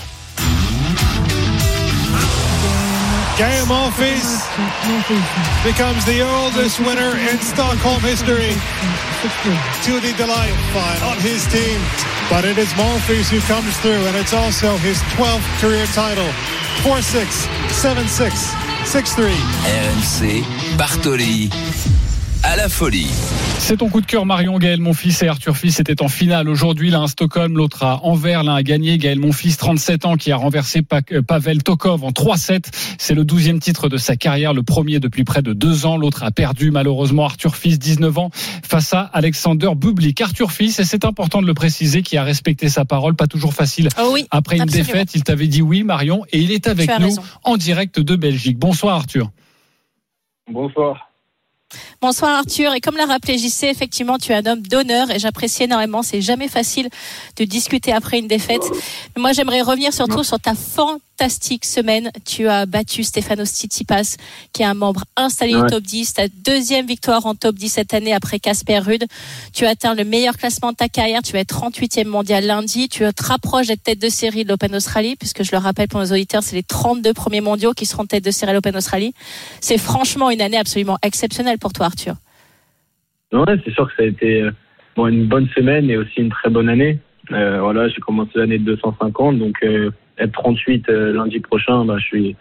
Gael 3.38 3.64
Monfils 3.66 4.44
becomes 5.64 6.04
the 6.04 6.20
oldest 6.20 6.78
winner 6.80 7.16
in 7.16 7.38
Stockholm 7.40 8.00
history 8.02 8.52
to 9.84 10.00
the 10.00 10.12
delight 10.18 10.52
of 11.02 11.18
his 11.22 11.46
team. 11.46 11.80
But 12.28 12.44
it 12.44 12.58
is 12.58 12.72
Monfils 12.74 13.30
who 13.30 13.40
comes 13.52 13.76
through, 13.78 14.06
and 14.06 14.16
it's 14.16 14.32
also 14.32 14.76
his 14.78 14.98
12th 15.16 15.44
career 15.60 15.86
title. 15.86 16.28
4-6, 16.82 17.46
7-6, 17.68 18.54
6-3. 18.84 19.32
RMC, 19.64 20.44
Bartoli, 20.76 21.50
à 22.42 22.56
la 22.56 22.68
folie. 22.68 23.08
C'est 23.58 23.76
ton 23.76 23.88
coup 23.88 24.00
de 24.00 24.06
cœur, 24.06 24.26
Marion 24.26 24.58
Gaël, 24.58 24.80
mon 24.80 24.92
fils 24.92 25.22
et 25.22 25.28
Arthur 25.28 25.56
Fils 25.56 25.78
étaient 25.78 26.02
en 26.02 26.08
finale 26.08 26.48
aujourd'hui. 26.48 26.90
L'un 26.90 27.04
à 27.04 27.06
Stockholm, 27.06 27.56
l'autre 27.56 27.84
à 27.84 28.04
Anvers. 28.04 28.42
L'un 28.42 28.56
a 28.56 28.62
gagné. 28.64 28.98
Gaël, 28.98 29.20
mon 29.20 29.30
fils, 29.30 29.56
37 29.56 30.04
ans, 30.04 30.16
qui 30.16 30.32
a 30.32 30.36
renversé 30.36 30.82
Pa- 30.82 31.00
euh, 31.12 31.22
Pavel 31.22 31.62
Tokov 31.62 32.02
en 32.02 32.10
3-7. 32.10 32.64
C'est 32.98 33.14
le 33.14 33.24
12e 33.24 33.60
titre 33.60 33.88
de 33.88 33.96
sa 33.96 34.16
carrière, 34.16 34.52
le 34.52 34.64
premier 34.64 34.98
depuis 34.98 35.22
près 35.22 35.42
de 35.42 35.52
deux 35.52 35.86
ans. 35.86 35.96
L'autre 35.96 36.24
a 36.24 36.32
perdu, 36.32 36.72
malheureusement, 36.72 37.24
Arthur 37.24 37.54
Fils, 37.54 37.78
19 37.78 38.18
ans, 38.18 38.30
face 38.34 38.92
à 38.92 39.02
Alexander 39.12 39.70
Bublik. 39.76 40.20
Arthur 40.20 40.50
Fils, 40.50 40.80
et 40.80 40.84
c'est 40.84 41.04
important 41.04 41.40
de 41.40 41.46
le 41.46 41.54
préciser, 41.54 42.02
qui 42.02 42.16
a 42.16 42.24
respecté 42.24 42.68
sa 42.68 42.84
parole, 42.84 43.14
pas 43.14 43.28
toujours 43.28 43.54
facile. 43.54 43.88
Oh 44.00 44.10
oui, 44.12 44.26
Après 44.32 44.56
une 44.56 44.62
absolument. 44.62 44.86
défaite, 44.88 45.14
il 45.14 45.22
t'avait 45.22 45.46
dit 45.46 45.62
oui, 45.62 45.84
Marion, 45.84 46.24
et 46.32 46.40
il 46.40 46.50
est 46.50 46.66
avec 46.66 46.90
nous 46.98 47.04
raison. 47.06 47.22
en 47.44 47.56
direct 47.56 48.00
de 48.00 48.16
Belgique. 48.16 48.58
Bonsoir, 48.58 48.96
Arthur. 48.96 49.30
Bonsoir. 50.50 51.08
Bonsoir 52.02 52.32
Arthur. 52.32 52.74
Et 52.74 52.80
comme 52.80 52.96
l'a 52.96 53.06
rappelé 53.06 53.38
JC, 53.38 53.68
effectivement, 53.70 54.18
tu 54.18 54.32
es 54.32 54.34
un 54.34 54.44
homme 54.44 54.62
d'honneur 54.62 55.08
et 55.12 55.20
j'apprécie 55.20 55.62
énormément. 55.62 56.02
C'est 56.02 56.20
jamais 56.20 56.48
facile 56.48 56.88
de 57.36 57.44
discuter 57.44 57.92
après 57.92 58.18
une 58.18 58.26
défaite. 58.26 58.64
Mais 59.14 59.22
moi, 59.22 59.30
j'aimerais 59.30 59.60
revenir 59.60 59.92
surtout 59.92 60.24
sur 60.24 60.40
ta 60.40 60.56
fantastique 60.56 61.64
semaine. 61.64 62.10
Tu 62.24 62.48
as 62.48 62.66
battu 62.66 63.04
Stefanos 63.04 63.50
Tsitsipas, 63.50 64.16
qui 64.52 64.62
est 64.62 64.64
un 64.64 64.74
membre 64.74 65.04
installé 65.16 65.52
du 65.54 65.64
top 65.68 65.84
10. 65.84 66.14
Ta 66.14 66.26
deuxième 66.26 66.86
victoire 66.86 67.24
en 67.24 67.36
top 67.36 67.54
10 67.54 67.68
cette 67.68 67.94
année 67.94 68.12
après 68.12 68.40
Casper 68.40 68.80
Ruud. 68.80 69.04
Tu 69.52 69.64
as 69.64 69.68
atteint 69.68 69.94
le 69.94 70.02
meilleur 70.02 70.36
classement 70.36 70.72
de 70.72 70.76
ta 70.76 70.88
carrière. 70.88 71.22
Tu 71.22 71.34
vas 71.34 71.38
être 71.38 71.54
38e 71.54 72.08
mondial 72.08 72.44
lundi. 72.44 72.88
Tu 72.88 73.04
te 73.14 73.24
rapproches 73.24 73.68
d'être 73.68 73.84
tête 73.84 74.00
de 74.00 74.08
série 74.08 74.42
de 74.42 74.48
l'Open 74.48 74.74
Australie, 74.74 75.14
puisque 75.14 75.44
je 75.44 75.52
le 75.52 75.58
rappelle 75.58 75.86
pour 75.86 76.00
nos 76.00 76.10
auditeurs, 76.10 76.42
c'est 76.42 76.56
les 76.56 76.64
32 76.64 77.14
premiers 77.14 77.40
mondiaux 77.40 77.74
qui 77.74 77.86
seront 77.86 78.06
tête 78.06 78.24
de 78.24 78.32
série 78.32 78.50
à 78.50 78.54
l'Open 78.54 78.76
Australie. 78.76 79.14
C'est 79.60 79.78
franchement 79.78 80.30
une 80.30 80.42
année 80.42 80.58
absolument 80.58 80.98
exceptionnelle 81.04 81.60
pour 81.60 81.72
toi, 81.72 81.91
Arthur. 81.92 82.14
C'est 83.64 83.72
sûr 83.72 83.88
que 83.88 83.94
ça 83.96 84.02
a 84.02 84.06
été 84.06 84.42
euh, 84.42 84.50
une 85.08 85.26
bonne 85.26 85.48
semaine 85.48 85.88
et 85.90 85.96
aussi 85.96 86.20
une 86.20 86.30
très 86.30 86.50
bonne 86.50 86.68
année. 86.68 86.98
Euh, 87.30 87.60
voilà, 87.60 87.88
j'ai 87.88 88.00
commencé 88.00 88.32
l'année 88.34 88.58
de 88.58 88.64
250, 88.64 89.38
donc 89.38 89.56
euh, 89.62 89.90
être 90.18 90.32
38 90.32 90.88
euh, 90.88 91.12
lundi 91.12 91.40
prochain, 91.40 91.84
bah, 91.84 91.96
je 91.98 92.04
suis 92.04 92.36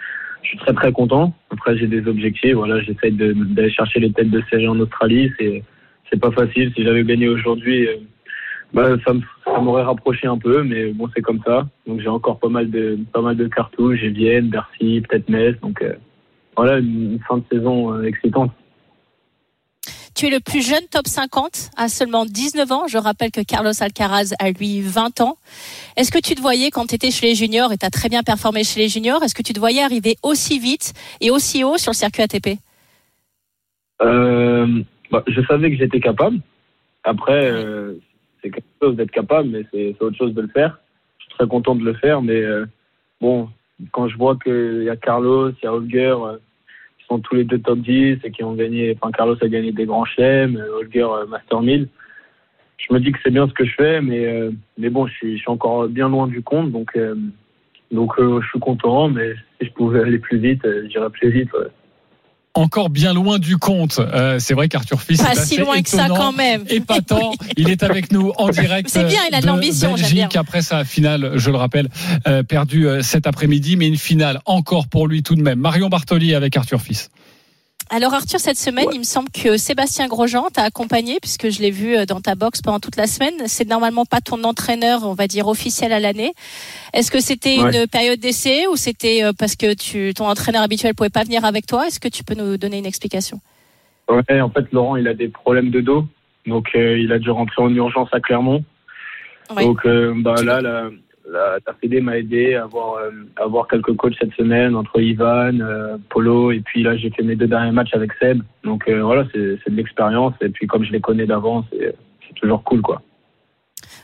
très 0.58 0.74
très 0.74 0.92
content. 0.92 1.34
Après, 1.52 1.78
j'ai 1.78 1.88
des 1.88 2.08
objectifs. 2.08 2.56
Voilà, 2.56 2.82
j'essaie 2.82 3.12
d'aller 3.12 3.72
chercher 3.72 4.00
les 4.00 4.12
têtes 4.12 4.32
de 4.32 4.42
série 4.50 4.68
en 4.68 4.80
Australie. 4.80 5.32
C'est 5.40 5.64
c'est 6.12 6.20
pas 6.20 6.32
facile. 6.32 6.74
Si 6.76 6.84
j'avais 6.84 7.06
gagné 7.06 7.30
aujourd'hui, 7.30 7.88
bah, 8.74 8.98
ça 9.06 9.14
m'aurait 9.62 9.84
rapproché 9.84 10.28
un 10.28 10.38
peu, 10.38 10.62
mais 10.64 10.88
bon, 10.88 11.08
c'est 11.16 11.22
comme 11.22 11.42
ça. 11.46 11.68
Donc 11.88 12.02
j'ai 12.02 12.10
encore 12.10 12.40
pas 12.40 12.50
mal 12.50 12.70
de 12.70 12.98
pas 13.14 13.22
mal 13.22 13.38
de 13.38 13.48
cartouches. 13.48 14.00
J'ai 14.00 14.10
Vienne, 14.10 14.50
Bercy, 14.50 15.02
peut-être 15.08 15.30
Metz. 15.30 15.56
Donc 15.62 15.82
voilà, 16.58 16.80
une, 16.80 17.20
fin 17.28 17.38
de 17.38 17.44
saison 17.50 18.04
excitante. 18.04 18.52
Tu 20.22 20.28
es 20.28 20.30
le 20.30 20.40
plus 20.40 20.64
jeune 20.64 20.84
top 20.92 21.08
50 21.08 21.72
à 21.78 21.90
seulement 21.90 22.26
19 22.26 22.72
ans. 22.72 22.88
Je 22.88 23.00
rappelle 23.00 23.32
que 23.32 23.42
Carlos 23.42 23.72
Alcaraz 23.82 24.36
a 24.38 24.52
lui 24.52 24.80
20 24.80 25.20
ans. 25.22 25.36
Est-ce 25.98 26.12
que 26.12 26.20
tu 26.20 26.36
te 26.36 26.42
voyais 26.42 26.70
quand 26.70 26.86
tu 26.86 26.94
étais 26.94 27.10
chez 27.10 27.26
les 27.26 27.34
juniors 27.34 27.74
et 27.74 27.78
tu 27.80 27.88
as 27.88 27.90
très 27.90 28.08
bien 28.08 28.22
performé 28.22 28.64
chez 28.64 28.80
les 28.82 28.88
juniors 28.88 29.24
Est-ce 29.24 29.34
que 29.34 29.42
tu 29.42 29.54
te 29.54 29.60
voyais 29.60 29.82
arriver 29.82 30.18
aussi 30.22 30.60
vite 30.60 30.94
et 31.22 31.32
aussi 31.32 31.64
haut 31.64 31.80
sur 31.80 31.94
le 31.94 31.96
circuit 31.96 32.22
ATP 32.22 32.60
Euh, 34.04 34.84
bah, 35.10 35.24
je 35.26 35.42
savais 35.48 35.72
que 35.72 35.78
j'étais 35.78 36.00
capable. 36.00 36.38
Après, 37.04 37.50
euh, 37.50 37.96
c'est 38.44 38.52
quelque 38.52 38.76
chose 38.80 38.96
d'être 38.98 39.10
capable, 39.10 39.50
mais 39.50 39.66
c'est 39.74 40.00
autre 40.02 40.18
chose 40.18 40.36
de 40.36 40.42
le 40.42 40.50
faire. 40.50 40.82
Je 41.18 41.24
suis 41.24 41.34
très 41.34 41.48
content 41.48 41.74
de 41.74 41.84
le 41.84 41.96
faire, 41.96 42.22
mais 42.22 42.40
euh, 42.40 42.68
bon, 43.22 43.50
quand 43.92 44.08
je 44.08 44.18
vois 44.18 44.38
qu'il 44.38 44.84
y 44.84 44.90
a 44.92 44.96
Carlos, 44.98 45.50
il 45.50 45.64
y 45.64 45.66
a 45.66 45.74
Holger, 45.74 46.16
sont 47.12 47.20
tous 47.20 47.36
les 47.36 47.44
deux 47.44 47.60
top 47.60 47.80
10 47.80 48.20
et 48.24 48.32
qui 48.32 48.44
ont 48.44 48.54
gagné, 48.54 48.96
enfin 48.96 49.12
Carlos 49.12 49.36
a 49.42 49.48
gagné 49.48 49.72
des 49.74 49.86
grands 49.86 50.06
chelems, 50.06 50.56
euh, 50.56 50.78
Holger 50.78 51.04
euh, 51.04 51.26
Master 51.28 51.62
1000, 51.62 51.90
je 52.78 52.94
me 52.94 53.00
dis 53.00 53.12
que 53.12 53.20
c'est 53.22 53.32
bien 53.32 53.48
ce 53.48 53.54
que 53.54 53.66
je 53.66 53.74
fais, 53.76 54.02
mais, 54.02 54.26
euh, 54.26 54.52
mais 54.78 54.90
bon, 54.90 55.08
je 55.08 55.14
suis, 55.14 55.44
encore 55.48 55.88
bien 55.88 56.08
loin 56.10 56.28
du 56.28 56.42
compte, 56.42 56.72
donc, 56.72 56.98
donc 57.92 58.14
je 58.18 58.48
suis 58.48 58.60
content, 58.60 59.10
mais 59.10 59.34
si 59.60 59.68
je 59.68 59.74
pouvais 59.74 60.02
aller 60.02 60.18
plus 60.18 60.40
vite, 60.40 60.66
j'irais 60.90 61.10
plus 61.10 61.30
vite. 61.30 61.52
Encore 62.54 62.90
bien 62.90 63.14
loin 63.14 63.40
du 63.40 63.58
compte. 63.58 64.00
Euh, 64.00 64.38
c'est 64.40 64.54
vrai 64.54 64.68
qu'Arthur 64.68 65.02
Fils 65.02 65.22
Pas 65.22 65.32
est 65.32 65.46
si 65.46 65.58
loin 65.58 65.82
que 65.82 65.90
ça 65.90 66.08
quand 66.10 66.34
même. 66.34 66.64
épatant. 66.70 67.32
Il 67.58 67.70
est 67.70 67.82
avec 67.82 68.12
nous 68.12 68.34
en 68.38 68.50
direct. 68.50 68.90
C'est 68.90 69.06
bien, 69.06 69.20
il 69.30 69.36
a 69.36 69.42
de 69.42 69.48
l'ambition, 69.48 69.96
j'aime 69.96 70.08
Belgique 70.10 70.30
bien. 70.32 70.42
après 70.42 70.62
sa 70.62 70.84
finale, 70.84 71.34
je 71.36 71.50
le 71.50 71.58
rappelle, 71.58 71.88
euh, 72.28 72.44
perdue 72.44 72.88
euh, 72.88 73.02
cet 73.02 73.26
après-midi, 73.26 73.78
mais 73.78 73.88
une 73.88 73.98
finale 73.98 74.42
encore 74.46 74.88
pour 74.88 75.08
lui 75.08 75.24
tout 75.24 75.36
de 75.36 75.42
même. 75.42 75.60
Marion 75.60 75.88
Bartoli 75.90 76.36
avec 76.36 76.58
Arthur 76.58 76.82
Fils. 76.82 77.10
Alors 77.94 78.14
Arthur, 78.14 78.40
cette 78.40 78.58
semaine, 78.58 78.88
il 78.94 79.00
me 79.00 79.04
semble 79.04 79.28
que 79.32 79.58
Sébastien 79.58 80.08
Grosjean 80.08 80.48
t'a 80.50 80.64
accompagné, 80.64 81.20
puisque 81.22 81.50
je 81.50 81.60
l'ai 81.62 81.72
vu 81.72 81.98
euh, 81.98 82.06
dans 82.06 82.22
ta 82.22 82.36
box 82.36 82.62
pendant 82.62 82.80
toute 82.80 82.96
la 82.96 83.06
semaine. 83.06 83.34
C'est 83.48 83.68
normalement 83.68 84.06
pas 84.06 84.22
ton 84.22 84.46
entraîneur, 84.46 85.02
on 85.04 85.14
va 85.14 85.28
dire, 85.28 85.48
officiel 85.50 85.92
à 85.92 86.00
l'année. 86.00 86.32
Est-ce 86.94 87.12
que 87.12 87.20
c'était 87.20 87.60
Ouais. 87.60 87.82
une 87.82 87.88
période 87.88 88.18
d'essai 88.18 88.66
ou 88.68 88.78
c'était 88.78 89.26
euh, 89.26 89.34
parce 89.38 89.58
que 89.58 89.74
tu, 89.74 90.14
ton 90.14 90.26
entraîneur 90.26 90.62
habituel 90.62 90.96
pouvait 90.96 91.10
pas 91.10 91.26
venir 91.26 91.44
avec 91.44 91.66
toi? 91.66 91.86
Est-ce 91.88 92.00
que 92.00 92.08
tu 92.08 92.24
peux 92.24 92.34
nous 92.34 92.56
donner 92.56 92.78
une 92.78 92.86
explication? 92.86 93.42
Ouais, 94.10 94.40
en 94.40 94.50
fait, 94.50 94.72
Laurent, 94.72 94.96
il 94.96 95.10
a 95.10 95.14
des 95.14 95.28
problèmes 95.28 95.70
de 95.70 95.82
dos, 95.82 96.06
donc 96.46 96.70
euh, 96.76 96.98
il 96.98 97.12
a 97.12 97.20
dû 97.20 97.30
rentrer 97.30 97.62
en 97.62 97.76
urgence 97.76 98.08
à 98.14 98.22
Clermont. 98.22 98.64
Ouais. 99.54 99.66
Donc 99.66 99.86
euh, 99.86 100.14
bah, 100.16 100.36
là, 100.42 100.62
la, 100.62 100.90
la, 101.32 101.74
Fédé 101.80 102.02
m'a 102.02 102.18
aidé 102.18 102.56
à 102.56 102.64
avoir, 102.64 102.96
euh, 102.96 103.12
à 103.38 103.44
avoir 103.44 103.68
quelques 103.68 103.96
coachs 103.96 104.16
cette 104.20 104.34
semaine 104.34 104.76
entre 104.76 105.00
Ivan, 105.00 105.60
euh, 105.60 105.98
Polo, 106.10 106.52
et 106.52 106.60
puis 106.60 106.84
là, 106.84 106.98
j'ai 106.98 107.10
fait 107.10 107.24
mes 107.24 107.36
deux 107.36 107.48
derniers 107.48 107.72
matchs 107.72 107.94
avec 107.94 108.12
Seb. 108.20 108.42
Donc 108.64 108.88
euh, 108.88 109.02
voilà, 109.02 109.26
c'est 109.32 109.40
de 109.40 109.76
l'expérience, 109.76 110.34
et 110.42 110.50
puis 110.50 110.68
comme 110.68 110.84
je 110.84 110.92
les 110.92 111.02
connais 111.02 111.26
d'avant, 111.26 111.66
c'est 111.72 111.96
toujours 112.36 112.64
cool, 112.64 112.82
quoi. 112.82 113.02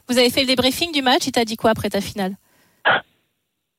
Vous 0.10 0.18
avez 0.18 0.30
fait 0.30 0.42
le 0.42 0.48
débriefing 0.48 0.92
du 0.92 1.02
match, 1.02 1.28
il 1.28 1.32
t'a 1.32 1.46
dit 1.46 1.58
quoi 1.58 1.72
après 1.72 1.90
ta 1.90 2.02
finale? 2.02 2.34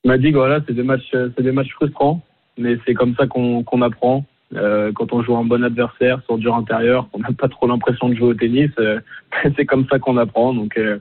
Il 0.03 0.09
m'a 0.09 0.17
dit 0.17 0.31
que 0.31 0.37
voilà, 0.37 0.61
c'est 0.65 0.73
des 0.73 0.83
matchs, 0.83 1.09
c'est 1.11 1.41
des 1.41 1.51
matchs 1.51 1.73
frustrants, 1.73 2.21
mais 2.57 2.77
c'est 2.85 2.93
comme 2.93 3.15
ça 3.15 3.27
qu'on 3.27 3.81
apprend. 3.81 4.25
Euh, 4.55 4.91
quand 4.93 5.13
on 5.13 5.21
joue 5.21 5.37
un 5.37 5.43
bon 5.43 5.63
adversaire 5.63 6.21
sur 6.25 6.37
dur 6.37 6.55
intérieur, 6.55 7.07
on 7.13 7.19
n'a 7.19 7.31
pas 7.31 7.47
trop 7.47 7.67
l'impression 7.67 8.09
de 8.09 8.15
jouer 8.15 8.29
au 8.29 8.33
tennis. 8.33 8.71
euh, 8.79 8.99
c'est 9.55 9.65
comme 9.65 9.87
ça 9.89 9.99
qu'on 9.99 10.17
apprend. 10.17 10.53
Donc, 10.53 10.77
euh, 10.77 10.99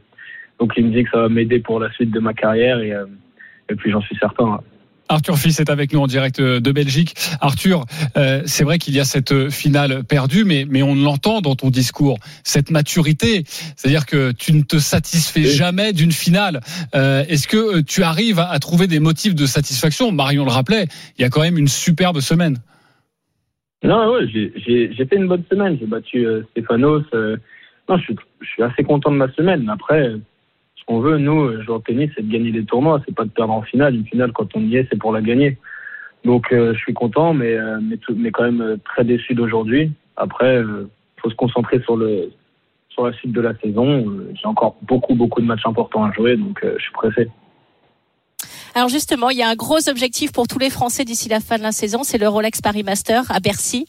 donc 0.60 0.72
il 0.76 0.86
me 0.86 0.92
dit 0.94 1.04
que 1.04 1.10
ça 1.10 1.22
va 1.22 1.28
m'aider 1.28 1.58
pour 1.60 1.80
la 1.80 1.90
suite 1.92 2.10
de 2.10 2.20
ma 2.20 2.34
carrière 2.34 2.80
et, 2.80 2.92
euh, 2.92 3.06
et 3.70 3.74
puis 3.74 3.90
j'en 3.90 4.00
suis 4.00 4.16
certain. 4.16 4.44
hein. 4.46 4.60
Arthur 5.10 5.38
Fils 5.38 5.58
est 5.58 5.70
avec 5.70 5.94
nous 5.94 6.00
en 6.00 6.06
direct 6.06 6.38
euh, 6.38 6.60
de 6.60 6.70
Belgique. 6.70 7.14
Arthur, 7.40 7.86
euh, 8.18 8.42
c'est 8.44 8.62
vrai 8.62 8.76
qu'il 8.76 8.94
y 8.94 9.00
a 9.00 9.04
cette 9.04 9.48
finale 9.48 10.04
perdue, 10.04 10.44
mais, 10.44 10.66
mais 10.68 10.82
on 10.82 10.94
l'entend 10.94 11.40
dans 11.40 11.54
ton 11.54 11.70
discours, 11.70 12.18
cette 12.44 12.70
maturité. 12.70 13.44
C'est-à-dire 13.46 14.04
que 14.04 14.32
tu 14.32 14.52
ne 14.52 14.60
te 14.62 14.78
satisfais 14.78 15.40
Oui. 15.40 15.46
jamais 15.50 15.94
d'une 15.94 16.12
finale. 16.12 16.60
Euh, 16.94 17.24
Est-ce 17.26 17.48
que 17.48 17.78
euh, 17.78 17.82
tu 17.82 18.02
arrives 18.02 18.38
à, 18.38 18.50
à 18.50 18.58
trouver 18.58 18.86
des 18.86 19.00
motifs 19.00 19.34
de 19.34 19.46
satisfaction? 19.46 20.12
Marion 20.12 20.44
le 20.44 20.50
rappelait, 20.50 20.88
il 21.18 21.22
y 21.22 21.24
a 21.24 21.30
quand 21.30 21.40
même 21.40 21.56
une 21.56 21.68
superbe 21.68 22.20
semaine. 22.20 22.58
Non, 23.82 24.12
ouais, 24.12 24.26
j'ai- 24.28 24.52
fait 25.06 25.16
une 25.16 25.28
bonne 25.28 25.44
semaine. 25.50 25.78
J'ai 25.80 25.86
battu 25.86 26.26
euh, 26.26 26.42
Stéphanos. 26.50 27.04
euh, 27.14 27.36
non, 27.88 27.96
je 27.96 28.02
suis, 28.02 28.16
je 28.42 28.46
suis 28.46 28.62
assez 28.62 28.82
content 28.82 29.10
de 29.10 29.16
ma 29.16 29.32
semaine. 29.32 29.70
Après, 29.70 30.00
euh, 30.08 30.18
qu'on 30.88 31.00
veut, 31.00 31.18
nous, 31.18 31.42
euh, 31.42 31.62
jouer 31.62 31.74
au 31.74 31.78
tennis, 31.80 32.10
c'est 32.16 32.26
de 32.26 32.32
gagner 32.32 32.50
des 32.50 32.64
tournois. 32.64 33.02
C'est 33.04 33.14
pas 33.14 33.24
de 33.24 33.30
perdre 33.30 33.52
en 33.52 33.60
finale. 33.60 33.94
Une 33.94 34.06
finale, 34.06 34.32
quand 34.32 34.48
on 34.56 34.60
y 34.60 34.76
est, 34.76 34.86
c'est 34.90 34.98
pour 34.98 35.12
la 35.12 35.20
gagner. 35.20 35.58
Donc, 36.24 36.50
euh, 36.50 36.72
je 36.72 36.78
suis 36.78 36.94
content, 36.94 37.34
mais, 37.34 37.52
euh, 37.52 37.78
mais, 38.16 38.30
quand 38.30 38.44
même 38.44 38.78
très 38.86 39.04
déçu 39.04 39.34
d'aujourd'hui. 39.34 39.92
Après, 40.16 40.62
faut 41.18 41.30
se 41.30 41.34
concentrer 41.34 41.80
sur 41.82 41.96
le 41.96 42.30
sur 42.88 43.06
la 43.06 43.12
suite 43.12 43.32
de 43.32 43.40
la 43.40 43.54
saison. 43.58 44.06
J'ai 44.34 44.46
encore 44.46 44.76
beaucoup, 44.82 45.14
beaucoup 45.14 45.40
de 45.40 45.46
matchs 45.46 45.66
importants 45.66 46.04
à 46.04 46.12
jouer, 46.12 46.36
donc 46.36 46.58
je 46.64 46.82
suis 46.82 46.92
pressé. 46.92 47.28
Alors 48.74 48.88
justement, 48.88 49.30
il 49.30 49.38
y 49.38 49.42
a 49.42 49.48
un 49.48 49.54
gros 49.54 49.88
objectif 49.88 50.32
pour 50.32 50.46
tous 50.46 50.58
les 50.58 50.70
Français 50.70 51.04
d'ici 51.04 51.28
la 51.28 51.40
fin 51.40 51.58
de 51.58 51.62
la 51.62 51.72
saison, 51.72 52.02
c'est 52.04 52.18
le 52.18 52.28
Rolex 52.28 52.60
Paris 52.60 52.82
Master 52.82 53.24
à 53.30 53.40
Bercy, 53.40 53.86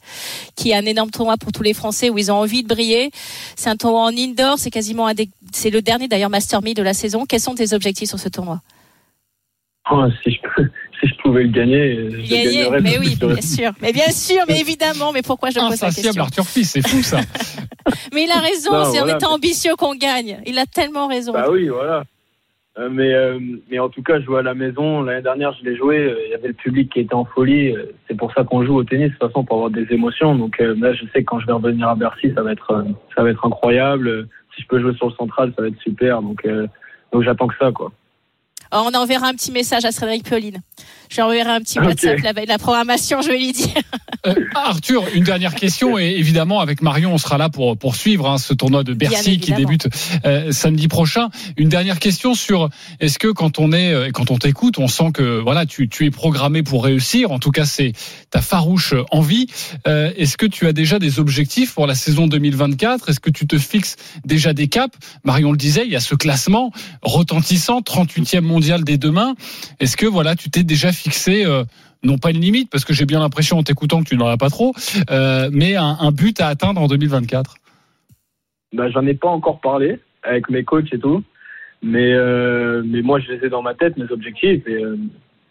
qui 0.55 0.71
est 0.71 0.75
un 0.75 0.85
énorme 0.85 1.11
tournoi 1.11 1.37
pour 1.37 1.51
tous 1.51 1.63
les 1.63 1.73
Français 1.73 2.09
où 2.09 2.17
ils 2.17 2.31
ont 2.31 2.35
envie 2.37 2.63
de 2.63 2.67
briller. 2.67 3.11
C'est 3.55 3.69
un 3.69 3.75
tournoi 3.75 4.01
en 4.03 4.15
indoor, 4.17 4.57
c'est 4.57 4.71
quasiment 4.71 5.07
un 5.07 5.13
des, 5.13 5.29
c'est 5.51 5.69
le 5.69 5.81
dernier 5.81 6.07
d'ailleurs 6.07 6.29
Master 6.29 6.61
1000 6.61 6.73
de 6.75 6.81
la 6.83 6.93
saison. 6.93 7.25
Quels 7.25 7.39
sont 7.41 7.55
tes 7.55 7.73
objectifs 7.73 8.09
sur 8.09 8.19
ce 8.19 8.29
tournoi? 8.29 8.61
Oh, 9.91 10.05
si, 10.23 10.31
je, 10.31 10.37
peux- 10.55 10.69
si 11.01 11.07
je 11.07 11.15
pouvais 11.23 11.43
le 11.43 11.49
gagner, 11.49 11.95
je 11.95 12.01
le 12.17 12.21
Gagner, 12.21 12.57
gagnerais. 12.63 12.81
mais 12.81 12.97
oui, 12.99 13.15
bien 13.15 13.41
sûr, 13.41 13.71
mais 13.81 13.91
bien 13.91 14.11
sûr, 14.11 14.41
mais 14.47 14.59
évidemment, 14.59 15.11
mais 15.11 15.23
pourquoi 15.23 15.49
je 15.49 15.59
pose 15.59 15.81
la 15.81 15.89
question? 15.91 16.21
Arthur 16.21 16.45
Fils, 16.47 16.69
c'est 16.71 16.87
fou 16.87 17.01
ça. 17.01 17.21
Mais 18.13 18.25
il 18.25 18.29
a 18.31 18.39
raison, 18.39 18.91
c'est 18.91 18.99
en 18.99 19.07
étant 19.07 19.33
ambitieux 19.33 19.75
qu'on 19.75 19.95
gagne. 19.95 20.41
Il 20.45 20.59
a 20.59 20.67
tellement 20.67 21.07
raison. 21.07 21.31
Bah 21.33 21.47
oui, 21.49 21.69
voilà. 21.69 22.03
Euh, 22.77 22.89
mais, 22.89 23.13
euh, 23.13 23.39
mais 23.69 23.79
en 23.79 23.89
tout 23.89 24.03
cas, 24.03 24.19
jouer 24.21 24.39
à 24.39 24.41
la 24.43 24.53
maison, 24.53 25.01
l'année 25.01 25.21
dernière, 25.21 25.53
je 25.53 25.63
l'ai 25.65 25.75
joué. 25.75 25.97
euh, 25.97 26.15
Il 26.25 26.32
y 26.32 26.34
avait 26.34 26.49
le 26.49 26.53
public 26.53 26.91
qui 26.91 26.99
était 26.99 27.15
en 27.15 27.25
folie. 27.25 27.73
C'est 28.08 28.15
pour 28.15 28.32
ça 28.34 28.43
qu'on 28.43 28.63
joue 28.63 28.75
au 28.75 28.84
tennis, 28.84 29.08
de 29.08 29.13
toute 29.13 29.27
façon, 29.27 29.43
pour 29.43 29.58
avoir 29.58 29.71
des 29.71 29.91
émotions. 29.91 30.36
Donc 30.36 30.60
là, 30.60 30.93
je 30.93 31.05
sais 31.08 31.21
que 31.21 31.25
quand 31.25 31.39
je 31.39 31.47
vais 31.47 31.53
revenir 31.53 31.89
à 31.89 31.95
Bercy, 31.95 32.32
ça 32.36 32.43
va 32.43 32.51
être, 32.51 32.86
ça 33.15 33.23
va 33.23 33.29
être 33.29 33.45
incroyable. 33.45 34.27
Si 34.55 34.62
je 34.62 34.67
peux 34.67 34.79
jouer 34.79 34.93
sur 34.93 35.08
le 35.08 35.13
central, 35.13 35.51
ça 35.55 35.63
va 35.63 35.67
être 35.69 35.79
super. 35.79 36.21
Donc, 36.21 36.47
donc 37.12 37.23
j'attends 37.23 37.47
que 37.47 37.58
ça, 37.58 37.71
quoi. 37.71 37.91
Oh, 38.71 38.84
on 38.86 38.93
enverra 38.93 39.27
un 39.27 39.34
petit 39.34 39.51
message 39.51 39.86
à 39.86 39.91
Frédéric 39.91 40.29
Pauline. 40.29 40.62
Je 41.10 41.15
lui 41.15 41.21
enverrai 41.23 41.49
un 41.49 41.60
petit. 41.60 41.79
WhatsApp 41.79 42.19
la 42.19 42.34
veille 42.34 42.45
de 42.45 42.51
la 42.51 42.60
programmation, 42.60 43.21
je 43.21 43.29
vais 43.29 43.38
lui 43.38 43.51
dire. 43.51 43.67
Euh, 44.25 44.36
Arthur, 44.53 45.05
une 45.13 45.23
dernière 45.23 45.55
question 45.55 45.97
et 45.97 46.15
évidemment 46.17 46.60
avec 46.60 46.82
Marion, 46.82 47.13
on 47.13 47.17
sera 47.17 47.38
là 47.38 47.47
pour 47.47 47.77
poursuivre 47.77 48.29
hein, 48.29 48.38
ce 48.38 48.53
tournoi 48.53 48.84
de 48.84 48.93
Bercy 48.93 49.39
qui 49.39 49.53
débute 49.53 49.88
euh, 50.25 50.51
samedi 50.51 50.89
prochain. 50.89 51.29
Une 51.55 51.69
dernière 51.69 51.99
question 51.99 52.34
sur 52.34 52.69
est-ce 52.99 53.17
que 53.17 53.29
quand 53.29 53.60
on 53.60 53.71
est 53.71 53.93
euh, 53.93 54.10
quand 54.12 54.29
on 54.29 54.38
t'écoute, 54.38 54.77
on 54.77 54.89
sent 54.89 55.12
que 55.13 55.39
voilà 55.39 55.65
tu, 55.65 55.88
tu 55.88 56.05
es 56.05 56.12
programmé 56.12 56.63
pour 56.63 56.84
réussir. 56.84 57.32
En 57.32 57.39
tout 57.39 57.51
cas, 57.51 57.63
c'est 57.63 57.93
ta 58.29 58.41
farouche 58.41 58.93
envie. 59.10 59.47
Euh, 59.88 60.12
est-ce 60.17 60.36
que 60.36 60.45
tu 60.45 60.67
as 60.67 60.73
déjà 60.73 60.99
des 60.99 61.21
objectifs 61.21 61.73
pour 61.73 61.88
la 61.88 61.95
saison 61.95 62.27
2024 62.27 63.08
Est-ce 63.08 63.21
que 63.21 63.29
tu 63.29 63.47
te 63.47 63.58
fixes 63.58 63.95
déjà 64.25 64.51
des 64.51 64.67
caps? 64.67 64.97
Marion 65.23 65.51
le 65.51 65.58
disait, 65.58 65.86
il 65.86 65.91
y 65.93 65.95
a 65.95 66.01
ce 66.01 66.15
classement 66.15 66.73
retentissant, 67.03 67.79
38e 67.79 68.41
mondial 68.41 68.59
dès 68.60 68.98
demain. 68.98 69.36
Est-ce 69.80 69.98
que 69.98 70.06
voilà 70.06 70.36
tu 70.36 70.50
t'es 70.50 70.63
déjà 70.63 70.91
fixé 70.91 71.45
euh, 71.45 71.63
non 72.04 72.17
pas 72.17 72.32
une 72.32 72.39
limite, 72.39 72.69
parce 72.69 72.86
que 72.86 72.93
j'ai 72.93 73.06
bien 73.06 73.19
l'impression 73.19 73.58
en 73.58 73.63
t'écoutant 73.63 74.04
que 74.04 74.10
tu 74.10 74.17
n'en 74.17 74.28
as 74.28 74.38
pas 74.38 74.50
trop, 74.50 74.74
euh, 75.10 75.50
mais 75.52 75.76
un, 75.76 75.98
un 76.00 76.12
but 76.12 76.39
à 76.39 76.48
atteindre 76.48 76.82
en 76.82 76.88
2024. 76.88 77.56
Bah, 78.74 78.89
j'en 78.89 79.06
ai 79.06 79.15
pas 79.15 79.28
encore 79.28 79.60
parlé 79.60 80.00
avec 80.24 80.50
mes 80.50 80.63
coachs 80.63 80.93
et 80.93 81.00
tout. 81.00 81.24
Mais, 81.82 82.12
euh, 82.13 82.84
mais 82.86 83.02
moi, 83.02 83.19
je 83.19 83.32
les 83.32 83.45
ai 83.45 83.50
dans 83.50 83.62
ma 83.62 83.74
tête, 83.74 83.98
mes 83.98 84.12
objectifs. 84.12 84.67
Et, 84.67 84.84
euh, 84.84 84.98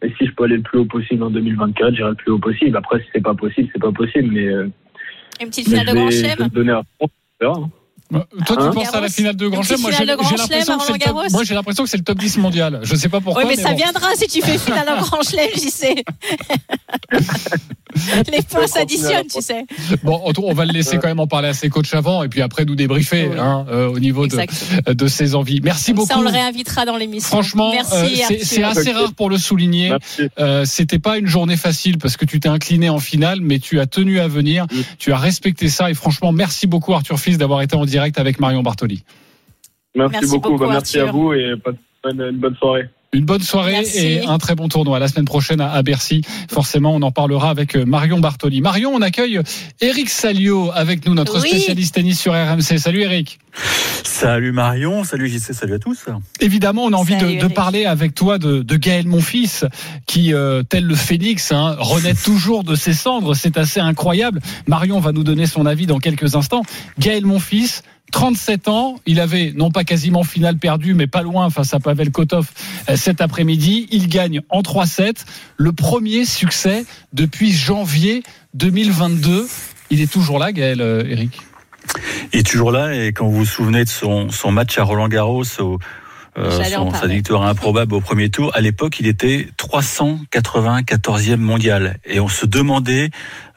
et 0.02 0.12
si 0.18 0.26
je 0.26 0.32
peux 0.32 0.44
aller 0.44 0.56
le 0.56 0.62
plus 0.62 0.78
haut 0.78 0.84
possible 0.84 1.22
en 1.22 1.30
2024, 1.30 1.94
j'irai 1.94 2.10
le 2.10 2.14
plus 2.14 2.32
haut 2.32 2.38
possible. 2.38 2.76
Après, 2.76 3.00
si 3.00 3.06
c'est 3.14 3.22
pas 3.22 3.34
possible, 3.34 3.68
c'est 3.72 3.80
pas 3.80 3.92
possible. 3.92 4.30
Mais, 4.32 4.46
euh, 4.46 4.68
Une 5.40 5.48
petite 5.48 5.68
mais 5.68 5.78
finale 5.78 5.86
je 5.86 5.92
de 5.92 5.96
Grand 5.96 6.08
vais, 6.10 6.16
je 6.16 6.22
vais 6.22 6.28
Chelem. 7.40 7.68
Euh, 8.14 8.18
Toi, 8.46 8.56
tu 8.56 8.62
Hein 8.62 8.70
penses 8.72 8.94
à 8.94 9.00
la 9.00 9.08
finale 9.08 9.36
de 9.36 9.48
Grand 9.48 9.62
Chelem 9.62 9.80
Moi, 9.82 9.90
j'ai 9.92 10.04
l'impression 10.04 10.36
que 10.36 10.46
c'est 10.46 10.58
le 10.58 10.64
top. 10.64 10.80
Roland-Garros 10.80 11.30
Moi, 11.30 11.44
j'ai 11.44 11.54
l'impression 11.54 11.84
que 11.84 11.90
c'est 11.90 11.96
le 11.98 12.04
top 12.04 12.18
10 12.18 12.38
mondial. 12.38 12.80
Je 12.82 12.94
sais 12.96 13.08
pas 13.08 13.20
pourquoi. 13.20 13.42
Oui, 13.44 13.54
mais, 13.56 13.62
ça 13.62 13.70
bon. 13.70 13.76
viendra 13.76 14.08
si 14.16 14.26
tu 14.28 14.40
fais 14.42 14.56
finale 14.58 14.88
en 14.88 15.00
Grand 15.00 15.22
Chelem, 15.22 15.48
j'y 15.54 15.70
sais. 15.70 15.94
Les 18.32 18.42
points 18.42 18.66
s'additionnent, 18.66 19.26
tu 19.32 19.40
sais. 19.42 19.64
Bon, 20.02 20.20
on 20.24 20.32
on 20.42 20.52
va 20.54 20.64
le 20.64 20.72
laisser 20.72 20.98
quand 20.98 21.08
même 21.08 21.20
en 21.20 21.26
parler 21.26 21.48
à 21.48 21.52
ses 21.54 21.68
coachs 21.68 21.92
avant, 21.94 22.22
et 22.22 22.28
puis 22.28 22.42
après 22.42 22.64
nous 22.64 22.76
débriefer 22.76 23.28
Oui. 23.28 23.36
hein, 23.38 23.66
euh, 23.70 23.88
au 23.88 23.98
niveau 23.98 24.26
de, 24.26 24.38
de 24.92 25.08
ses 25.08 25.34
envies. 25.34 25.60
Merci 25.62 25.92
Comme 25.94 26.06
ça, 26.06 26.14
beaucoup. 26.14 26.26
on 26.26 26.30
le 26.30 26.36
réinvitera 26.36 26.84
dans 26.84 26.96
l'émission. 26.96 27.28
Franchement, 27.28 27.72
euh, 27.74 28.08
c'est 28.42 28.62
assez 28.62 28.92
rare 28.92 29.12
pour 29.14 29.28
le 29.30 29.36
souligner. 29.38 29.92
Euh, 30.38 30.64
C'était 30.64 30.98
pas 30.98 31.18
une 31.18 31.26
journée 31.26 31.56
facile 31.56 31.98
parce 31.98 32.16
que 32.16 32.24
tu 32.24 32.40
t'es 32.40 32.48
incliné 32.48 32.88
en 32.88 33.00
finale, 33.00 33.40
mais 33.40 33.58
tu 33.58 33.80
as 33.80 33.86
tenu 33.86 34.20
à 34.20 34.28
venir, 34.28 34.66
Oui. 34.70 34.84
tu 34.98 35.12
as 35.12 35.18
respecté 35.18 35.68
ça 35.68 35.90
et 35.90 35.94
franchement, 35.94 36.30
merci 36.32 36.66
beaucoup 36.66 36.94
Arthur 36.94 37.18
Fils 37.18 37.36
d'avoir 37.38 37.62
été 37.62 37.74
en 37.74 37.84
direct 37.84 37.97
avec 37.98 38.40
Marion 38.40 38.62
Bartoli. 38.62 39.04
Merci, 39.94 40.12
Merci 40.12 40.30
beaucoup. 40.30 40.50
beaucoup, 40.50 40.64
Bah, 40.64 40.72
merci 40.72 40.98
à 40.98 41.06
vous 41.06 41.32
et 41.32 41.54
une 42.04 42.38
bonne 42.38 42.56
soirée. 42.56 42.88
Une 43.14 43.24
bonne 43.24 43.40
soirée 43.40 43.72
Merci. 43.72 43.98
et 43.98 44.24
un 44.26 44.36
très 44.36 44.54
bon 44.54 44.68
tournoi 44.68 44.98
la 44.98 45.08
semaine 45.08 45.24
prochaine 45.24 45.62
à 45.62 45.70
à 45.72 45.82
Bercy. 45.82 46.20
Forcément, 46.50 46.94
on 46.94 47.00
en 47.00 47.10
parlera 47.10 47.48
avec 47.48 47.74
euh, 47.74 47.86
Marion 47.86 48.20
Bartoli. 48.20 48.60
Marion, 48.60 48.90
on 48.94 49.00
accueille 49.00 49.40
Eric 49.80 50.10
Salio 50.10 50.70
avec 50.74 51.06
nous, 51.06 51.14
notre 51.14 51.40
Oui. 51.40 51.48
spécialiste 51.48 51.94
tennis 51.94 52.20
sur 52.20 52.32
RMC. 52.34 52.78
Salut 52.78 53.00
Eric. 53.00 53.38
Salut 54.04 54.52
Marion, 54.52 55.04
salut 55.04 55.28
JC, 55.28 55.54
salut 55.54 55.74
à 55.74 55.78
tous. 55.78 56.04
Évidemment, 56.40 56.84
on 56.84 56.92
a 56.92 56.96
envie 56.96 57.16
de, 57.16 57.40
de 57.40 57.46
parler 57.52 57.86
avec 57.86 58.14
toi 58.14 58.38
de, 58.38 58.62
de 58.62 58.76
Gaël 58.76 59.06
Monfils, 59.06 59.64
qui, 60.06 60.34
euh, 60.34 60.62
tel 60.62 60.84
le 60.84 60.94
phénix, 60.94 61.50
hein, 61.50 61.76
renaît 61.78 62.14
toujours 62.24 62.62
de 62.62 62.74
ses 62.74 62.92
cendres. 62.92 63.34
C'est 63.34 63.56
assez 63.56 63.80
incroyable. 63.80 64.40
Marion 64.66 65.00
va 65.00 65.12
nous 65.12 65.24
donner 65.24 65.46
son 65.46 65.64
avis 65.66 65.86
dans 65.86 65.98
quelques 65.98 66.34
instants. 66.36 66.62
Gaël 66.98 67.24
Monfils, 67.24 67.82
37 68.12 68.68
ans, 68.68 68.96
il 69.06 69.20
avait 69.20 69.52
non 69.54 69.70
pas 69.70 69.84
quasiment 69.84 70.24
finale 70.24 70.56
perdue, 70.56 70.94
mais 70.94 71.06
pas 71.06 71.22
loin 71.22 71.50
face 71.50 71.74
à 71.74 71.80
Pavel 71.80 72.10
Kotov 72.10 72.50
euh, 72.88 72.96
cet 72.96 73.20
après-midi. 73.20 73.86
Il 73.90 74.08
gagne 74.08 74.40
en 74.48 74.62
3-7, 74.62 75.24
le 75.56 75.72
premier 75.72 76.24
succès 76.24 76.84
depuis 77.12 77.52
janvier 77.52 78.22
2022. 78.54 79.46
Il 79.90 80.00
est 80.00 80.10
toujours 80.10 80.38
là, 80.38 80.52
Gaël, 80.52 80.80
euh, 80.80 81.04
Eric? 81.06 81.40
Il 82.32 82.40
est 82.40 82.46
toujours 82.46 82.70
là 82.70 82.94
et 82.94 83.08
quand 83.08 83.26
vous 83.26 83.38
vous 83.38 83.46
souvenez 83.46 83.84
de 83.84 83.88
son, 83.88 84.30
son 84.30 84.52
match 84.52 84.76
à 84.78 84.84
Roland 84.84 85.08
Garros, 85.08 85.44
au, 85.58 85.78
euh, 86.38 86.62
son, 86.64 86.92
sa 86.92 87.06
victoire 87.06 87.42
improbable 87.42 87.94
au 87.94 88.00
premier 88.00 88.30
tour, 88.30 88.54
à 88.54 88.60
l'époque 88.60 89.00
il 89.00 89.06
était 89.06 89.48
394e 89.58 91.36
mondial 91.36 91.98
et 92.04 92.20
on 92.20 92.28
se 92.28 92.46
demandait 92.46 93.10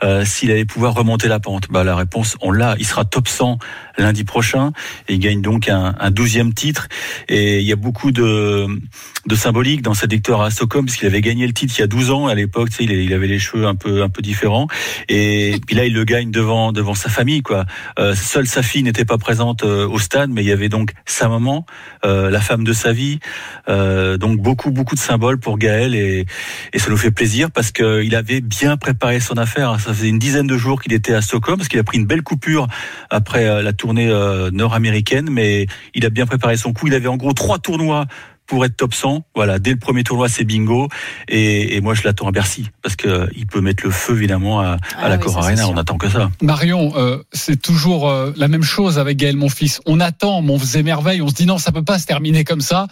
euh, 0.04 0.26
s'il 0.26 0.52
allait 0.52 0.66
pouvoir 0.66 0.94
remonter 0.94 1.28
la 1.28 1.40
pente. 1.40 1.68
Bah, 1.70 1.84
la 1.84 1.96
réponse, 1.96 2.38
on 2.42 2.52
l'a. 2.52 2.76
Il 2.80 2.86
sera 2.86 3.06
top 3.06 3.28
100 3.28 3.60
lundi 3.98 4.24
prochain 4.24 4.72
et 5.08 5.14
il 5.14 5.20
gagne 5.20 5.42
donc 5.42 5.70
un, 5.70 5.96
un 6.00 6.12
12e 6.12 6.54
titre. 6.54 6.88
Et 7.30 7.60
il 7.60 7.66
y 7.66 7.72
a 7.72 7.76
beaucoup 7.76 8.12
de, 8.12 8.68
de 9.28 9.36
symbolique 9.36 9.82
dans 9.82 9.94
cette 9.94 10.12
victoire 10.12 10.42
à 10.42 10.50
Stockholm 10.52 10.86
puisqu'il 10.86 11.06
avait 11.06 11.22
gagné 11.22 11.46
le 11.46 11.54
titre 11.54 11.74
il 11.78 11.82
y 11.82 11.84
a 11.84 11.88
12 11.88 12.12
ans. 12.12 12.28
À 12.28 12.36
l'époque, 12.36 12.70
tu 12.70 12.78
sais, 12.78 12.84
il 12.86 13.14
avait 13.14 13.28
les 13.28 13.40
cheveux 13.40 13.68
un 13.68 13.76
peu 13.76 14.04
un 14.04 14.10
peu 14.10 14.22
différents. 14.22 14.68
Et 15.10 15.60
puis 15.68 15.76
là, 15.76 15.86
il 15.86 15.94
le 15.94 16.04
gagne 16.04 16.32
devant 16.32 16.72
devant 16.72 16.96
sa 16.96 17.10
famille. 17.10 17.42
quoi. 17.42 17.66
Euh, 18.00 18.16
seule 18.16 18.48
sa 18.48 18.64
fille 18.64 18.84
n'était 18.84 19.06
pas 19.06 19.18
présente 19.18 19.64
euh, 19.64 19.88
au 19.88 20.00
stade, 20.00 20.30
mais 20.32 20.42
il 20.42 20.48
y 20.48 20.52
avait 20.52 20.70
donc 20.70 20.92
sa 21.06 21.28
maman, 21.28 21.66
euh, 22.06 22.30
la 22.30 22.42
femme 22.42 22.64
de 22.64 22.74
sa 22.74 22.94
vie. 22.94 23.20
Euh, 23.70 24.18
donc 24.18 24.40
beaucoup 24.40 24.72
beaucoup 24.72 24.96
de 24.96 25.00
symboles 25.00 25.38
pour 25.38 25.58
Gaël 25.58 25.96
et, 25.96 26.26
et 26.74 26.80
ça 26.80 26.90
nous 26.90 26.98
fait 26.98 27.12
plaisir 27.12 27.52
parce 27.52 27.72
qu'il 27.72 28.16
avait 28.16 28.42
bien 28.42 28.78
préparé 28.78 29.20
son 29.20 29.38
affaire. 29.38 29.78
Ça 29.92 29.98
faisait 29.98 30.08
une 30.08 30.20
dizaine 30.20 30.48
de 30.48 30.58
jours 30.58 30.82
qu'il 30.82 30.94
était 30.94 31.14
à 31.14 31.22
Stockholm 31.22 31.58
parce 31.58 31.68
qu'il 31.68 31.78
a 31.78 31.84
pris 31.84 31.98
une 31.98 32.06
belle 32.06 32.22
coupure 32.22 32.68
après 33.10 33.46
euh, 33.46 33.62
la 33.62 33.74
tournée 33.74 34.08
euh, 34.08 34.50
nord-américaine, 34.50 35.28
mais 35.30 35.68
il 35.94 36.06
a 36.06 36.10
bien 36.10 36.26
préparé 36.26 36.56
son 36.56 36.72
coup. 36.72 36.88
Il 36.88 36.94
avait 36.94 37.10
en 37.10 37.18
gros 37.18 37.34
trois 37.34 37.60
tournois 37.60 38.06
pour 38.52 38.66
être 38.66 38.76
top 38.78 38.94
100. 38.94 39.24
Voilà, 39.36 39.60
dès 39.60 39.72
le 39.72 39.78
premier 39.78 40.04
tournoi, 40.04 40.30
c'est 40.30 40.44
bingo. 40.44 40.88
Et, 41.28 41.76
et 41.76 41.82
moi, 41.82 41.94
je 41.94 42.04
l'attends 42.04 42.28
à 42.28 42.32
Bercy 42.32 42.70
parce 42.82 42.96
que 42.96 43.30
il 43.36 43.48
peut 43.48 43.60
mettre 43.60 43.84
le 43.86 43.92
feu 43.92 44.16
évidemment 44.16 44.62
à, 44.62 44.66
à 44.66 44.78
Ah 44.98 45.10
la 45.10 45.16
oui, 45.16 45.24
Cor 45.24 45.38
Arena. 45.38 45.68
On 45.68 45.76
attend 45.76 45.98
que 45.98 46.10
ça. 46.10 46.32
Marion, 46.42 46.94
euh, 46.96 47.18
c'est 47.34 47.62
toujours 47.62 48.10
euh, 48.10 48.32
la 48.38 48.48
même 48.48 48.64
chose 48.64 48.98
avec 48.98 49.18
Gaël 49.18 49.36
Monfils. 49.36 49.80
On 49.86 50.00
attend, 50.00 50.42
mais 50.42 50.52
on 50.52 50.60
faisait 50.60 50.84
merveille. 50.84 51.22
On 51.22 51.28
se 51.28 51.34
dit 51.34 51.46
non, 51.46 51.58
ça 51.58 51.72
peut 51.72 51.84
pas 51.84 52.00
se 52.00 52.06
terminer 52.06 52.46
comme 52.46 52.62
ça. 52.62 52.88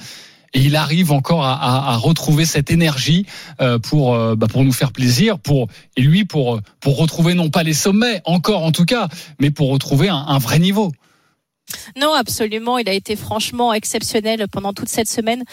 Et 0.53 0.61
il 0.61 0.75
arrive 0.75 1.11
encore 1.11 1.43
à, 1.45 1.53
à- 1.53 1.93
à 1.93 1.95
retrouver 1.97 2.45
cette 2.45 2.71
énergie 2.71 3.25
euh, 3.61 3.77
pour 3.79 4.15
euh, 4.15 4.35
bah, 4.35 4.47
pour 4.47 4.63
nous 4.63 4.73
faire 4.73 4.91
plaisir, 4.91 5.37
pour 5.39 5.67
et 5.95 6.01
lui 6.01 6.25
pour 6.25 6.55
euh, 6.55 6.61
pour 6.79 6.97
retrouver 6.97 7.33
non 7.35 7.49
pas 7.49 7.63
les 7.63 7.73
sommets 7.73 8.21
encore 8.25 8.63
en 8.63 8.71
tout 8.71 8.85
cas, 8.85 9.07
mais 9.39 9.51
pour 9.51 9.69
retrouver 9.69 10.09
un, 10.09 10.15
un 10.27 10.37
vrai 10.39 10.59
niveau. 10.59 10.91
Non, 12.01 12.13
absolument. 12.15 12.79
Il 12.79 12.89
a 12.89 12.93
été 12.93 13.15
franchement 13.15 13.73
exceptionnel 13.73 14.47
pendant 14.51 14.73
toute 14.73 14.89
cette 14.89 15.07
semaine. 15.07 15.43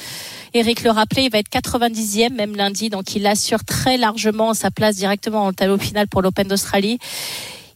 Eric 0.54 0.82
le 0.82 0.90
rappelait, 0.90 1.24
il 1.26 1.30
va 1.30 1.38
être 1.38 1.50
90e 1.50 2.32
même 2.32 2.56
lundi, 2.56 2.88
donc 2.88 3.14
il 3.14 3.26
assure 3.26 3.64
très 3.64 3.98
largement 3.98 4.54
sa 4.54 4.70
place 4.70 4.96
directement 4.96 5.48
le 5.48 5.52
tableau 5.54 5.76
final 5.76 6.08
pour 6.08 6.22
l'Open 6.22 6.48
d'Australie. 6.48 6.98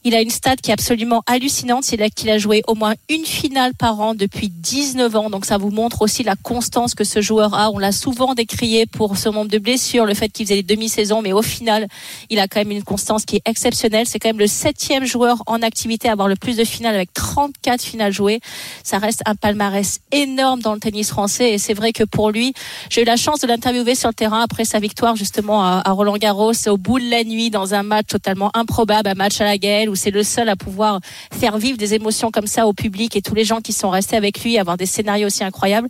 Il 0.03 0.15
a 0.15 0.23
une 0.23 0.31
stat 0.31 0.57
qui 0.57 0.71
est 0.71 0.73
absolument 0.73 1.23
hallucinante, 1.27 1.85
c'est 1.85 1.99
là 1.99 2.09
qu'il 2.09 2.31
a 2.31 2.39
joué 2.39 2.63
au 2.67 2.75
moins 2.75 2.95
une 3.11 3.27
finale 3.27 3.75
par 3.75 4.01
an 4.01 4.15
depuis 4.15 4.49
19 4.49 5.15
ans. 5.15 5.29
Donc 5.29 5.45
ça 5.45 5.59
vous 5.59 5.71
montre 5.71 6.01
aussi 6.01 6.23
la 6.23 6.37
constance 6.37 6.95
que 6.95 7.05
ce 7.05 7.21
joueur 7.21 7.53
a. 7.53 7.71
On 7.71 7.79
l'a 7.79 7.93
souvent 7.93 8.35
décrié 8.35 8.87
pour 8.87 9.19
ce 9.19 9.29
nombre 9.29 9.51
de 9.51 9.59
blessures, 9.59 10.07
le 10.07 10.15
fait 10.15 10.31
qu'il 10.31 10.47
faisait 10.47 10.63
des 10.63 10.75
demi-saisons, 10.75 11.21
mais 11.21 11.35
au 11.35 11.43
final, 11.43 11.87
il 12.31 12.39
a 12.39 12.49
quand 12.49 12.61
même 12.61 12.71
une 12.71 12.83
constance 12.83 13.27
qui 13.27 13.37
est 13.37 13.43
exceptionnelle. 13.45 14.07
C'est 14.07 14.19
quand 14.19 14.31
même 14.31 14.39
le 14.39 14.47
septième 14.47 15.05
joueur 15.05 15.43
en 15.47 15.61
activité 15.61 16.09
à 16.09 16.13
avoir 16.13 16.29
le 16.29 16.37
plus 16.37 16.57
de 16.57 16.65
finales 16.65 16.95
avec 16.95 17.13
34 17.13 17.83
finales 17.83 18.13
jouées. 18.13 18.41
Ça 18.83 18.97
reste 18.97 19.21
un 19.27 19.35
palmarès 19.35 20.01
énorme 20.13 20.63
dans 20.63 20.73
le 20.73 20.81
tennis 20.81 21.11
français 21.11 21.53
et 21.53 21.59
c'est 21.59 21.75
vrai 21.75 21.93
que 21.93 22.05
pour 22.05 22.31
lui, 22.31 22.55
j'ai 22.89 23.03
eu 23.03 23.05
la 23.05 23.17
chance 23.17 23.41
de 23.41 23.47
l'interviewer 23.47 23.95
sur 23.95 24.09
le 24.09 24.15
terrain 24.15 24.41
après 24.41 24.65
sa 24.65 24.79
victoire 24.79 25.15
justement 25.15 25.63
à, 25.63 25.91
Roland 25.91 26.17
Garros 26.17 26.53
au 26.69 26.79
bout 26.79 27.01
de 27.01 27.11
la 27.11 27.23
nuit 27.23 27.51
dans 27.51 27.75
un 27.75 27.83
match 27.83 28.07
totalement 28.07 28.51
improbable, 28.55 29.09
un 29.09 29.15
match 29.15 29.41
à 29.43 29.45
la 29.45 29.59
Gaëlle 29.59 29.90
où 29.91 29.97
c'est 29.97 30.11
le 30.11 30.23
seul 30.23 30.49
à 30.49 30.57
pouvoir 30.57 31.01
faire 31.33 31.59
vivre 31.59 31.77
des 31.77 31.95
émotions 31.95 32.31
comme 32.31 32.47
ça 32.47 32.67
au 32.67 32.73
public 32.73 33.17
et 33.17 33.23
tous 33.23 33.35
les 33.35 33.45
gens 33.45 33.61
qui 33.61 33.73
sont 33.73 33.91
restés 33.91 34.17
avec 34.17 34.43
lui, 34.43 34.59
avoir 34.59 34.77
des 34.77 34.87
scénarios 34.87 35.27
aussi 35.27 35.45
incroyables. 35.45 35.89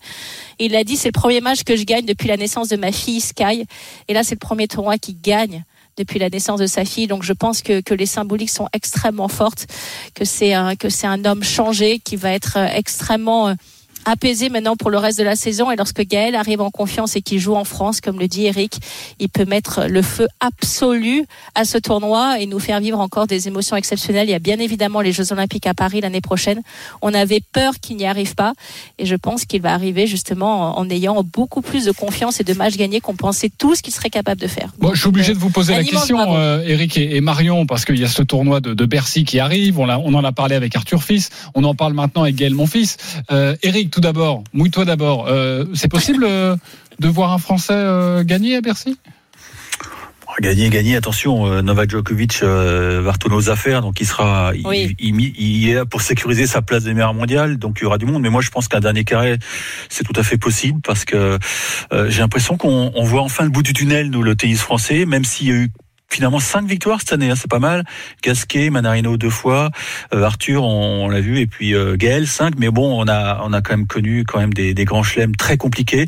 Il 0.58 0.74
a 0.74 0.84
dit 0.84 0.96
c'est 0.96 1.08
le 1.08 1.12
premier 1.12 1.40
match 1.40 1.62
que 1.64 1.76
je 1.76 1.84
gagne 1.84 2.04
depuis 2.04 2.28
la 2.28 2.36
naissance 2.36 2.68
de 2.68 2.76
ma 2.76 2.92
fille 2.92 3.20
Sky 3.20 3.66
et 4.08 4.14
là 4.14 4.24
c'est 4.24 4.34
le 4.34 4.40
premier 4.40 4.68
tournoi 4.68 4.98
qu'il 4.98 5.20
gagne 5.20 5.64
depuis 5.96 6.18
la 6.18 6.30
naissance 6.30 6.60
de 6.60 6.66
sa 6.66 6.84
fille. 6.84 7.06
Donc 7.06 7.22
je 7.22 7.32
pense 7.32 7.62
que, 7.62 7.80
que 7.80 7.94
les 7.94 8.06
symboliques 8.06 8.50
sont 8.50 8.68
extrêmement 8.72 9.28
fortes, 9.28 9.66
que 10.14 10.24
c'est 10.24 10.54
un, 10.54 10.76
que 10.76 10.88
c'est 10.88 11.06
un 11.06 11.24
homme 11.24 11.44
changé 11.44 11.98
qui 11.98 12.16
va 12.16 12.32
être 12.32 12.56
euh, 12.56 12.66
extrêmement 12.74 13.48
euh, 13.48 13.54
apaisé 14.04 14.48
maintenant 14.48 14.76
pour 14.76 14.90
le 14.90 14.98
reste 14.98 15.18
de 15.18 15.24
la 15.24 15.36
saison. 15.36 15.70
Et 15.70 15.76
lorsque 15.76 16.02
Gaël 16.06 16.34
arrive 16.34 16.60
en 16.60 16.70
confiance 16.70 17.16
et 17.16 17.22
qu'il 17.22 17.38
joue 17.38 17.54
en 17.54 17.64
France, 17.64 18.00
comme 18.00 18.18
le 18.18 18.28
dit 18.28 18.46
Eric, 18.46 18.80
il 19.18 19.28
peut 19.28 19.44
mettre 19.44 19.86
le 19.88 20.02
feu 20.02 20.26
absolu 20.40 21.24
à 21.54 21.64
ce 21.64 21.78
tournoi 21.78 22.40
et 22.40 22.46
nous 22.46 22.58
faire 22.58 22.80
vivre 22.80 22.98
encore 22.98 23.26
des 23.26 23.48
émotions 23.48 23.76
exceptionnelles. 23.76 24.28
Il 24.28 24.32
y 24.32 24.34
a 24.34 24.38
bien 24.38 24.58
évidemment 24.58 25.00
les 25.00 25.12
Jeux 25.12 25.32
Olympiques 25.32 25.66
à 25.66 25.74
Paris 25.74 26.00
l'année 26.00 26.20
prochaine. 26.20 26.62
On 27.02 27.12
avait 27.14 27.42
peur 27.52 27.74
qu'il 27.80 27.96
n'y 27.96 28.06
arrive 28.06 28.34
pas 28.34 28.52
et 28.98 29.06
je 29.06 29.16
pense 29.16 29.44
qu'il 29.44 29.62
va 29.62 29.72
arriver 29.72 30.06
justement 30.06 30.78
en, 30.78 30.90
ayant 30.90 31.22
beaucoup 31.22 31.62
plus 31.62 31.84
de 31.84 31.92
confiance 31.92 32.40
et 32.40 32.44
de 32.44 32.54
matchs 32.54 32.76
gagnés 32.76 33.00
qu'on 33.00 33.16
pensait 33.16 33.50
tous 33.56 33.80
qu'il 33.80 33.92
serait 33.92 34.10
capable 34.10 34.40
de 34.40 34.46
faire. 34.46 34.72
Bon, 34.78 34.94
je 34.94 35.00
suis 35.00 35.08
obligé 35.08 35.32
de 35.32 35.38
vous 35.38 35.50
poser 35.50 35.74
la 35.74 35.84
question, 35.84 36.36
euh, 36.36 36.62
Eric 36.66 36.96
et, 36.96 37.16
et 37.16 37.20
Marion, 37.20 37.66
parce 37.66 37.84
qu'il 37.84 37.98
y 37.98 38.04
a 38.04 38.08
ce 38.08 38.22
tournoi 38.22 38.60
de, 38.60 38.74
de 38.74 38.84
Bercy 38.86 39.24
qui 39.24 39.38
arrive. 39.38 39.78
On, 39.78 39.88
on 39.88 40.14
en 40.14 40.24
a 40.24 40.32
parlé 40.32 40.54
avec 40.54 40.74
Arthur 40.76 41.02
Fils. 41.02 41.30
On 41.54 41.64
en 41.64 41.74
parle 41.74 41.94
maintenant 41.94 42.22
avec 42.22 42.36
Gaël 42.36 42.54
Monfils. 42.54 42.96
Euh, 43.30 43.56
Eric, 43.62 43.89
tout 43.90 44.00
d'abord, 44.00 44.44
mouille-toi 44.52 44.84
d'abord. 44.84 45.26
Euh, 45.28 45.64
c'est 45.74 45.90
possible 45.90 46.24
euh, 46.26 46.56
de 46.98 47.08
voir 47.08 47.32
un 47.32 47.38
Français 47.38 47.72
euh, 47.74 48.22
gagner 48.24 48.56
à 48.56 48.60
Bercy? 48.60 48.98
Gagner, 50.40 50.70
gagner. 50.70 50.96
Attention, 50.96 51.44
euh, 51.46 51.60
Novak 51.60 51.90
Djokovic 51.90 52.38
euh, 52.42 53.02
va 53.02 53.12
retourner 53.12 53.36
aux 53.36 53.50
affaires, 53.50 53.82
donc 53.82 54.00
il 54.00 54.06
sera, 54.06 54.52
il- 54.54 54.66
Oui. 54.66 54.96
il, 54.98 55.20
il- 55.20 55.34
il 55.36 55.68
est 55.68 55.74
là 55.74 55.84
pour 55.84 56.00
sécuriser 56.00 56.46
sa 56.46 56.62
place 56.62 56.84
de 56.84 56.92
meilleur 56.92 57.12
mondial, 57.12 57.58
donc 57.58 57.78
il 57.80 57.82
y 57.82 57.86
aura 57.86 57.98
du 57.98 58.06
monde. 58.06 58.22
Mais 58.22 58.30
moi, 58.30 58.40
je 58.40 58.48
pense 58.48 58.66
qu'un 58.66 58.80
dernier 58.80 59.04
carré, 59.04 59.38
c'est 59.90 60.04
tout 60.04 60.18
à 60.18 60.22
fait 60.22 60.38
possible 60.38 60.80
parce 60.82 61.04
que 61.04 61.38
euh, 61.92 62.08
j'ai 62.08 62.20
l'impression 62.20 62.56
qu'on 62.56 62.90
on 62.94 63.04
voit 63.04 63.20
enfin 63.20 63.44
le 63.44 63.50
bout 63.50 63.62
du 63.62 63.74
tunnel, 63.74 64.08
nous, 64.08 64.22
le 64.22 64.34
tennis 64.34 64.60
français, 64.60 65.04
même 65.04 65.24
s'il 65.24 65.48
y 65.48 65.50
a 65.50 65.54
eu 65.56 65.70
finalement 66.12 66.40
cinq 66.40 66.66
victoires 66.66 67.00
cette 67.00 67.12
année, 67.12 67.30
hein, 67.30 67.34
c'est 67.36 67.50
pas 67.50 67.58
mal. 67.58 67.84
Gasquet, 68.22 68.70
Manarino 68.70 69.16
deux 69.16 69.30
fois, 69.30 69.70
euh, 70.12 70.22
Arthur, 70.22 70.64
on, 70.64 71.08
l'a 71.08 71.20
vu, 71.20 71.38
et 71.38 71.46
puis 71.46 71.74
euh, 71.74 71.96
Gaël 71.96 72.26
cinq. 72.26 72.54
Mais 72.58 72.68
bon, 72.70 73.00
on 73.00 73.08
a 73.08 73.40
on 73.42 73.52
a 73.52 73.62
quand 73.62 73.76
même 73.76 73.86
connu 73.86 74.24
quand 74.24 74.40
même 74.40 74.52
des, 74.52 74.74
des 74.74 74.84
grands 74.84 75.02
chelems 75.02 75.36
très 75.36 75.56
compliqués. 75.56 76.06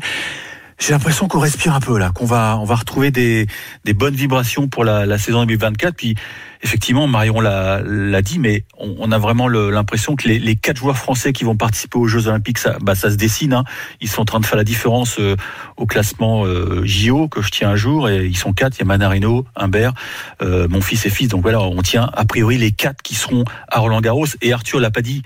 J'ai 0.85 0.91
l'impression 0.91 1.29
qu'on 1.29 1.39
respire 1.39 1.73
un 1.73 1.79
peu 1.79 1.97
là, 1.97 2.11
qu'on 2.13 2.25
va 2.25 2.57
on 2.59 2.65
va 2.65 2.75
retrouver 2.75 3.09
des, 3.09 3.47
des 3.85 3.93
bonnes 3.93 4.15
vibrations 4.15 4.67
pour 4.67 4.83
la, 4.83 5.05
la 5.05 5.17
saison 5.17 5.45
2024. 5.45 5.95
Puis 5.95 6.13
effectivement, 6.61 7.07
Marion 7.07 7.39
l'a 7.39 8.21
dit, 8.21 8.37
mais 8.37 8.65
on, 8.77 9.09
a 9.13 9.17
vraiment 9.17 9.47
l'impression 9.47 10.17
que 10.17 10.27
les, 10.27 10.39
les 10.39 10.57
quatre 10.57 10.75
joueurs 10.75 10.97
français 10.97 11.31
qui 11.31 11.45
vont 11.45 11.55
participer 11.55 11.97
aux 11.97 12.07
Jeux 12.07 12.27
Olympiques, 12.27 12.57
ça, 12.57 12.75
bah, 12.81 12.95
ça 12.95 13.11
se 13.11 13.15
dessine. 13.15 13.53
hein. 13.53 13.63
Ils 14.01 14.09
sont 14.09 14.23
en 14.23 14.25
train 14.25 14.41
de 14.41 14.45
faire 14.45 14.57
la 14.57 14.65
différence 14.65 15.19
euh, 15.19 15.37
au 15.77 15.85
classement 15.85 16.45
euh, 16.45 16.81
JO 16.83 17.29
que 17.29 17.41
je 17.41 17.49
tiens 17.49 17.69
un 17.69 17.75
jour, 17.77 18.09
et 18.09 18.25
ils 18.25 18.37
sont 18.37 18.51
quatre. 18.51 18.75
Il 18.75 18.79
y 18.79 18.83
a 18.83 18.85
Manarino, 18.85 19.45
Humbert, 19.55 19.93
euh, 20.41 20.67
mon 20.67 20.81
fils 20.81 21.05
et 21.05 21.09
fils. 21.09 21.29
Donc 21.29 21.43
voilà, 21.43 21.61
on 21.61 21.81
tient 21.81 22.09
a 22.11 22.25
priori 22.25 22.57
les 22.57 22.73
quatre 22.73 23.01
qui 23.01 23.15
seront 23.15 23.45
à 23.69 23.79
Roland 23.79 24.01
Garros. 24.01 24.27
Et 24.41 24.51
Arthur 24.51 24.81
l'a 24.81 24.91
pas 24.91 25.01
dit, 25.01 25.21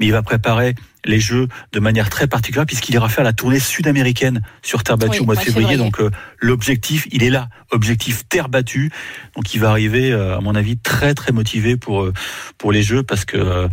mais 0.00 0.06
il 0.06 0.12
va 0.12 0.22
préparer 0.22 0.74
les 1.06 1.20
Jeux 1.20 1.48
de 1.72 1.80
manière 1.80 2.10
très 2.10 2.26
particulière 2.26 2.66
puisqu'il 2.66 2.94
ira 2.94 3.08
faire 3.08 3.24
la 3.24 3.32
tournée 3.32 3.60
sud-américaine 3.60 4.42
sur 4.62 4.82
terre 4.82 4.98
battue 4.98 5.12
Oui, 5.12 5.20
au 5.20 5.24
mois 5.24 5.36
de 5.36 5.40
février. 5.40 5.76
Donc 5.76 6.00
euh, 6.00 6.10
l'objectif, 6.38 7.06
il 7.10 7.22
est 7.22 7.30
là, 7.30 7.48
objectif 7.70 8.28
terre 8.28 8.48
battue. 8.48 8.90
Donc 9.34 9.54
il 9.54 9.60
va 9.60 9.70
arriver, 9.70 10.12
euh, 10.12 10.36
à 10.36 10.40
mon 10.40 10.54
avis, 10.54 10.76
très 10.76 11.14
très 11.14 11.32
motivé 11.32 11.76
pour 11.76 12.02
euh, 12.04 12.12
pour 12.58 12.72
les 12.72 12.82
Jeux 12.82 13.02
parce 13.02 13.24
que 13.24 13.36
euh, 13.36 13.68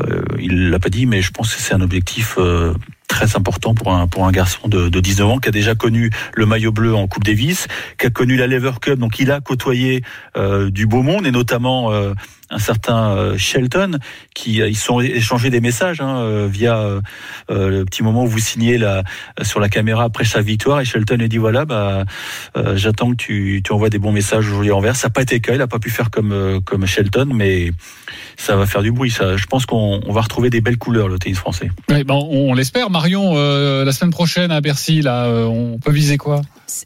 euh, 0.00 0.22
il 0.38 0.70
l'a 0.70 0.78
pas 0.78 0.90
dit, 0.90 1.06
mais 1.06 1.22
je 1.22 1.30
pense 1.30 1.54
que 1.54 1.60
c'est 1.60 1.74
un 1.74 1.80
objectif. 1.80 2.34
euh, 2.38 2.74
très 3.08 3.36
important 3.36 3.74
pour 3.74 3.92
un 3.92 4.06
pour 4.06 4.26
un 4.26 4.30
garçon 4.30 4.68
de, 4.68 4.88
de 4.88 5.00
19 5.00 5.28
ans 5.28 5.38
qui 5.38 5.48
a 5.48 5.52
déjà 5.52 5.74
connu 5.74 6.10
le 6.34 6.46
maillot 6.46 6.70
bleu 6.70 6.94
en 6.94 7.08
Coupe 7.08 7.24
Davis, 7.24 7.66
qui 7.98 8.06
a 8.06 8.10
connu 8.10 8.36
la 8.36 8.46
Lever 8.46 8.72
Cup, 8.80 8.98
donc 8.98 9.18
il 9.18 9.32
a 9.32 9.40
côtoyé 9.40 10.02
euh, 10.36 10.70
du 10.70 10.86
beau 10.86 11.02
monde 11.02 11.26
et 11.26 11.30
notamment 11.30 11.90
euh, 11.90 12.12
un 12.50 12.58
certain 12.58 13.16
euh, 13.16 13.38
Shelton 13.38 13.98
qui 14.34 14.58
ils 14.58 14.76
sont 14.76 15.00
échangés 15.00 15.50
des 15.50 15.60
messages 15.60 16.00
hein, 16.00 16.46
via 16.46 17.00
le 17.48 17.84
petit 17.84 18.02
moment 18.02 18.24
où 18.24 18.28
vous 18.28 18.38
signez 18.38 18.78
la, 18.78 19.02
sur 19.42 19.58
la 19.58 19.68
caméra 19.68 20.04
après 20.04 20.24
sa 20.24 20.40
victoire 20.40 20.80
et 20.80 20.84
Shelton 20.84 21.16
lui 21.16 21.28
dit 21.28 21.38
voilà 21.38 21.64
bah 21.64 22.04
euh, 22.56 22.76
j'attends 22.76 23.10
que 23.10 23.16
tu, 23.16 23.60
tu 23.64 23.72
envoies 23.72 23.90
des 23.90 23.98
bons 23.98 24.12
messages 24.12 24.46
aujourd'hui 24.48 24.72
envers 24.72 24.96
ça 24.96 25.08
n'a 25.08 25.12
pas 25.12 25.22
été 25.22 25.36
le 25.36 25.40
cas 25.40 25.54
il 25.54 25.62
a 25.62 25.66
pas 25.66 25.78
pu 25.78 25.90
faire 25.90 26.10
comme 26.10 26.32
euh, 26.32 26.60
comme 26.60 26.86
Shelton 26.86 27.30
mais 27.34 27.72
ça 28.36 28.56
va 28.56 28.66
faire 28.66 28.82
du 28.82 28.92
bruit 28.92 29.10
ça 29.10 29.36
je 29.36 29.46
pense 29.46 29.66
qu'on 29.66 30.00
on 30.06 30.12
va 30.12 30.20
retrouver 30.20 30.50
des 30.50 30.60
belles 30.60 30.78
couleurs 30.78 31.08
le 31.08 31.18
tennis 31.18 31.38
français 31.38 31.70
Ouais, 31.88 32.04
ben, 32.04 32.14
on, 32.14 32.50
on 32.50 32.54
l'espère. 32.54 32.90
Marion, 32.90 33.32
euh, 33.36 33.84
la 33.84 33.92
semaine 33.92 34.10
prochaine 34.10 34.50
à 34.50 34.60
Bercy, 34.60 35.00
là, 35.00 35.24
euh, 35.24 35.44
on 35.44 35.78
peut 35.78 35.90
viser 35.90 36.18
quoi? 36.18 36.42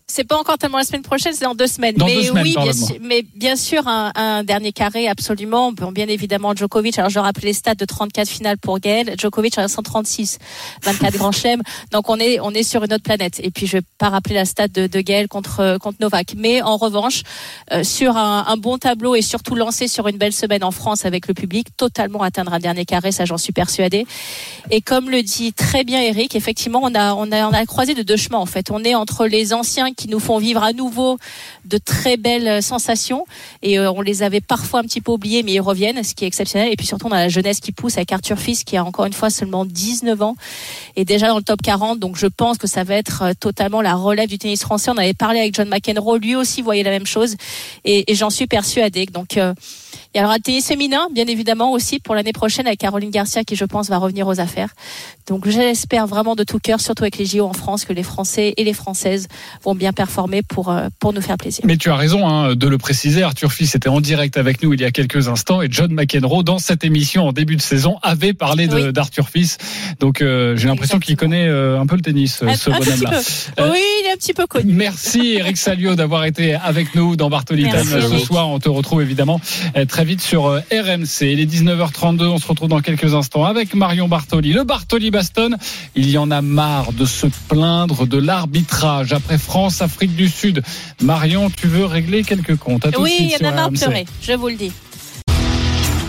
C'est 0.06 0.24
pas 0.24 0.36
encore 0.38 0.58
tellement 0.58 0.78
la 0.78 0.84
semaine 0.84 1.02
prochaine, 1.02 1.32
c'est 1.34 1.44
dans 1.44 1.56
deux 1.56 1.66
semaines. 1.66 1.96
Dans 1.96 2.06
mais 2.06 2.14
deux 2.14 2.22
semaines, 2.22 2.44
oui, 2.44 2.54
bien 2.62 2.72
sûr, 2.72 2.96
mais 3.00 3.24
bien 3.34 3.56
sûr, 3.56 3.88
un, 3.88 4.12
un 4.14 4.44
dernier 4.44 4.70
carré, 4.70 5.08
absolument. 5.08 5.72
Bon, 5.72 5.90
bien 5.90 6.06
évidemment, 6.06 6.54
Djokovic. 6.54 6.98
Alors, 6.98 7.10
je 7.10 7.18
rappelle 7.18 7.44
les 7.44 7.52
stats 7.52 7.74
de 7.74 7.84
34 7.84 8.28
finales 8.28 8.58
pour 8.58 8.78
Gaël. 8.78 9.14
Djokovic 9.18 9.58
a 9.58 9.66
136, 9.66 10.38
24 10.84 11.18
grands 11.18 11.32
chelems. 11.32 11.62
Donc, 11.90 12.08
on 12.08 12.18
est, 12.18 12.38
on 12.38 12.52
est 12.52 12.62
sur 12.62 12.84
une 12.84 12.92
autre 12.92 13.02
planète. 13.02 13.40
Et 13.42 13.50
puis, 13.50 13.66
je 13.66 13.78
vais 13.78 13.82
pas 13.98 14.08
rappeler 14.08 14.36
la 14.36 14.44
stat 14.44 14.68
de, 14.68 14.86
de 14.86 15.00
Gaël 15.02 15.28
contre 15.28 15.78
contre 15.78 15.98
Novak. 16.00 16.34
Mais 16.36 16.62
en 16.62 16.76
revanche, 16.76 17.22
euh, 17.72 17.84
sur 17.84 18.16
un, 18.16 18.56
bon 18.56 18.78
tableau 18.78 19.14
et 19.14 19.22
surtout 19.22 19.54
lancé 19.54 19.88
sur 19.88 20.08
une 20.08 20.18
belle 20.18 20.32
semaine 20.32 20.62
en 20.62 20.70
France 20.70 21.04
avec 21.04 21.26
le 21.26 21.34
public, 21.34 21.68
totalement 21.76 22.22
atteindre 22.22 22.52
un 22.52 22.58
dernier 22.58 22.84
carré, 22.84 23.12
ça 23.12 23.24
j'en 23.24 23.38
suis 23.38 23.52
persuadée. 23.52 24.06
Et 24.70 24.80
comme 24.80 25.10
le 25.10 25.22
dit 25.22 25.52
très 25.52 25.84
bien 25.84 26.00
Eric, 26.00 26.36
effectivement, 26.36 26.80
on 26.82 26.94
a 26.94 27.14
on 27.14 27.30
a 27.32 27.48
on 27.48 27.52
a 27.52 27.66
croisé 27.66 27.94
de 27.94 28.02
deux 28.02 28.16
chemins 28.16 28.38
en 28.38 28.46
fait. 28.46 28.70
On 28.70 28.84
est 28.84 28.94
entre 28.94 29.26
les 29.26 29.52
anciens 29.52 29.92
qui 29.92 30.08
nous 30.08 30.20
font 30.20 30.38
vivre 30.38 30.62
à 30.62 30.72
nouveau 30.72 31.18
de 31.64 31.78
très 31.78 32.16
belles 32.16 32.62
sensations 32.62 33.26
et 33.62 33.78
euh, 33.78 33.92
on 33.92 34.00
les 34.00 34.22
avait 34.22 34.40
parfois 34.40 34.80
un 34.80 34.82
petit 34.84 35.00
peu 35.00 35.12
oubliés, 35.12 35.42
mais 35.42 35.52
ils 35.52 35.60
reviennent, 35.60 36.02
ce 36.02 36.14
qui 36.14 36.24
est 36.24 36.28
exceptionnel. 36.28 36.72
Et 36.72 36.76
puis 36.76 36.86
surtout, 36.86 37.06
on 37.06 37.12
a 37.12 37.18
la 37.18 37.28
jeunesse 37.28 37.60
qui 37.60 37.72
pousse 37.72 37.96
avec 37.96 38.12
Arthur 38.12 38.38
Fils, 38.38 38.64
qui 38.64 38.76
a 38.76 38.84
encore 38.84 39.06
une 39.06 39.12
fois 39.12 39.30
seulement 39.30 39.64
19 39.64 40.20
ans 40.22 40.36
et 40.96 41.04
déjà 41.04 41.28
dans 41.28 41.36
le 41.36 41.42
top 41.42 41.62
40. 41.62 41.98
Donc 41.98 42.16
je 42.16 42.26
pense 42.26 42.58
que 42.58 42.66
ça 42.66 42.84
va 42.84 42.94
être 42.94 43.22
euh, 43.22 43.32
totalement 43.38 43.80
la 43.82 43.94
relève 43.94 44.28
du 44.28 44.38
tennis 44.38 44.62
français. 44.62 44.90
On 44.92 44.98
avait 44.98 45.14
parlé 45.14 45.40
avec 45.40 45.54
John 45.54 45.68
McEnroe, 45.68 46.18
lui 46.18 46.34
aussi 46.36 46.62
voyait 46.62 46.82
la 46.82 46.90
même 46.90 47.06
chose 47.06 47.36
et, 47.84 48.04
j'en 48.14 48.30
suis 48.30 48.46
persuadée. 48.46 49.06
Donc 49.06 49.36
euh, 49.36 49.54
il 50.14 50.20
y 50.20 50.24
aura 50.24 50.38
tennis 50.38 50.66
féminin, 50.66 51.08
bien 51.12 51.26
évidemment 51.26 51.72
aussi 51.72 51.98
pour 51.98 52.14
l'année 52.14 52.32
prochaine 52.32 52.66
avec 52.66 52.80
Caroline 52.80 53.10
Garcia 53.10 53.44
qui 53.44 53.56
je 53.56 53.64
pense 53.64 53.88
va 53.88 53.98
revenir 53.98 54.26
aux 54.26 54.40
affaires. 54.40 54.68
Donc 55.26 55.48
j'espère 55.48 56.06
vraiment 56.06 56.34
de 56.34 56.44
tout 56.44 56.58
cœur, 56.58 56.80
surtout 56.80 57.04
avec 57.04 57.16
les 57.16 57.26
JO 57.26 57.46
en 57.46 57.52
France, 57.52 57.84
que 57.84 57.92
les 57.92 58.02
Français 58.02 58.54
et 58.56 58.64
les 58.64 58.72
Françaises 58.72 59.28
vont 59.62 59.74
bien 59.74 59.92
performer 59.92 60.42
pour 60.42 60.70
euh, 60.70 60.88
pour 60.98 61.12
nous 61.12 61.20
faire 61.20 61.36
plaisir. 61.36 61.64
Mais 61.66 61.76
tu 61.76 61.90
as 61.90 61.96
raison 61.96 62.28
hein, 62.28 62.54
de 62.54 62.66
le 62.66 62.78
préciser. 62.78 63.22
Arthur 63.22 63.52
Fils 63.52 63.74
était 63.74 63.88
en 63.88 64.00
direct 64.00 64.36
avec 64.36 64.62
nous 64.62 64.74
il 64.74 64.80
y 64.80 64.84
a 64.84 64.90
quelques 64.90 65.28
instants 65.28 65.62
et 65.62 65.68
John 65.70 65.92
McEnroe 65.92 66.42
dans 66.42 66.58
cette 66.58 66.84
émission 66.84 67.26
en 67.26 67.32
début 67.32 67.56
de 67.56 67.62
saison 67.62 67.98
avait 68.02 68.32
parlé 68.32 68.66
d'Arthur 68.66 69.28
Fils. 69.28 69.58
Donc 70.00 70.20
euh, 70.20 70.56
j'ai 70.56 70.68
l'impression 70.68 70.98
qu'il 70.98 71.16
connaît 71.16 71.46
euh, 71.48 71.80
un 71.80 71.86
peu 71.86 71.96
le 71.96 72.02
tennis, 72.02 72.38
ce 72.38 72.70
bonhomme-là. 72.70 73.20
oui, 73.70 73.80
il 74.02 74.06
est 74.08 74.12
un 74.12 74.16
petit 74.16 74.34
peu 74.34 74.46
connu. 74.46 74.72
Merci 74.72 75.36
Eric 75.38 75.56
Salio 75.56 75.94
d'avoir 75.94 76.24
été 76.24 76.54
avec 76.54 76.94
nous 76.94 77.16
dans 77.16 77.30
Bartoli 77.30 77.66
ce 77.70 78.18
soir. 78.18 78.48
On 78.48 78.58
te 78.58 78.68
retrouve 78.68 79.02
évidemment 79.02 79.40
très 79.86 80.04
vite 80.04 80.20
sur 80.20 80.44
RMC. 80.44 81.22
Il 81.22 81.40
est 81.40 81.50
19h32. 81.50 82.24
On 82.24 82.38
se 82.38 82.46
retrouve 82.46 82.68
dans 82.68 82.80
quelques 82.80 83.14
instants 83.14 83.44
avec 83.44 83.74
Marion 83.74 84.08
Bartoli. 84.08 84.52
Le 84.52 84.64
Bartoli 84.64 85.10
Baston, 85.10 85.56
il 85.94 86.10
y 86.10 86.18
en 86.18 86.30
a 86.30 86.42
marre 86.42 86.92
de 86.92 87.04
se 87.04 87.26
plaindre 87.48 88.06
de 88.06 88.18
l'arbitrage 88.18 89.12
après 89.12 89.38
France, 89.38 89.82
Afrique 89.82 90.14
du 90.14 90.28
Sud. 90.28 90.62
Marion, 91.00 91.50
tu 91.50 91.66
veux 91.66 91.84
régler 91.84 92.22
quelques 92.22 92.56
comptes. 92.56 92.86
À 92.86 92.92
tout 92.92 93.02
oui, 93.02 93.16
il 93.20 93.30
y 93.30 93.36
en 93.36 93.48
a 93.48 93.52
marre 93.52 93.70
de 93.70 93.78
pleurer, 93.78 94.06
je 94.20 94.32
vous 94.32 94.48
le 94.48 94.56
dis. 94.56 94.72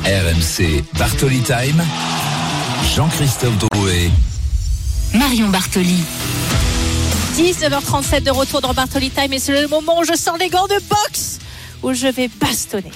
RMC 0.06 0.84
Bartoli 0.98 1.40
Time. 1.40 1.82
Jean-Christophe 2.96 3.58
Drouet. 3.58 4.12
Marion 5.14 5.50
Bartoli. 5.50 6.04
19h37 7.38 8.24
de 8.24 8.32
retour 8.32 8.62
dans 8.62 8.74
Bartoli 8.74 9.10
Time 9.10 9.34
et 9.34 9.40
c'est 9.40 9.60
le 9.60 9.68
moment 9.68 10.00
où 10.00 10.04
je 10.04 10.16
sors 10.16 10.38
les 10.38 10.50
gants 10.50 10.68
de 10.68 10.80
boxe 10.90 11.40
où 11.82 11.94
je 11.94 12.08
vais 12.08 12.30
bastonner. 12.40 12.92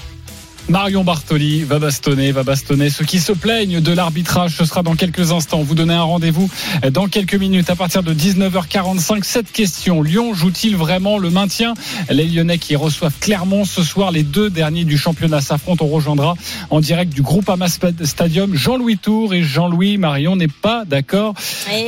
Marion 0.70 1.06
Bartoli 1.06 1.64
va 1.64 1.80
bastonner, 1.80 2.34
va 2.34 2.44
bastonner 2.44 2.90
ceux 2.90 3.06
qui 3.06 3.20
se 3.20 3.32
plaignent 3.32 3.80
de 3.80 3.92
l'arbitrage. 3.94 4.56
Ce 4.58 4.66
sera 4.66 4.84
dans 4.84 4.96
quelques 4.96 5.32
instants. 5.32 5.62
Vous 5.62 5.76
donnez 5.76 5.94
un 5.94 6.04
rendez-vous 6.04 6.50
dans 6.92 7.08
quelques 7.08 7.36
minutes 7.36 7.70
à 7.70 7.76
partir 7.76 8.04
de 8.04 8.14
19h45. 8.14 9.24
Cette 9.24 9.52
question, 9.52 10.02
Lyon 10.02 10.34
joue-t-il 10.34 10.76
vraiment 10.76 11.20
le 11.20 11.30
maintien? 11.30 11.74
Les 12.10 12.26
Lyonnais 12.26 12.58
qui 12.58 12.76
reçoivent 12.76 13.14
Clermont 13.22 13.64
ce 13.64 13.82
soir, 13.82 14.12
les 14.12 14.24
deux 14.24 14.50
derniers 14.50 14.84
du 14.84 14.98
championnat 14.98 15.40
s'affrontent. 15.40 15.86
On 15.86 15.88
rejoindra 15.90 16.36
en 16.70 16.82
direct 16.82 17.14
du 17.14 17.22
groupe 17.22 17.50
Amas 17.50 17.80
Stadium 18.04 18.54
Jean-Louis 18.54 18.98
Tour 18.98 19.34
et 19.34 19.44
Jean-Louis 19.44 19.98
Marion 19.98 20.36
n'est 20.36 20.48
pas 20.48 20.84
d'accord 20.86 21.34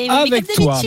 avec 0.09 0.47
comme 0.47 0.65
toi. 0.65 0.81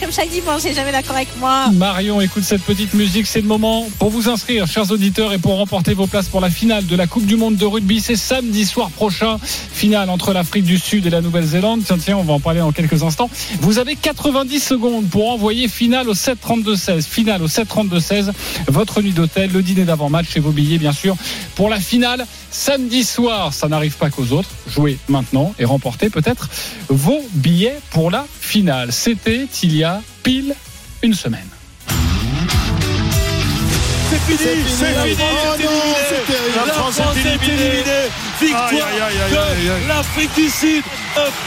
Comme 0.00 0.12
chaque 0.12 0.30
dimanche, 0.30 0.60
c'est 0.60 0.74
jamais 0.74 0.92
d'accord 0.92 1.16
avec 1.16 1.28
moi. 1.40 1.70
Marion, 1.72 2.20
écoute 2.20 2.44
cette 2.44 2.62
petite 2.62 2.92
musique. 2.94 3.26
C'est 3.26 3.40
le 3.40 3.48
moment 3.48 3.88
pour 3.98 4.10
vous 4.10 4.28
inscrire, 4.28 4.66
chers 4.66 4.90
auditeurs, 4.90 5.32
et 5.32 5.38
pour 5.38 5.56
remporter 5.56 5.94
vos 5.94 6.06
places 6.06 6.28
pour 6.28 6.40
la 6.40 6.50
finale 6.50 6.86
de 6.86 6.94
la 6.94 7.06
Coupe 7.06 7.26
du 7.26 7.36
monde 7.38 7.56
de 7.56 7.64
rugby. 7.64 8.00
C'est 8.00 8.16
samedi 8.16 8.66
soir 8.66 8.90
prochain, 8.90 9.38
finale 9.40 10.10
entre 10.10 10.32
l'Afrique 10.32 10.64
du 10.64 10.78
Sud 10.78 11.06
et 11.06 11.10
la 11.10 11.20
Nouvelle-Zélande. 11.20 11.82
Tiens, 11.84 11.98
tiens, 11.98 12.16
on 12.18 12.24
va 12.24 12.34
en 12.34 12.40
parler 12.40 12.60
dans 12.60 12.72
quelques 12.72 13.02
instants. 13.02 13.30
Vous 13.60 13.78
avez 13.78 13.96
90 13.96 14.60
secondes 14.60 15.08
pour 15.08 15.30
envoyer 15.30 15.68
finale 15.68 16.08
au 16.08 16.14
732-16. 16.14 17.02
Finale 17.02 17.42
au 17.42 17.48
732-16. 17.48 18.32
Votre 18.66 19.00
nuit 19.00 19.12
d'hôtel, 19.12 19.50
le 19.52 19.62
dîner 19.62 19.84
d'avant-match 19.84 20.36
et 20.36 20.40
vos 20.40 20.50
billets, 20.50 20.78
bien 20.78 20.92
sûr, 20.92 21.16
pour 21.54 21.70
la 21.70 21.80
finale 21.80 22.26
samedi 22.50 23.04
soir. 23.04 23.54
Ça 23.54 23.68
n'arrive 23.68 23.96
pas 23.96 24.10
qu'aux 24.10 24.32
autres. 24.32 24.50
Jouez 24.68 24.98
maintenant 25.08 25.54
et 25.58 25.64
remportez 25.64 26.10
peut-être 26.10 26.50
vos 26.88 27.24
billets 27.32 27.78
pour 27.90 28.10
la 28.10 28.26
finale. 28.40 28.92
C'était 28.92 29.46
il 29.62 29.76
y 29.76 29.84
a 29.84 30.02
pile 30.22 30.54
une 31.02 31.14
semaine. 31.14 31.57
C'est 34.10 34.18
fini, 34.20 34.38
c'est 34.38 34.86
fini, 34.86 35.16
c'est 36.08 36.32
terminé. 36.32 36.54
La 36.66 36.72
France 36.72 36.98
est 36.98 37.44
éliminée. 37.46 38.08
Victoire 38.40 38.70
de 38.70 39.88
l'Afrique 39.88 40.34
du 40.34 40.48
Sud. 40.48 40.84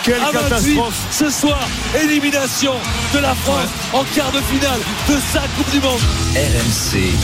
Quelle 0.03 0.21
catastrophe 0.31 0.99
ce 1.11 1.29
soir. 1.29 1.67
Élimination 2.03 2.73
de 3.13 3.19
la 3.19 3.33
France 3.35 3.69
en 3.93 4.03
quart 4.15 4.31
de 4.31 4.41
finale 4.41 4.79
de 5.09 5.17
sa 5.33 5.41
Coupe 5.57 5.71
du 5.71 5.79
Monde. 5.79 6.01
RMC. 6.35 7.15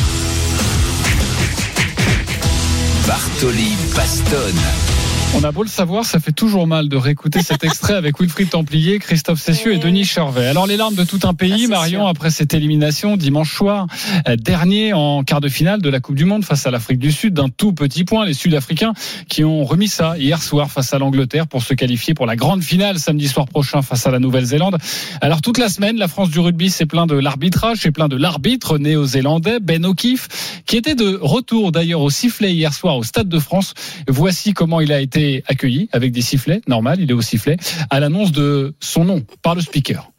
Bartoli 3.08 3.78
Bastonne. 3.96 4.87
On 5.36 5.44
a 5.44 5.52
beau 5.52 5.62
le 5.62 5.70
savoir, 5.70 6.04
ça 6.04 6.20
fait 6.20 6.32
toujours 6.32 6.66
mal 6.66 6.90
de 6.90 6.96
réécouter 6.98 7.44
cet 7.44 7.64
extrait 7.64 7.94
avec 7.94 8.20
Wilfried 8.20 8.50
Templier, 8.50 8.98
Christophe 8.98 9.40
Cessieux 9.40 9.74
et 9.74 9.78
Denis 9.78 10.04
Charvet. 10.04 10.48
Alors 10.48 10.66
les 10.66 10.78
larmes 10.78 10.96
de 10.96 11.04
tout 11.04 11.20
un 11.26 11.36
pays, 11.36 11.66
Ah, 11.66 11.70
Marion, 11.70 12.00
sûr. 12.02 12.08
après 12.08 12.32
cette 12.32 12.56
élimination 12.56 13.18
dimanche 13.18 13.54
soir, 13.56 13.86
euh, 14.28 14.36
dernier 14.36 14.94
en 14.94 15.24
quart 15.24 15.40
de 15.40 15.48
finale 15.48 15.80
de 15.82 15.90
la 15.90 16.00
Coupe 16.00 16.16
du 16.16 16.26
Monde 16.26 16.44
face 16.44 16.66
à 16.66 16.72
l'Afrique 16.72 16.98
du 16.98 17.12
Sud, 17.12 17.36
d'un 17.36 17.50
tout 17.50 17.72
petit 17.72 18.04
point, 18.04 18.26
les 18.26 18.34
Sud-Africains 18.34 18.94
qui 19.30 19.44
ont 19.44 19.64
remis 19.64 19.88
ça 19.90 20.18
hier 20.18 20.42
soir 20.42 20.72
face 20.72 20.94
à 20.94 20.98
l'Angleterre 20.98 21.46
pour 21.46 21.62
se 21.62 21.76
qualifier 21.76 22.16
pour 22.16 22.26
la 22.26 22.36
grande 22.36 22.64
finale 22.64 22.98
samedi 22.98 23.28
soir 23.28 23.48
prochain 23.48 23.84
face 23.84 24.08
à 24.08 24.12
la 24.12 24.18
Nouvelle-Zélande. 24.20 24.78
Alors 25.22 25.42
toute 25.42 25.60
la 25.60 25.70
semaine, 25.70 25.98
la 25.98 26.08
France 26.08 26.32
du 26.32 26.40
rugby 26.40 26.72
s'est 26.72 26.88
plein 26.88 27.06
de 27.06 27.16
l'arbitrage, 27.16 27.78
s'est 27.80 27.92
plein 27.92 28.08
de 28.08 28.16
l'arbitre 28.16 28.80
néo-zélandais 28.80 29.60
Ben 29.60 29.86
O'Keefe, 29.86 30.62
qui 30.66 30.78
était 30.78 30.96
de 30.96 31.20
retour 31.22 31.72
d'ailleurs 31.72 32.02
au 32.02 32.10
sifflet 32.10 32.54
hier 32.54 32.74
soir 32.74 32.98
au 32.98 33.04
Stade 33.04 33.30
de 33.30 33.40
France. 33.40 33.76
Voici 34.08 34.54
comment 34.54 34.82
il 34.82 34.92
a 34.92 35.00
été 35.00 35.17
accueilli 35.48 35.90
avec 35.92 36.12
des 36.12 36.22
sifflets, 36.22 36.62
normal, 36.68 37.00
il 37.00 37.10
est 37.10 37.14
au 37.14 37.22
sifflet, 37.22 37.58
à 37.90 38.00
l'annonce 38.00 38.32
de 38.32 38.76
son 38.80 39.06
nom 39.06 39.24
par 39.42 39.56
le 39.56 39.62
speaker. 39.62 40.12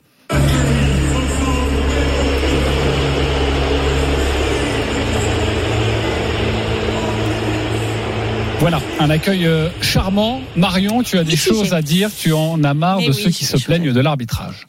Voilà, 8.61 8.81
un 8.99 9.09
accueil 9.09 9.47
euh, 9.47 9.69
charmant. 9.81 10.43
Marion, 10.57 11.05
tu 11.05 11.17
as 11.17 11.23
des 11.23 11.37
choses 11.37 11.75
à 11.75 11.81
dire, 11.81 12.11
tu 12.15 12.33
en 12.33 12.65
as 12.65 12.75
marre 12.75 12.99
Mais 12.99 13.07
de 13.07 13.13
oui, 13.13 13.23
ceux 13.23 13.31
qui 13.31 13.45
se 13.45 13.57
plaignent 13.57 13.93
de 13.93 14.01
l'arbitrage. 14.01 14.67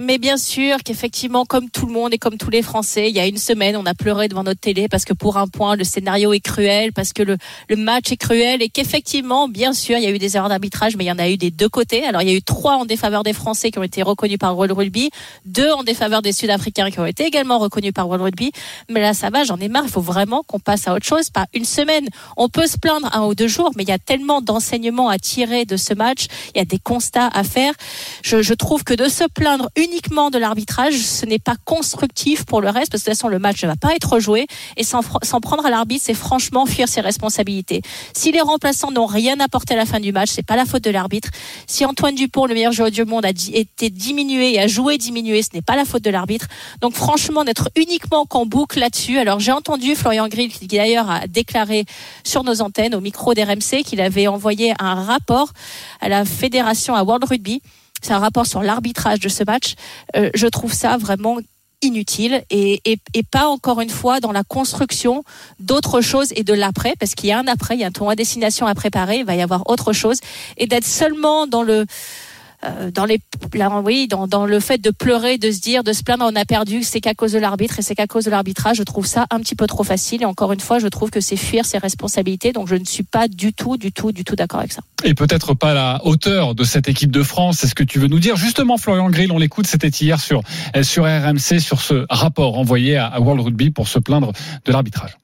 Mais 0.00 0.16
bien 0.16 0.38
sûr 0.38 0.78
qu'effectivement, 0.82 1.44
comme 1.44 1.68
tout 1.68 1.86
le 1.86 1.92
monde 1.92 2.14
et 2.14 2.18
comme 2.18 2.38
tous 2.38 2.48
les 2.48 2.62
Français, 2.62 3.10
il 3.10 3.14
y 3.14 3.20
a 3.20 3.26
une 3.26 3.36
semaine, 3.36 3.76
on 3.76 3.84
a 3.84 3.92
pleuré 3.92 4.26
devant 4.26 4.42
notre 4.42 4.60
télé 4.60 4.88
parce 4.88 5.04
que 5.04 5.12
pour 5.12 5.36
un 5.36 5.48
point, 5.48 5.76
le 5.76 5.84
scénario 5.84 6.32
est 6.32 6.40
cruel, 6.40 6.94
parce 6.94 7.12
que 7.12 7.22
le, 7.22 7.36
le 7.68 7.76
match 7.76 8.10
est 8.10 8.16
cruel 8.16 8.62
et 8.62 8.70
qu'effectivement, 8.70 9.48
bien 9.48 9.74
sûr, 9.74 9.98
il 9.98 10.04
y 10.04 10.06
a 10.06 10.10
eu 10.10 10.18
des 10.18 10.36
erreurs 10.36 10.48
d'arbitrage, 10.48 10.96
mais 10.96 11.04
il 11.04 11.08
y 11.08 11.12
en 11.12 11.18
a 11.18 11.28
eu 11.28 11.36
des 11.36 11.50
deux 11.50 11.68
côtés. 11.68 12.04
Alors, 12.04 12.22
il 12.22 12.28
y 12.30 12.32
a 12.32 12.34
eu 12.34 12.42
trois 12.42 12.76
en 12.76 12.86
défaveur 12.86 13.22
des 13.22 13.34
Français 13.34 13.70
qui 13.70 13.78
ont 13.78 13.82
été 13.82 14.02
reconnus 14.02 14.38
par 14.38 14.56
World 14.56 14.72
Rugby, 14.72 15.10
deux 15.44 15.70
en 15.70 15.82
défaveur 15.82 16.22
des 16.22 16.32
Sud-Africains 16.32 16.90
qui 16.90 16.98
ont 16.98 17.06
été 17.06 17.24
également 17.26 17.58
reconnus 17.58 17.92
par 17.92 18.06
World 18.08 18.24
Rugby. 18.24 18.50
Mais 18.88 19.00
là, 19.00 19.12
ça 19.12 19.28
va, 19.28 19.44
j'en 19.44 19.58
ai 19.58 19.68
marre. 19.68 19.84
Il 19.84 19.90
faut 19.90 20.00
vraiment 20.00 20.42
qu'on 20.42 20.58
passe 20.58 20.88
à 20.88 20.94
autre 20.94 21.06
chose. 21.06 21.28
Pas 21.28 21.46
une 21.52 21.66
semaine. 21.66 22.08
On 22.38 22.48
peut 22.48 22.66
se 22.66 22.78
plaindre 22.78 23.14
un 23.14 23.26
ou 23.26 23.34
deux 23.34 23.48
jours, 23.48 23.70
mais 23.76 23.82
il 23.82 23.90
y 23.90 23.92
a 23.92 23.98
tellement 23.98 24.40
d'enseignements 24.40 25.10
à 25.10 25.18
tirer 25.18 25.66
de 25.66 25.76
ce 25.76 25.92
match. 25.92 26.28
Il 26.54 26.58
y 26.58 26.62
a 26.62 26.64
des 26.64 26.78
constats 26.78 27.28
à 27.28 27.44
faire. 27.44 27.74
Je, 28.22 28.40
je 28.40 28.54
trouve 28.54 28.84
que 28.84 28.94
de 28.94 29.08
se 29.08 29.24
plaindre 29.24 29.68
uniquement 29.82 30.30
de 30.30 30.38
l'arbitrage, 30.38 30.94
ce 30.94 31.26
n'est 31.26 31.38
pas 31.38 31.56
constructif 31.64 32.44
pour 32.44 32.60
le 32.60 32.68
reste, 32.68 32.90
parce 32.90 33.02
que 33.02 33.10
de 33.10 33.14
toute 33.14 33.20
façon, 33.20 33.28
le 33.28 33.38
match 33.38 33.62
ne 33.62 33.68
va 33.68 33.76
pas 33.76 33.94
être 33.94 34.18
joué. 34.18 34.46
Et 34.76 34.84
s'en 34.84 35.02
prendre 35.02 35.66
à 35.66 35.70
l'arbitre, 35.70 36.04
c'est 36.06 36.14
franchement 36.14 36.66
fuir 36.66 36.88
ses 36.88 37.00
responsabilités. 37.00 37.82
Si 38.14 38.32
les 38.32 38.40
remplaçants 38.40 38.90
n'ont 38.90 39.06
rien 39.06 39.38
apporté 39.40 39.74
à 39.74 39.76
la 39.76 39.86
fin 39.86 40.00
du 40.00 40.12
match, 40.12 40.30
c'est 40.30 40.46
pas 40.46 40.56
la 40.56 40.64
faute 40.64 40.84
de 40.84 40.90
l'arbitre. 40.90 41.30
Si 41.66 41.84
Antoine 41.84 42.14
Dupont, 42.14 42.46
le 42.46 42.54
meilleur 42.54 42.72
joueur 42.72 42.90
du 42.90 43.04
monde, 43.04 43.24
a 43.24 43.30
été 43.30 43.90
diminué 43.90 44.54
et 44.54 44.60
a 44.60 44.66
joué 44.66 44.98
diminué, 44.98 45.42
ce 45.42 45.50
n'est 45.54 45.62
pas 45.62 45.76
la 45.76 45.84
faute 45.84 46.02
de 46.02 46.10
l'arbitre. 46.10 46.46
Donc 46.80 46.94
franchement, 46.94 47.44
d'être 47.44 47.70
uniquement 47.76 48.24
qu'en 48.26 48.46
boucle 48.46 48.78
là-dessus. 48.78 49.18
Alors 49.18 49.40
j'ai 49.40 49.52
entendu 49.52 49.94
Florian 49.96 50.28
Grill, 50.28 50.52
qui 50.52 50.66
d'ailleurs 50.66 51.10
a 51.10 51.26
déclaré 51.26 51.84
sur 52.24 52.44
nos 52.44 52.62
antennes, 52.62 52.94
au 52.94 53.00
micro 53.00 53.34
d'RMC, 53.34 53.82
qu'il 53.84 54.00
avait 54.00 54.28
envoyé 54.28 54.74
un 54.78 54.94
rapport 54.94 55.52
à 56.00 56.08
la 56.08 56.24
fédération 56.24 56.94
à 56.94 57.02
World 57.02 57.24
Rugby. 57.24 57.62
C'est 58.02 58.12
un 58.12 58.18
rapport 58.18 58.46
sur 58.46 58.62
l'arbitrage 58.62 59.20
de 59.20 59.28
ce 59.28 59.44
match. 59.44 59.74
Euh, 60.16 60.30
je 60.34 60.46
trouve 60.46 60.72
ça 60.72 60.96
vraiment 60.96 61.38
inutile 61.82 62.42
et, 62.50 62.80
et, 62.84 62.98
et 63.14 63.22
pas 63.22 63.48
encore 63.48 63.80
une 63.80 63.90
fois 63.90 64.20
dans 64.20 64.32
la 64.32 64.44
construction 64.44 65.24
d'autres 65.58 66.00
choses 66.00 66.32
et 66.36 66.44
de 66.44 66.54
l'après 66.54 66.94
parce 66.98 67.14
qu'il 67.14 67.28
y 67.28 67.32
a 67.32 67.38
un 67.38 67.46
après, 67.48 67.74
il 67.74 67.80
y 67.80 67.84
a 67.84 67.88
un 67.88 67.90
tournoi 67.90 68.12
à 68.12 68.16
destination 68.16 68.66
à 68.66 68.74
préparer, 68.74 69.18
il 69.18 69.24
va 69.24 69.34
y 69.34 69.42
avoir 69.42 69.68
autre 69.68 69.92
chose 69.92 70.18
et 70.56 70.66
d'être 70.66 70.86
seulement 70.86 71.46
dans 71.46 71.62
le 71.62 71.86
dans 72.94 73.04
les, 73.04 73.20
là, 73.54 73.82
oui, 73.84 74.06
dans, 74.08 74.26
dans 74.26 74.46
le 74.46 74.60
fait 74.60 74.78
de 74.78 74.90
pleurer, 74.90 75.38
de 75.38 75.50
se 75.50 75.60
dire, 75.60 75.82
de 75.82 75.92
se 75.92 76.02
plaindre, 76.02 76.24
on 76.30 76.36
a 76.36 76.44
perdu, 76.44 76.82
c'est 76.82 77.00
qu'à 77.00 77.14
cause 77.14 77.32
de 77.32 77.38
l'arbitre 77.38 77.78
et 77.78 77.82
c'est 77.82 77.94
qu'à 77.94 78.06
cause 78.06 78.24
de 78.24 78.30
l'arbitrage. 78.30 78.76
Je 78.76 78.82
trouve 78.82 79.06
ça 79.06 79.26
un 79.30 79.40
petit 79.40 79.54
peu 79.54 79.66
trop 79.66 79.84
facile. 79.84 80.22
Et 80.22 80.24
encore 80.24 80.52
une 80.52 80.60
fois, 80.60 80.78
je 80.78 80.88
trouve 80.88 81.10
que 81.10 81.20
c'est 81.20 81.36
fuir 81.36 81.64
ses 81.64 81.78
responsabilités. 81.78 82.52
Donc 82.52 82.68
je 82.68 82.74
ne 82.74 82.84
suis 82.84 83.02
pas 83.02 83.28
du 83.28 83.52
tout, 83.52 83.76
du 83.76 83.92
tout, 83.92 84.12
du 84.12 84.24
tout 84.24 84.36
d'accord 84.36 84.60
avec 84.60 84.72
ça. 84.72 84.82
Et 85.04 85.14
peut-être 85.14 85.54
pas 85.54 85.74
la 85.74 86.00
hauteur 86.04 86.54
de 86.54 86.64
cette 86.64 86.88
équipe 86.88 87.10
de 87.10 87.22
France, 87.22 87.58
c'est 87.58 87.66
ce 87.66 87.74
que 87.74 87.84
tu 87.84 87.98
veux 87.98 88.08
nous 88.08 88.20
dire. 88.20 88.36
Justement, 88.36 88.76
Florian 88.76 89.10
Grill, 89.10 89.32
on 89.32 89.38
l'écoute, 89.38 89.66
c'était 89.66 89.88
hier 89.88 90.20
sur, 90.20 90.42
sur 90.82 91.04
RMC, 91.04 91.60
sur 91.60 91.80
ce 91.80 92.06
rapport 92.08 92.58
envoyé 92.58 92.96
à 92.96 93.20
World 93.20 93.42
Rugby 93.42 93.70
pour 93.70 93.88
se 93.88 93.98
plaindre 93.98 94.32
de 94.64 94.72
l'arbitrage. 94.72 95.16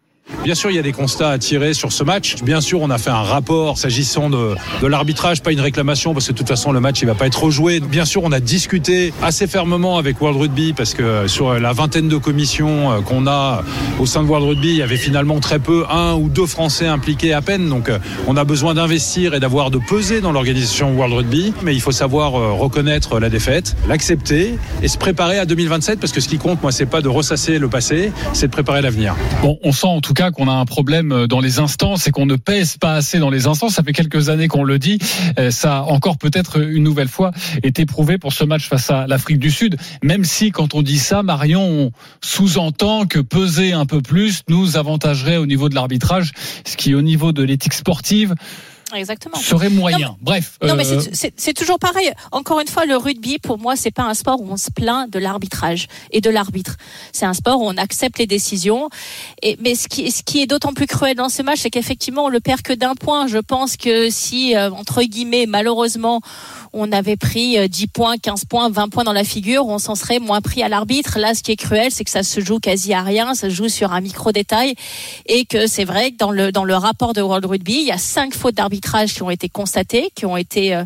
Bien 0.44 0.54
sûr, 0.54 0.70
il 0.70 0.76
y 0.76 0.78
a 0.78 0.82
des 0.82 0.92
constats 0.92 1.30
à 1.30 1.38
tirer 1.38 1.74
sur 1.74 1.92
ce 1.92 2.04
match. 2.04 2.36
Bien 2.42 2.60
sûr, 2.60 2.80
on 2.80 2.90
a 2.90 2.98
fait 2.98 3.10
un 3.10 3.22
rapport 3.22 3.78
s'agissant 3.78 4.30
de, 4.30 4.54
l'arbitrage, 4.82 5.42
pas 5.42 5.52
une 5.52 5.60
réclamation, 5.60 6.12
parce 6.12 6.26
que 6.26 6.32
de 6.32 6.38
toute 6.38 6.48
façon, 6.48 6.70
le 6.70 6.80
match, 6.80 7.00
il 7.02 7.06
va 7.06 7.14
pas 7.14 7.26
être 7.26 7.42
rejoué. 7.42 7.80
Bien 7.80 8.04
sûr, 8.04 8.22
on 8.24 8.32
a 8.32 8.40
discuté 8.40 9.12
assez 9.22 9.46
fermement 9.46 9.98
avec 9.98 10.20
World 10.20 10.40
Rugby, 10.40 10.74
parce 10.74 10.94
que 10.94 11.26
sur 11.26 11.54
la 11.54 11.72
vingtaine 11.72 12.08
de 12.08 12.16
commissions 12.16 12.92
euh, 12.92 13.00
qu'on 13.00 13.26
a 13.26 13.62
au 13.98 14.06
sein 14.06 14.22
de 14.22 14.28
World 14.28 14.48
Rugby, 14.48 14.68
il 14.68 14.76
y 14.76 14.82
avait 14.82 14.96
finalement 14.96 15.40
très 15.40 15.58
peu, 15.58 15.84
un 15.90 16.14
ou 16.14 16.28
deux 16.28 16.46
Français 16.46 16.86
impliqués 16.86 17.32
à 17.32 17.42
peine. 17.42 17.68
Donc, 17.68 17.88
euh, 17.88 17.98
on 18.26 18.36
a 18.36 18.44
besoin 18.44 18.74
d'investir 18.74 19.34
et 19.34 19.40
d'avoir 19.40 19.70
de 19.70 19.78
peser 19.78 20.20
dans 20.20 20.32
l'organisation 20.32 20.94
World 20.94 21.14
Rugby. 21.14 21.52
Mais 21.62 21.74
il 21.74 21.80
faut 21.80 21.92
savoir 21.92 22.36
euh, 22.36 22.52
reconnaître 22.52 23.18
la 23.18 23.30
défaite, 23.30 23.76
l'accepter 23.88 24.56
et 24.82 24.88
se 24.88 24.98
préparer 24.98 25.38
à 25.38 25.46
2027, 25.46 26.00
parce 26.00 26.12
que 26.12 26.20
ce 26.20 26.28
qui 26.28 26.38
compte, 26.38 26.62
moi, 26.62 26.72
c'est 26.72 26.86
pas 26.86 27.00
de 27.00 27.08
ressasser 27.08 27.58
le 27.58 27.68
passé, 27.68 28.12
c'est 28.34 28.46
de 28.46 28.52
préparer 28.52 28.82
l'avenir. 28.82 29.14
Bon, 29.42 29.58
on 29.62 29.72
sent 29.72 29.86
en 29.86 30.00
tout 30.00 30.14
cas 30.14 30.17
qu'on 30.18 30.48
a 30.48 30.52
un 30.52 30.64
problème 30.64 31.12
euh, 31.12 31.26
dans 31.26 31.40
les 31.40 31.60
instances 31.60 32.06
et 32.06 32.10
qu'on 32.10 32.26
ne 32.26 32.36
pèse 32.36 32.76
pas 32.76 32.94
assez 32.94 33.18
dans 33.18 33.30
les 33.30 33.46
instances. 33.46 33.74
Ça 33.74 33.82
fait 33.82 33.92
quelques 33.92 34.28
années 34.28 34.48
qu'on 34.48 34.64
le 34.64 34.78
dit. 34.78 34.98
Euh, 35.38 35.50
ça 35.50 35.78
a 35.78 35.82
encore 35.82 36.18
peut-être 36.18 36.60
une 36.60 36.82
nouvelle 36.82 37.08
fois 37.08 37.30
été 37.62 37.86
prouvé 37.86 38.18
pour 38.18 38.32
ce 38.32 38.44
match 38.44 38.68
face 38.68 38.90
à 38.90 39.06
l'Afrique 39.06 39.38
du 39.38 39.50
Sud. 39.50 39.76
Même 40.02 40.24
si 40.24 40.50
quand 40.50 40.74
on 40.74 40.82
dit 40.82 40.98
ça, 40.98 41.22
Marion, 41.22 41.62
on 41.62 41.92
sous-entend 42.20 43.06
que 43.06 43.20
peser 43.20 43.72
un 43.72 43.86
peu 43.86 44.02
plus 44.02 44.42
nous 44.48 44.76
avantagerait 44.76 45.36
au 45.36 45.46
niveau 45.46 45.68
de 45.68 45.74
l'arbitrage, 45.74 46.32
ce 46.66 46.76
qui 46.76 46.94
au 46.94 47.02
niveau 47.02 47.32
de 47.32 47.42
l'éthique 47.42 47.74
sportive 47.74 48.34
Exactement. 48.94 49.36
serait 49.36 49.68
moyen. 49.70 50.16
Bref. 50.20 50.58
Non, 50.62 50.74
mais 50.74 50.86
euh, 50.90 51.00
c'est- 51.12 51.54
toujours 51.54 51.78
pareil. 51.78 52.10
Encore 52.32 52.60
une 52.60 52.68
fois, 52.68 52.86
le 52.86 52.96
rugby, 52.96 53.38
pour 53.38 53.58
moi, 53.58 53.74
c'est 53.76 53.90
pas 53.90 54.04
un 54.04 54.14
sport 54.14 54.40
où 54.40 54.48
on 54.50 54.56
se 54.56 54.70
plaint 54.70 55.10
de 55.10 55.18
l'arbitrage 55.18 55.88
et 56.12 56.20
de 56.20 56.30
l'arbitre. 56.30 56.76
C'est 57.12 57.26
un 57.26 57.34
sport 57.34 57.60
où 57.60 57.66
on 57.66 57.76
accepte 57.76 58.18
les 58.18 58.26
décisions. 58.26 58.88
Et, 59.42 59.56
mais 59.60 59.74
ce 59.74 59.88
qui, 59.88 60.10
ce 60.10 60.22
qui 60.22 60.40
est 60.40 60.46
d'autant 60.46 60.72
plus 60.72 60.86
cruel 60.86 61.16
dans 61.16 61.28
ce 61.28 61.42
match, 61.42 61.58
c'est 61.60 61.70
qu'effectivement, 61.70 62.24
on 62.24 62.28
le 62.28 62.40
perd 62.40 62.62
que 62.62 62.72
d'un 62.72 62.94
point. 62.94 63.26
Je 63.26 63.38
pense 63.38 63.76
que 63.76 64.08
si, 64.10 64.54
euh, 64.56 64.70
entre 64.70 65.02
guillemets, 65.02 65.46
malheureusement, 65.46 66.20
on 66.72 66.92
avait 66.92 67.16
pris 67.16 67.58
euh, 67.58 67.68
10 67.68 67.88
points, 67.88 68.16
15 68.18 68.44
points, 68.44 68.70
20 68.70 68.88
points 68.88 69.04
dans 69.04 69.12
la 69.12 69.24
figure, 69.24 69.66
on 69.66 69.78
s'en 69.78 69.94
serait 69.94 70.18
moins 70.20 70.40
pris 70.40 70.62
à 70.62 70.68
l'arbitre. 70.68 71.18
Là, 71.18 71.34
ce 71.34 71.42
qui 71.42 71.52
est 71.52 71.56
cruel, 71.56 71.90
c'est 71.90 72.04
que 72.04 72.10
ça 72.10 72.22
se 72.22 72.40
joue 72.40 72.58
quasi 72.58 72.92
à 72.94 73.02
rien, 73.02 73.34
ça 73.34 73.48
se 73.48 73.54
joue 73.54 73.68
sur 73.68 73.92
un 73.92 74.00
micro 74.00 74.32
détail 74.32 74.74
et 75.26 75.44
que 75.44 75.66
c'est 75.66 75.84
vrai 75.84 76.12
que 76.12 76.16
dans 76.16 76.30
le 76.30 76.52
dans 76.52 76.64
le 76.64 76.74
rapport 76.76 77.12
de 77.14 77.20
World 77.22 77.44
Rugby, 77.46 77.78
il 77.80 77.86
y 77.86 77.90
a 77.90 77.98
cinq 77.98 78.34
fautes 78.34 78.54
qui 78.80 79.22
ont 79.22 79.30
été 79.30 79.48
constatées, 79.48 80.10
qui 80.14 80.26
ont 80.26 80.36
été 80.36 80.74
euh, 80.74 80.84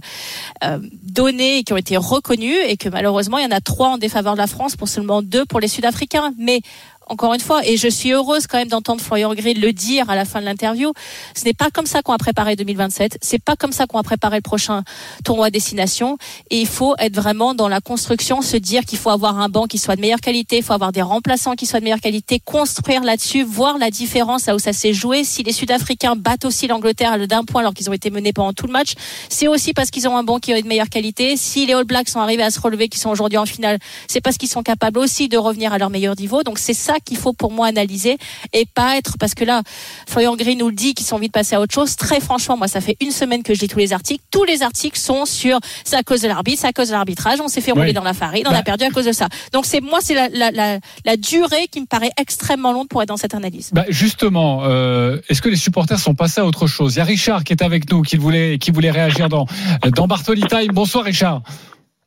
euh, 0.64 0.78
données, 1.02 1.58
et 1.58 1.64
qui 1.64 1.72
ont 1.72 1.76
été 1.76 1.96
reconnues 1.96 2.58
et 2.66 2.76
que 2.76 2.88
malheureusement, 2.88 3.38
il 3.38 3.44
y 3.44 3.46
en 3.46 3.56
a 3.56 3.60
trois 3.60 3.88
en 3.88 3.98
défaveur 3.98 4.34
de 4.34 4.38
la 4.38 4.46
France 4.46 4.76
pour 4.76 4.88
seulement 4.88 5.22
deux 5.22 5.44
pour 5.44 5.60
les 5.60 5.68
Sud-Africains. 5.68 6.32
Mais 6.38 6.60
encore 7.06 7.34
une 7.34 7.40
fois, 7.40 7.66
et 7.66 7.76
je 7.76 7.88
suis 7.88 8.12
heureuse 8.12 8.46
quand 8.46 8.58
même 8.58 8.68
d'entendre 8.68 9.00
Florian 9.00 9.34
Grill 9.34 9.60
le 9.60 9.72
dire 9.72 10.10
à 10.10 10.16
la 10.16 10.24
fin 10.24 10.40
de 10.40 10.46
l'interview, 10.46 10.92
ce 11.36 11.44
n'est 11.44 11.54
pas 11.54 11.70
comme 11.70 11.86
ça 11.86 12.02
qu'on 12.02 12.12
a 12.12 12.18
préparé 12.18 12.56
2027, 12.56 13.18
c'est 13.20 13.42
pas 13.42 13.56
comme 13.56 13.72
ça 13.72 13.86
qu'on 13.86 13.98
a 13.98 14.02
préparé 14.02 14.36
le 14.36 14.42
prochain 14.42 14.82
tournoi 15.24 15.50
destination, 15.50 16.16
et 16.50 16.60
il 16.60 16.66
faut 16.66 16.94
être 16.98 17.14
vraiment 17.14 17.54
dans 17.54 17.68
la 17.68 17.80
construction, 17.80 18.42
se 18.42 18.56
dire 18.56 18.84
qu'il 18.84 18.98
faut 18.98 19.10
avoir 19.10 19.38
un 19.38 19.48
banc 19.48 19.66
qui 19.66 19.78
soit 19.78 19.96
de 19.96 20.00
meilleure 20.00 20.20
qualité, 20.20 20.58
il 20.58 20.62
faut 20.62 20.72
avoir 20.72 20.92
des 20.92 21.02
remplaçants 21.02 21.54
qui 21.54 21.66
soient 21.66 21.80
de 21.80 21.84
meilleure 21.84 22.00
qualité, 22.00 22.40
construire 22.40 23.02
là-dessus, 23.02 23.42
voir 23.42 23.78
la 23.78 23.90
différence 23.90 24.46
là 24.46 24.54
où 24.54 24.58
ça 24.58 24.72
s'est 24.72 24.92
joué. 24.92 25.24
Si 25.24 25.42
les 25.42 25.52
Sud-Africains 25.52 26.16
battent 26.16 26.44
aussi 26.44 26.66
l'Angleterre 26.66 27.26
d'un 27.26 27.44
point 27.44 27.60
alors 27.60 27.74
qu'ils 27.74 27.90
ont 27.90 27.92
été 27.92 28.10
menés 28.10 28.32
pendant 28.32 28.52
tout 28.52 28.66
le 28.66 28.72
match, 28.72 28.94
c'est 29.28 29.48
aussi 29.48 29.72
parce 29.72 29.90
qu'ils 29.90 30.08
ont 30.08 30.16
un 30.16 30.22
banc 30.22 30.38
qui 30.38 30.52
est 30.52 30.62
de 30.62 30.68
meilleure 30.68 30.88
qualité. 30.88 31.36
Si 31.36 31.66
les 31.66 31.74
All 31.74 31.84
Blacks 31.84 32.08
sont 32.08 32.20
arrivés 32.20 32.42
à 32.42 32.50
se 32.50 32.60
relever, 32.60 32.88
qui 32.88 32.98
sont 32.98 33.10
aujourd'hui 33.10 33.38
en 33.38 33.46
finale, 33.46 33.78
c'est 34.08 34.20
parce 34.20 34.36
qu'ils 34.36 34.48
sont 34.48 34.62
capables 34.62 34.98
aussi 34.98 35.28
de 35.28 35.36
revenir 35.38 35.72
à 35.72 35.78
leur 35.78 35.90
meilleur 35.90 36.16
niveau. 36.16 36.42
Donc 36.42 36.58
c'est 36.58 36.74
ça 36.74 36.91
qu'il 37.00 37.16
faut 37.16 37.32
pour 37.32 37.50
moi 37.52 37.66
analyser 37.66 38.18
et 38.52 38.66
pas 38.74 38.96
être 38.96 39.16
parce 39.18 39.34
que 39.34 39.44
là, 39.44 39.62
Florian 40.08 40.36
Green 40.36 40.58
nous 40.58 40.68
le 40.68 40.74
dit 40.74 40.94
qu'ils 40.94 41.06
sont 41.06 41.16
envie 41.16 41.28
de 41.28 41.32
passer 41.32 41.54
à 41.56 41.60
autre 41.60 41.74
chose. 41.74 41.96
Très 41.96 42.20
franchement, 42.20 42.56
moi, 42.56 42.68
ça 42.68 42.80
fait 42.80 42.96
une 43.00 43.10
semaine 43.10 43.42
que 43.42 43.54
je 43.54 43.60
lis 43.60 43.68
tous 43.68 43.78
les 43.78 43.92
articles. 43.92 44.22
Tous 44.30 44.44
les 44.44 44.62
articles 44.62 44.98
sont 44.98 45.24
sur 45.24 45.58
c'est 45.84 45.96
à 45.96 46.02
cause 46.02 46.22
de 46.22 46.28
l'arbitre, 46.28 46.60
c'est 46.62 46.68
à 46.68 46.72
cause 46.72 46.88
de 46.88 46.92
l'arbitrage. 46.92 47.40
On 47.40 47.48
s'est 47.48 47.60
fait 47.60 47.72
rouler 47.72 47.92
dans 47.92 48.04
la 48.04 48.14
farine, 48.14 48.44
on 48.46 48.50
Bah. 48.50 48.58
a 48.58 48.62
perdu 48.62 48.84
à 48.84 48.90
cause 48.90 49.06
de 49.06 49.12
ça. 49.12 49.28
Donc 49.52 49.66
c'est 49.66 49.80
moi, 49.80 49.98
c'est 50.02 50.14
la, 50.14 50.28
la, 50.28 50.50
la, 50.50 50.78
la 51.04 51.16
durée 51.16 51.68
qui 51.70 51.80
me 51.80 51.86
paraît 51.86 52.10
extrêmement 52.18 52.72
longue 52.72 52.88
pour 52.88 53.02
être 53.02 53.08
dans 53.08 53.16
cette 53.16 53.34
analyse. 53.34 53.70
Bah 53.72 53.84
justement, 53.88 54.62
euh, 54.64 55.20
est-ce 55.28 55.42
que 55.42 55.48
les 55.48 55.56
supporters 55.56 55.98
sont 55.98 56.14
passés 56.14 56.40
à 56.40 56.44
autre 56.46 56.66
chose? 56.66 56.94
Il 56.94 56.98
y 56.98 57.00
a 57.00 57.04
Richard 57.04 57.44
qui 57.44 57.52
est 57.52 57.62
avec 57.62 57.90
nous, 57.90 58.02
qui 58.02 58.16
voulait, 58.16 58.58
qui 58.58 58.70
voulait 58.70 58.90
réagir 58.90 59.28
dans, 59.28 59.46
dans 59.94 60.06
Bartoli 60.06 60.42
Time. 60.42 60.72
Bonsoir 60.72 61.04
Richard. 61.04 61.42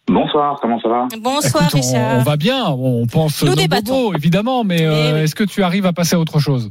Bonsoir, 0.07 0.59
comment 0.61 0.79
ça 0.79 0.87
va 0.89 1.07
Bonsoir 1.19 1.63
Écoute, 1.63 1.73
on, 1.73 1.77
Richard. 1.87 2.17
on 2.19 2.23
va 2.23 2.37
bien, 2.37 2.65
on 2.67 3.07
pense 3.07 3.41
Nous 3.43 3.49
nos 3.49 3.55
débattons. 3.55 4.03
bobos, 4.05 4.17
évidemment, 4.17 4.63
mais 4.63 4.85
euh, 4.85 5.23
est-ce 5.23 5.33
que 5.35 5.43
tu 5.43 5.63
arrives 5.63 5.85
à 5.87 5.93
passer 5.93 6.15
à 6.15 6.19
autre 6.19 6.39
chose? 6.39 6.69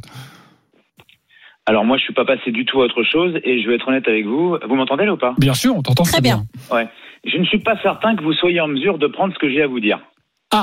Alors 1.67 1.85
moi 1.87 1.97
je 1.97 2.03
suis 2.03 2.13
pas 2.13 2.27
passé 2.27 2.51
du 2.53 2.67
tout 2.67 2.83
à 2.83 2.85
autre 2.85 3.03
chose 3.05 3.35
et 3.43 3.63
je 3.63 3.69
vais 3.69 3.77
être 3.77 3.89
honnête 3.89 4.07
avec 4.07 4.27
vous. 4.27 4.59
Vous 4.69 4.75
m'entendez 4.77 5.07
là 5.07 5.15
ou 5.15 5.17
pas? 5.17 5.35
Bien 5.39 5.55
sûr, 5.55 5.75
on 5.75 5.83
t'entend 5.83 6.05
très 6.05 6.21
bien. 6.21 6.45
Ouais. 6.71 6.87
Je 7.25 7.39
ne 7.39 7.45
suis 7.47 7.59
pas 7.59 7.75
certain 7.83 8.15
que 8.17 8.23
vous 8.23 8.35
soyez 8.35 8.61
en 8.61 8.69
mesure 8.69 8.99
de 8.99 9.07
prendre 9.07 9.33
ce 9.33 9.39
que 9.39 9.51
j'ai 9.51 9.63
à 9.63 9.67
vous 9.67 9.81
dire. 9.81 9.99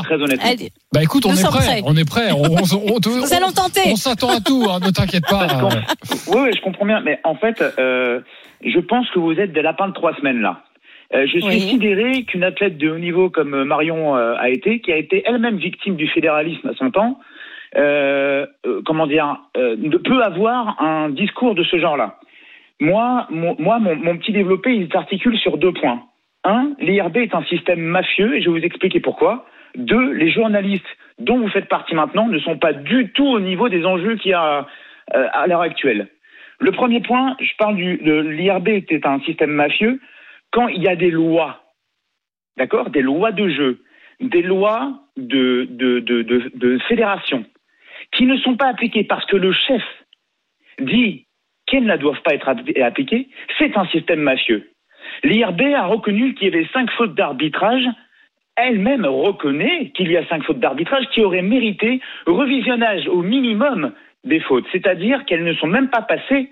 Très 0.04 0.16
honnêtement. 0.16 0.50
Bah 0.94 1.04
écoute, 1.04 1.26
on 1.26 1.34
est 1.34 1.44
prêt, 1.44 1.60
prêts. 1.60 1.82
on 1.86 1.98
est 1.98 2.08
prêt. 2.08 2.32
On, 2.32 2.44
on- 2.44 2.56
on- 2.56 2.96
on- 2.96 3.20
Nous 3.20 3.34
allons 3.34 3.52
tenter. 3.52 3.82
On 3.88 3.96
s'attend 3.98 4.30
à 4.30 4.40
tout, 4.40 4.66
hein, 4.70 4.80
ne 4.80 4.90
t'inquiète 4.92 5.26
pas. 5.30 5.48
Oui, 6.28 6.38
oui, 6.38 6.50
je 6.56 6.62
comprends 6.62 6.86
bien. 6.86 7.02
Mais 7.02 7.20
en 7.26 7.36
fait, 7.36 7.62
euh, 7.80 8.22
je 8.64 8.80
pense 8.80 9.10
que 9.10 9.20
vous 9.20 9.34
êtes 9.34 9.52
des 9.52 9.62
lapins 9.64 9.90
de 9.90 9.94
trois 9.94 10.16
semaines 10.16 10.40
là. 10.40 10.62
Euh, 11.14 11.26
je 11.26 11.40
suis 11.40 11.44
Oui. 11.44 11.60
sidéré 11.60 12.24
qu'une 12.24 12.44
athlète 12.44 12.78
de 12.78 12.90
haut 12.90 12.98
niveau 12.98 13.30
comme 13.30 13.54
euh, 13.54 13.66
Marion 13.66 14.16
euh, 14.16 14.36
a 14.38 14.50
été, 14.50 14.80
qui 14.80 14.92
a 14.92 14.98
été 14.98 15.24
elle-même 15.26 15.58
victime 15.58 15.96
du 15.96 16.08
fédéralisme 16.08 16.70
à 16.70 16.74
son 16.76 16.90
temps, 16.90 17.20
euh, 17.78 18.46
euh, 18.66 18.82
comment 18.86 19.08
dire, 19.08 19.38
euh, 19.58 19.76
ne 19.78 19.98
peut 19.98 20.24
avoir 20.24 20.82
un 20.82 21.10
discours 21.10 21.56
de 21.56 21.64
ce 21.64 21.78
genre-là. 21.80 22.18
Moi, 22.80 23.28
mon, 23.30 23.56
moi, 23.60 23.80
mon, 23.80 23.96
mon 23.96 24.18
petit 24.18 24.32
développé, 24.32 24.74
il 24.74 24.90
s'articule 24.92 25.38
sur 25.38 25.58
deux 25.58 25.74
points. 25.74 26.02
Un, 26.44 26.72
l'IRB 26.80 27.18
est 27.18 27.36
un 27.36 27.44
système 27.44 27.80
mafieux, 27.82 28.36
et 28.36 28.42
je 28.42 28.50
vais 28.50 28.60
vous 28.60 28.66
expliquer 28.66 29.00
pourquoi. 29.00 29.46
Deux, 29.76 30.12
les 30.14 30.32
journalistes 30.32 30.98
dont 31.20 31.38
vous 31.40 31.50
faites 31.50 31.68
partie 31.68 31.94
maintenant 31.94 32.28
ne 32.28 32.40
sont 32.40 32.58
pas 32.58 32.74
du 32.74 33.12
tout 33.12 33.28
au 33.28 33.40
niveau 33.40 33.70
des 33.70 33.86
enjeux 33.86 34.16
qu'il 34.16 34.32
y 34.32 34.34
a 34.34 34.66
à 35.14 35.48
l'heure 35.48 35.62
actuelle. 35.62 36.08
Le 36.60 36.72
premier 36.72 37.02
point, 37.02 37.36
je 37.40 37.52
parle 37.58 37.76
du, 37.76 37.98
de 37.98 38.14
l'IRB 38.22 38.70
était 38.70 39.06
un 39.06 39.20
système 39.22 39.52
mafieux 39.52 40.00
quand 40.52 40.68
il 40.68 40.82
y 40.82 40.88
a 40.88 40.96
des 40.96 41.12
lois, 41.12 41.64
d'accord, 42.58 42.90
des 42.90 43.02
lois 43.02 43.32
de 43.32 43.50
jeu, 43.50 43.84
des 44.20 44.42
lois 44.42 45.00
de, 45.18 45.68
de, 45.70 46.00
de, 46.00 46.52
de, 46.54 46.78
fédération 46.88 47.46
qui 48.12 48.26
ne 48.26 48.38
sont 48.38 48.56
pas 48.56 48.68
appliquées 48.68 49.04
parce 49.04 49.26
que 49.26 49.38
le 49.38 49.52
chef 49.52 49.84
dit 50.80 51.26
qu'elles 51.66 51.86
ne 51.86 51.98
doivent 51.98 52.22
pas 52.24 52.34
être 52.34 52.50
appli- 52.50 52.82
appliquées, 52.82 53.30
c'est 53.58 53.78
un 53.78 53.86
système 53.88 54.22
mafieux. 54.22 54.70
L'IRB 55.24 55.62
a 55.76 55.86
reconnu 55.86 56.34
qu'il 56.34 56.50
y 56.50 56.54
avait 56.54 56.68
cinq 56.74 56.90
fautes 56.92 57.16
d'arbitrage. 57.16 57.86
Elle-même 58.56 59.06
reconnaît 59.06 59.92
qu'il 59.96 60.12
y 60.12 60.18
a 60.18 60.28
cinq 60.28 60.44
fautes 60.44 60.60
d'arbitrage 60.60 61.06
qui 61.12 61.22
auraient 61.22 61.42
mérité 61.42 62.02
revisionnage 62.28 63.08
au 63.08 63.22
minimum 63.22 63.94
des 64.24 64.40
fautes, 64.40 64.66
c'est-à-dire 64.72 65.26
qu'elles 65.26 65.44
ne 65.44 65.54
sont 65.54 65.68
même 65.68 65.90
pas 65.90 66.02
passées 66.02 66.50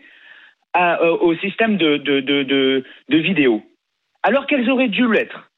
euh, 0.76 1.18
au 1.18 1.36
système 1.36 1.78
de, 1.78 1.98
de, 1.98 2.22
de, 2.22 2.84
de 3.10 3.18
vidéo, 3.18 3.64
alors 4.24 4.48
qu'elles 4.48 4.70
auraient 4.70 4.90
dû 4.90 5.10
l'être. 5.12 5.50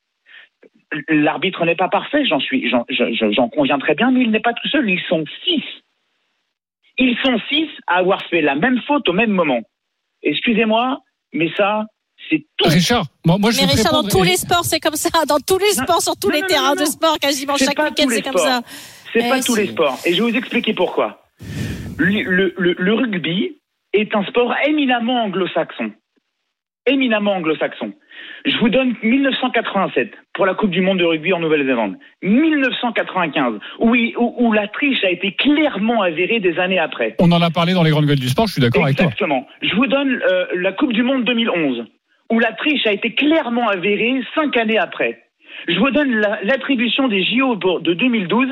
L'arbitre 1.07 1.66
n'est 1.66 1.76
pas 1.76 1.88
parfait, 1.88 2.26
j'en 2.26 2.39
suis, 2.39 2.70
j'en, 2.70 2.84
j'en- 2.89 3.32
j'en 3.32 3.49
conviens 3.49 3.80
très 3.80 3.95
bien, 3.95 4.12
mais 4.12 4.22
il 4.22 4.32
n'est 4.32 4.41
pas 4.41 4.53
tout 4.53 4.68
seul. 4.68 4.89
Ils 4.89 5.01
sont 5.07 5.24
six. 5.45 5.64
Ils 6.97 7.18
sont 7.24 7.39
six 7.49 7.68
à 7.88 7.95
avoir 7.97 8.22
fait 8.26 8.41
la 8.41 8.55
même 8.55 8.80
faute 8.86 9.07
au 9.07 9.14
même 9.14 9.32
moment. 9.32 9.62
Excusez-moi, 10.22 10.99
mais 11.34 11.49
ça, 11.55 11.86
c'est 12.30 12.45
tout. 12.57 12.68
Richard, 12.70 13.05
moi, 13.26 13.38
moi 13.39 13.51
je 13.51 13.62
Mais 13.62 13.68
Richard, 13.68 13.93
dans 13.93 14.07
tous 14.07 14.24
les 14.24 14.36
sports, 14.36 14.66
c'est 14.66 14.80
comme 14.82 14.95
ça. 14.95 15.09
Dans 15.26 15.39
tous 15.39 15.57
les 15.57 15.72
sports, 15.72 16.01
sur 16.01 16.16
tous 16.18 16.28
non, 16.28 16.36
les 16.36 16.41
non, 16.41 16.47
terrains 16.47 16.76
non, 16.76 16.82
de 16.82 16.86
sport, 16.86 17.18
quasiment 17.20 17.55
C'est 17.55 17.66
chaque 17.66 17.76
pas 17.78 17.86
week-end, 17.86 18.03
tous 18.03 18.09
les 18.09 18.16
c'est 18.18 18.22
comme 18.24 18.32
sports. 18.34 18.45
ça. 18.45 18.62
C'est 19.14 19.26
Eh, 19.26 19.30
pas 19.30 19.41
tous 19.41 19.55
si. 19.55 19.62
les 19.62 19.68
sports. 19.68 19.97
Et 20.05 20.14
je 20.14 20.22
vais 20.24 20.32
vous 20.32 20.38
expliquer 20.38 20.74
pourquoi. 20.74 21.24
Le, 21.97 22.22
le- 22.24 22.53
le- 22.57 22.76
le 22.78 22.93
rugby 22.93 23.57
est 23.93 24.14
un 24.16 24.24
sport 24.26 24.53
éminemment 24.66 25.24
anglo-saxon. 25.24 25.91
Éminemment 26.88 27.34
anglo-saxon. 27.36 27.94
Je 28.46 28.58
vous 28.58 28.70
donne 28.70 28.96
1987 29.04 30.12
pour 30.34 30.48
la 30.48 30.56
Coupe 30.56 30.72
du 30.72 30.82
Monde 30.82 30.98
de 30.98 31.06
rugby 31.06 31.32
en 31.32 31.40
Nouvelle-Zélande. 31.40 31.96
1995, 32.24 33.60
où, 33.80 33.94
il- 33.94 34.18
où- 34.18 34.34
où 34.38 34.52
la 34.52 34.68
triche 34.68 35.04
a 35.04 35.12
été 35.12 35.34
clairement 35.34 36.02
avérée 36.02 36.40
des 36.40 36.58
années 36.58 36.80
après. 36.80 37.16
On 37.20 37.32
en 37.32 37.42
a 37.42 37.52
parlé 37.52 37.74
dans 37.74 37.84
les 37.84 37.92
grandes 37.92 38.06
gueules 38.06 38.20
du 38.20 38.30
sport, 38.30 38.48
je 38.48 38.54
suis 38.54 38.62
d'accord 38.62 38.84
avec 38.86 38.98
toi. 38.98 39.06
Exactement. 39.06 39.46
Je 39.62 39.76
vous 39.76 39.86
donne 39.86 40.22
euh, 40.32 40.46
la 40.56 40.72
Coupe 40.72 40.94
du 40.94 41.04
Monde 41.04 41.24
2011, 41.24 41.86
où 42.32 42.40
la 42.40 42.52
triche 42.54 42.86
a 42.88 42.92
été 42.94 43.14
clairement 43.14 43.68
avérée 43.70 44.22
cinq 44.34 44.58
années 44.58 44.80
après. 44.80 45.22
Je 45.68 45.78
vous 45.78 45.92
donne 45.92 46.16
la- 46.16 46.40
l'attribution 46.44 47.08
des 47.10 47.24
JO 47.24 47.56
de 47.80 47.94
2012 47.94 48.48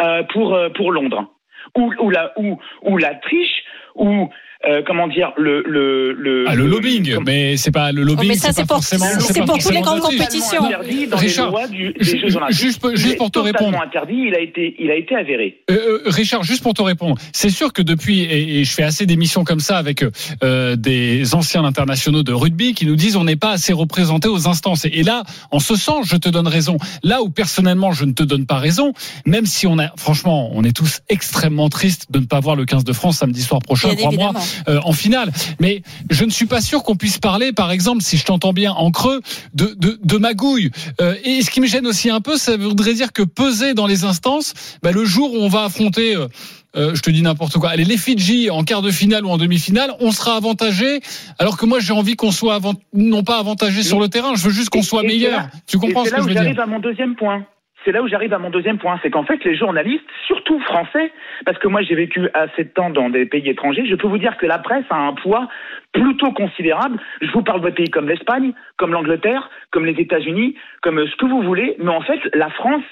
euh, 0.00 0.22
pour, 0.32 0.54
euh, 0.54 0.68
pour 0.68 0.92
Londres, 0.92 1.32
où, 1.76 1.92
où, 1.98 2.10
la, 2.10 2.32
où, 2.36 2.58
où 2.82 2.96
la 2.98 3.14
triche, 3.16 3.64
où, 3.96 4.28
euh, 4.68 4.82
comment 4.86 5.08
dire, 5.08 5.32
le... 5.36 5.62
Le, 5.66 6.12
le, 6.12 6.44
Ah, 6.48 6.54
le 6.54 6.66
lobbying, 6.66 7.16
mais 7.24 7.56
c'est 7.56 7.70
pas 7.70 7.92
le 7.92 8.02
lobbying. 8.02 8.28
mais 8.32 8.36
ça, 8.36 8.52
c'est 8.52 8.62
pour- 8.66 8.76
forcément. 8.76 9.06
c'est 9.20 9.40
pour 9.44 9.58
toutes 9.58 9.72
les 9.72 9.80
grandes 9.80 10.00
compétitions. 10.00 10.62
dans 11.10 11.16
Richard, 11.16 11.46
les 11.46 11.52
lois 11.52 11.68
du, 11.68 11.92
des 11.92 12.04
ju- 12.04 12.18
Jeux 12.20 12.36
Olympiques. 12.36 12.56
juste 12.58 12.80
pour- 12.80 12.94
juste 12.96 13.16
pour 13.16 13.30
te 13.30 13.38
répondre. 13.38 13.78
interdit, 13.80 14.24
il 14.28 14.34
a 14.34 14.40
été, 14.40 14.74
il 14.78 14.90
a 14.90 14.94
été 14.96 15.14
avéré. 15.14 15.60
Euh, 15.70 15.74
euh, 15.74 16.02
Richard, 16.06 16.42
juste 16.44 16.62
pour 16.62 16.74
te 16.74 16.82
répondre, 16.82 17.16
c'est 17.32 17.50
sûr 17.50 17.72
que 17.72 17.82
depuis, 17.82 18.20
et, 18.20 18.60
et 18.60 18.64
je 18.64 18.72
fais 18.72 18.82
assez 18.82 19.06
d'émissions 19.06 19.44
comme 19.44 19.60
ça 19.60 19.78
avec 19.78 20.04
euh, 20.42 20.76
des 20.76 21.34
anciens 21.34 21.64
internationaux 21.64 22.22
de 22.22 22.32
rugby 22.32 22.74
qui 22.74 22.86
nous 22.86 22.96
disent 22.96 23.16
on 23.16 23.24
n'est 23.24 23.36
pas 23.36 23.50
assez 23.52 23.72
représenté 23.72 24.28
aux 24.28 24.48
instances. 24.48 24.84
Et, 24.84 24.88
et 24.94 25.02
là, 25.02 25.22
en 25.50 25.58
ce 25.58 25.76
sens, 25.76 26.06
je 26.08 26.16
te 26.16 26.28
donne 26.28 26.46
raison. 26.48 26.76
Là 27.02 27.22
où 27.22 27.30
personnellement, 27.30 27.92
je 27.92 28.04
ne 28.04 28.12
te 28.12 28.22
donne 28.22 28.46
pas 28.46 28.58
raison, 28.58 28.92
même 29.26 29.46
si 29.46 29.66
on 29.66 29.78
a, 29.78 29.88
franchement, 29.96 30.50
on 30.52 30.62
est 30.64 30.76
tous 30.76 31.00
extrêmement 31.08 31.68
tristes 31.68 32.06
de 32.10 32.18
ne 32.18 32.26
pas 32.26 32.40
voir 32.40 32.56
le 32.56 32.64
15 32.64 32.84
de 32.84 32.92
France 32.92 33.18
samedi 33.18 33.42
soir 33.42 33.60
prochain, 33.60 33.94
crois-moi. 33.94 34.32
Euh, 34.68 34.80
en 34.84 34.92
finale. 34.92 35.32
Mais 35.60 35.82
je 36.10 36.24
ne 36.24 36.30
suis 36.30 36.46
pas 36.46 36.60
sûr 36.60 36.82
qu'on 36.82 36.96
puisse 36.96 37.18
parler, 37.18 37.52
par 37.52 37.70
exemple, 37.72 38.02
si 38.02 38.16
je 38.16 38.24
t'entends 38.24 38.52
bien 38.52 38.72
en 38.72 38.90
creux, 38.90 39.20
de, 39.54 39.74
de, 39.78 39.98
de 40.02 40.16
magouille. 40.18 40.70
Euh, 41.00 41.14
et 41.24 41.42
ce 41.42 41.50
qui 41.50 41.60
me 41.60 41.66
gêne 41.66 41.86
aussi 41.86 42.10
un 42.10 42.20
peu, 42.20 42.36
ça 42.36 42.56
voudrait 42.56 42.94
dire 42.94 43.12
que 43.12 43.22
peser 43.22 43.74
dans 43.74 43.86
les 43.86 44.04
instances, 44.04 44.54
bah, 44.82 44.92
le 44.92 45.04
jour 45.04 45.32
où 45.34 45.36
on 45.38 45.48
va 45.48 45.64
affronter, 45.64 46.14
euh, 46.16 46.26
euh, 46.74 46.94
je 46.94 47.02
te 47.02 47.10
dis 47.10 47.20
n'importe 47.22 47.58
quoi, 47.58 47.70
allez, 47.70 47.84
les 47.84 47.98
Fidji 47.98 48.48
en 48.50 48.64
quart 48.64 48.80
de 48.82 48.90
finale 48.90 49.26
ou 49.26 49.30
en 49.30 49.36
demi-finale, 49.36 49.92
on 50.00 50.10
sera 50.10 50.36
avantagé, 50.36 51.00
alors 51.38 51.58
que 51.58 51.66
moi 51.66 51.80
j'ai 51.80 51.92
envie 51.92 52.16
qu'on 52.16 52.30
soit 52.30 52.54
avant, 52.54 52.72
non 52.94 53.22
pas 53.24 53.38
avantagé 53.38 53.82
sur 53.82 54.00
le 54.00 54.08
terrain, 54.08 54.34
je 54.36 54.42
veux 54.44 54.52
juste 54.52 54.70
qu'on 54.70 54.82
soit 54.82 55.02
meilleur. 55.02 55.32
là- 55.32 55.50
Tu 55.66 55.76
comprends 55.78 56.04
ce 56.04 56.10
c'est 56.10 56.16
que 56.16 56.16
là 56.16 56.22
je 56.22 56.24
où 56.24 56.28
veux 56.28 56.34
j'arrive 56.34 56.54
dire 56.54 56.62
à 56.62 56.66
mon 56.66 56.78
deuxième 56.80 57.14
point. 57.14 57.44
C'est 57.84 57.92
là 57.92 58.02
où 58.02 58.08
j'arrive 58.08 58.32
à 58.32 58.38
mon 58.38 58.50
deuxième 58.50 58.78
point, 58.78 58.98
c'est 59.02 59.10
qu'en 59.10 59.24
fait 59.24 59.42
les 59.44 59.56
journalistes, 59.56 60.06
surtout 60.26 60.58
français, 60.60 61.12
parce 61.44 61.58
que 61.58 61.68
moi 61.68 61.82
j'ai 61.82 61.94
vécu 61.94 62.28
assez 62.34 62.64
de 62.64 62.68
temps 62.68 62.90
dans 62.90 63.10
des 63.10 63.26
pays 63.26 63.48
étrangers, 63.48 63.86
je 63.86 63.94
peux 63.94 64.06
vous 64.06 64.18
dire 64.18 64.36
que 64.36 64.46
la 64.46 64.58
presse 64.58 64.84
a 64.90 64.96
un 64.96 65.14
poids 65.14 65.48
plutôt 65.92 66.32
considérable. 66.32 66.98
Je 67.20 67.30
vous 67.32 67.42
parle 67.42 67.60
de 67.60 67.70
pays 67.70 67.90
comme 67.90 68.08
l'Espagne, 68.08 68.52
comme 68.76 68.92
l'Angleterre, 68.92 69.50
comme 69.70 69.84
les 69.84 70.00
États-Unis, 70.00 70.56
comme 70.82 71.06
ce 71.06 71.16
que 71.16 71.26
vous 71.26 71.42
voulez, 71.42 71.76
mais 71.78 71.90
en 71.90 72.02
fait 72.02 72.20
la 72.34 72.50
France, 72.50 72.84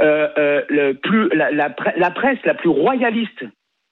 euh, 0.00 0.28
euh, 0.38 1.28
la, 1.32 1.50
la 1.96 2.10
presse 2.10 2.38
la 2.44 2.54
plus 2.54 2.70
royaliste 2.70 3.44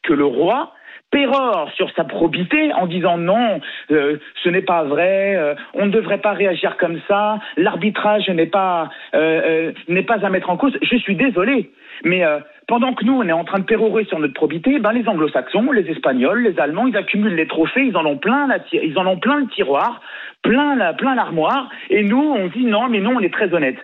que 0.02 0.12
le 0.12 0.24
roi 0.24 0.72
pérore 1.10 1.70
sur 1.76 1.90
sa 1.94 2.04
probité 2.04 2.72
en 2.72 2.86
disant 2.86 3.18
non, 3.18 3.60
euh, 3.90 4.18
ce 4.42 4.48
n'est 4.48 4.62
pas 4.62 4.84
vrai, 4.84 5.34
euh, 5.36 5.54
on 5.74 5.86
ne 5.86 5.90
devrait 5.90 6.20
pas 6.20 6.32
réagir 6.32 6.76
comme 6.76 7.00
ça, 7.08 7.38
l'arbitrage 7.56 8.28
n'est 8.28 8.46
pas 8.46 8.90
euh, 9.14 9.18
euh, 9.18 9.72
n'est 9.88 10.02
pas 10.02 10.24
à 10.24 10.30
mettre 10.30 10.50
en 10.50 10.56
cause. 10.56 10.76
Je 10.82 10.96
suis 10.96 11.16
désolé, 11.16 11.70
mais 12.04 12.24
euh, 12.24 12.38
pendant 12.68 12.94
que 12.94 13.04
nous 13.04 13.14
on 13.14 13.26
est 13.26 13.32
en 13.32 13.44
train 13.44 13.58
de 13.58 13.64
pérorer 13.64 14.04
sur 14.04 14.18
notre 14.18 14.34
probité, 14.34 14.78
ben 14.78 14.92
les 14.92 15.08
Anglo-Saxons, 15.08 15.72
les 15.72 15.90
Espagnols, 15.90 16.42
les 16.42 16.58
Allemands, 16.60 16.86
ils 16.86 16.96
accumulent 16.96 17.34
les 17.34 17.48
trophées, 17.48 17.86
ils 17.86 17.96
en 17.96 18.06
ont 18.06 18.18
plein 18.18 18.46
la 18.46 18.58
ils 18.72 18.96
en 18.98 19.06
ont 19.06 19.18
plein 19.18 19.40
le 19.40 19.48
tiroir, 19.48 20.00
plein 20.42 20.76
la 20.76 20.92
plein 20.94 21.14
l'armoire, 21.14 21.68
et 21.90 22.04
nous 22.04 22.22
on 22.22 22.46
dit 22.48 22.64
non, 22.64 22.88
mais 22.88 23.00
non, 23.00 23.16
on 23.16 23.20
est 23.20 23.32
très 23.32 23.52
honnête. 23.52 23.76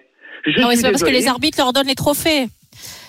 Je 0.44 0.60
non, 0.60 0.68
mais 0.68 0.76
c'est 0.76 0.90
parce 0.90 1.02
que 1.02 1.10
les 1.10 1.26
arbitres 1.26 1.58
leur 1.58 1.72
donnent 1.72 1.88
les 1.88 1.96
trophées. 1.96 2.46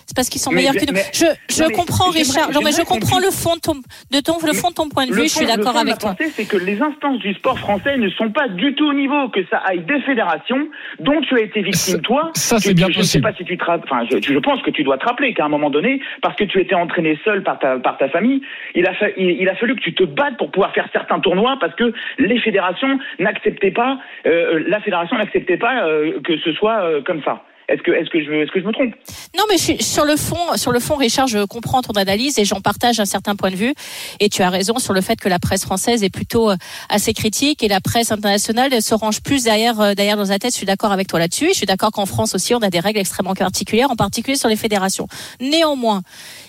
C'est 0.08 0.16
parce 0.16 0.30
qu'ils 0.30 0.40
sont 0.40 0.52
Mais 0.52 0.58
meilleurs 0.64 0.74
que 0.76 0.86
nous. 0.88 0.94
mais- 0.94 1.04
Je, 1.12 1.26
je 1.52 1.62
non, 1.64 1.68
mais 1.68 1.74
comprends, 1.76 2.12
j'aimerais- 2.14 2.24
Richard. 2.24 2.52
Non, 2.54 2.62
mais 2.64 2.72
je 2.72 2.82
comprends 2.82 3.20
le 3.20 3.30
fond 3.30 3.56
de 3.56 3.60
ton, 3.60 3.74
de 3.76 4.20
ton, 4.24 4.38
le 4.40 4.54
fond 4.54 4.70
de 4.70 4.74
ton 4.74 4.88
point 4.88 5.06
de 5.06 5.12
vue. 5.12 5.18
Le 5.18 5.24
Je 5.24 5.28
suis 5.28 5.46
fond- 5.46 5.54
d'accord 5.54 5.74
fond 5.74 5.80
avec 5.82 5.98
toi. 5.98 6.16
c'est 6.32 6.46
que 6.48 6.56
les 6.56 6.82
instances 6.82 7.20
du 7.20 7.34
sport 7.34 7.60
français 7.60 7.98
ne 7.98 8.08
sont 8.12 8.30
pas 8.32 8.48
du 8.48 8.74
tout 8.76 8.88
au 8.88 8.94
niveau, 8.94 9.28
que 9.28 9.42
ça 9.52 9.58
aille 9.68 9.82
des 9.84 10.00
fédérations 10.02 10.70
dont 11.00 11.20
tu 11.22 11.36
as 11.36 11.42
été 11.42 11.62
victime, 11.62 12.00
toi. 12.02 12.32
ça, 12.36 12.58
c'est 12.58 12.74
bien 12.74 12.88
Je 12.90 13.00
ne 13.00 13.04
sais 13.04 13.20
possible. 13.20 13.24
pas 13.24 13.34
si 13.36 13.44
tu 13.44 13.58
te 13.58 13.64
enfin, 13.70 14.06
je, 14.10 14.18
je 14.22 14.40
pense 14.40 14.62
que 14.62 14.72
tu 14.72 14.84
dois 14.84 14.98
te 14.98 15.06
rappeler 15.06 15.34
qu'à 15.34 15.44
un 15.44 15.50
moment 15.50 15.70
donné, 15.70 16.00
parce 16.22 16.38
que 16.38 16.46
tu 16.46 16.62
étais 16.62 16.76
entraîné 16.76 17.20
seul 17.26 17.44
par 17.44 17.60
ta, 17.60 17.78
par 17.78 17.98
ta 17.98 18.08
famille, 18.08 18.42
il 18.76 18.88
a, 18.88 18.94
fa- 18.94 19.10
il, 19.18 19.42
il 19.42 19.50
a 19.50 19.56
fallu 19.56 19.76
que 19.76 19.82
tu 19.82 19.94
te 19.94 20.04
battes 20.04 20.38
pour 20.38 20.52
pouvoir 20.52 20.72
faire 20.74 20.88
certains 20.94 21.20
tournois 21.20 21.58
parce 21.60 21.76
que 21.76 21.92
les 22.18 22.40
fédérations 22.40 22.98
n'acceptaient 23.20 23.72
pas, 23.72 24.00
euh, 24.26 24.64
la 24.68 24.80
fédération 24.80 25.18
n'acceptait 25.18 25.58
pas 25.58 25.84
euh, 25.86 26.22
que 26.24 26.38
ce 26.38 26.54
soit 26.54 26.80
euh, 26.84 27.02
comme 27.02 27.22
ça. 27.24 27.44
Est-ce 27.70 27.82
que, 27.82 27.92
est-ce 27.92 28.10
que 28.10 28.24
je, 28.24 28.32
est-ce 28.32 28.52
que 28.52 28.62
je 28.62 28.66
me 28.66 28.72
trompe? 28.72 28.94
Non, 29.38 29.44
mais 29.50 29.58
je 29.58 29.64
suis, 29.64 29.84
sur 29.84 30.06
le 30.06 30.16
fond, 30.16 30.56
sur 30.56 30.72
le 30.72 30.80
fond, 30.80 30.96
Richard, 30.96 31.28
je 31.28 31.44
comprends 31.44 31.82
ton 31.82 31.92
analyse 31.94 32.40
et 32.40 32.46
j'en 32.46 32.62
partage 32.62 33.02
un 33.02 33.06
certain 33.06 33.36
point 33.36 33.52
de 33.52 33.58
vue. 33.58 33.74
Et 34.22 34.30
tu 34.30 34.42
as 34.42 34.50
raison 34.50 34.80
sur 34.80 34.94
le 34.94 35.02
fait 35.02 35.20
que 35.20 35.28
la 35.28 35.38
presse 35.38 35.66
française 35.66 36.02
est 36.02 36.10
plutôt 36.10 36.50
euh, 36.50 36.56
assez 36.88 37.14
critique 37.14 37.64
et 37.64 37.68
la 37.68 37.82
presse 37.82 38.12
internationale 38.12 38.82
se 38.82 38.96
range 38.96 39.22
plus 39.22 39.44
derrière, 39.44 39.82
euh, 39.82 39.94
derrière 39.96 40.16
nos 40.16 40.26
tête. 40.26 40.52
Je 40.52 40.58
suis 40.58 40.66
d'accord 40.66 40.94
avec 40.94 41.08
toi 41.08 41.20
là-dessus. 41.20 41.50
Je 41.50 41.56
suis 41.56 41.66
d'accord 41.66 41.92
qu'en 41.92 42.06
France 42.06 42.36
aussi, 42.36 42.56
on 42.56 42.62
a 42.62 42.70
des 42.70 42.80
règles 42.80 43.00
extrêmement 43.00 43.36
particulières, 43.36 43.92
en 43.92 43.98
particulier 43.98 44.38
sur 44.38 44.48
les 44.48 44.56
fédérations. 44.56 45.08
Néanmoins, 45.42 46.04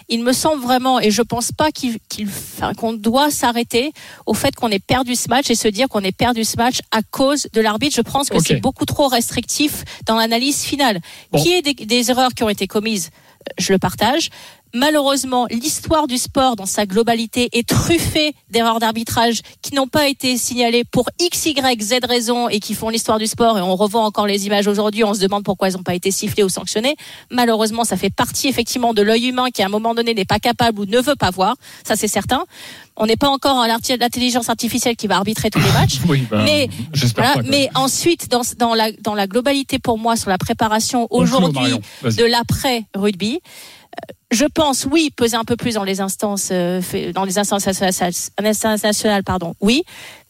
il 0.09 0.23
me 0.23 0.33
semble 0.33 0.63
vraiment, 0.63 0.99
et 1.01 1.11
je 1.11 1.23
pense 1.23 1.53
pas 1.53 1.71
qu'il, 1.71 1.99
qu'il- 2.09 2.29
enfin, 2.29 2.73
qu'on 2.75 2.93
doit 2.95 3.31
s'arrêter 3.31 3.93
au 4.27 4.35
fait 4.35 4.55
qu'on 4.55 4.71
ait 4.71 4.79
perdu 4.79 5.15
ce 5.15 5.29
match 5.29 5.51
et 5.51 5.55
se 5.55 5.69
dire 5.69 5.89
qu'on 5.89 6.01
ait 6.03 6.13
perdu 6.13 6.45
ce 6.45 6.57
match 6.57 6.81
à 6.91 7.03
cause 7.03 7.47
de 7.53 7.61
l'arbitre. 7.61 7.95
Je 7.97 8.01
pense 8.03 8.29
que 8.31 8.37
c'est 8.41 8.61
beaucoup 8.61 8.87
trop 8.87 9.09
restrictif 9.09 9.85
dans 10.07 10.17
l'analyse 10.17 10.63
finale. 10.63 11.01
Bon. 11.33 11.43
Y 11.45 11.49
ait 11.53 11.63
des, 11.63 11.75
des 11.75 12.11
erreurs 12.11 12.33
qui 12.35 12.43
ont 12.43 12.49
été 12.49 12.67
commises, 12.67 13.11
je 13.59 13.72
le 13.72 13.78
partage. 13.78 14.30
Malheureusement, 14.74 15.47
l'histoire 15.51 16.07
du 16.07 16.18
sport 16.18 16.55
dans 16.55 16.66
sa 16.66 16.84
globalité 16.84 17.49
est 17.53 17.66
truffée 17.66 18.34
d'erreurs 18.51 18.80
d'arbitrage 18.80 19.41
qui 19.62 19.74
n'ont 19.74 19.86
pas 19.86 20.09
été 20.09 20.36
signalées 20.36 20.84
pour 20.84 21.09
X, 21.18 21.47
Y, 21.47 21.82
Z 21.82 21.95
raisons 22.07 22.51
et 22.51 22.61
qui 22.61 22.74
font 22.74 22.91
l'histoire 22.91 23.18
du 23.18 23.26
sport. 23.26 23.57
Et 23.57 23.62
on 23.62 23.76
revoit 23.76 24.03
encore 24.03 24.26
les 24.26 24.47
images 24.47 24.66
aujourd'hui. 24.66 25.05
On 25.05 25.14
se 25.14 25.20
demande 25.20 25.43
pourquoi 25.43 25.68
elles 25.68 25.74
n'ont 25.74 25.82
pas 25.82 25.95
été 25.95 26.11
sifflées 26.11 26.43
ou 26.43 26.51
sanctionnées. 26.51 26.97
Malheureusement, 27.30 27.84
ça 27.84 27.97
fait 27.97 28.11
partie 28.11 28.49
effectivement 28.49 28.93
de 28.93 29.01
l'œil 29.01 29.28
humain 29.28 29.49
qui 29.51 29.62
à 29.62 29.66
un 29.66 29.70
moment 29.70 29.95
donné 29.95 30.12
n'est 30.12 30.26
pas 30.26 30.39
capable 30.39 30.80
ou 30.80 30.84
ne 30.84 31.01
veut 31.01 31.16
pas 31.16 31.30
voir. 31.30 31.57
Ça, 31.86 31.97
c'est 31.97 32.09
certain. 32.09 32.45
On 32.99 33.07
n'est 33.07 33.17
pas 33.17 33.29
encore 33.29 33.61
à 33.61 33.69
l'intelligence 33.69 34.49
artificielle 34.49 34.97
qui 34.97 35.07
va 35.07 35.17
arbitrer 35.17 35.51
tous 35.51 35.61
les 35.61 35.73
matchs. 35.73 36.01
Oui, 36.09 36.27
ben, 36.29 36.43
mais 36.45 36.69
j'espère 36.93 37.25
voilà, 37.25 37.37
pas, 37.37 37.43
quand 37.43 37.51
mais 37.51 37.71
ensuite, 37.75 38.29
dans, 38.29 38.43
dans, 38.59 38.75
la, 38.75 38.91
dans 38.93 39.15
la 39.15 39.27
globalité 39.27 39.79
pour 39.79 39.99
moi 39.99 40.17
sur 40.17 40.31
la 40.31 40.39
préparation 40.39 41.07
aujourd'hui 41.11 41.75
de 42.03 42.25
l'après 42.25 42.85
rugby, 42.95 43.39
euh, 43.39 44.13
je 44.31 44.45
pense 44.45 44.87
oui 44.91 45.11
peser 45.15 45.37
un 45.37 45.45
peu 45.45 45.57
plus 45.57 45.75
dans 45.75 45.85
les 45.85 46.01
instances 46.01 46.49
euh, 46.53 46.83
dans 47.15 47.25
les 47.25 47.39
instances 47.39 47.67
internationales 47.67 49.25
pardon 49.25 49.55
oui 49.61 49.83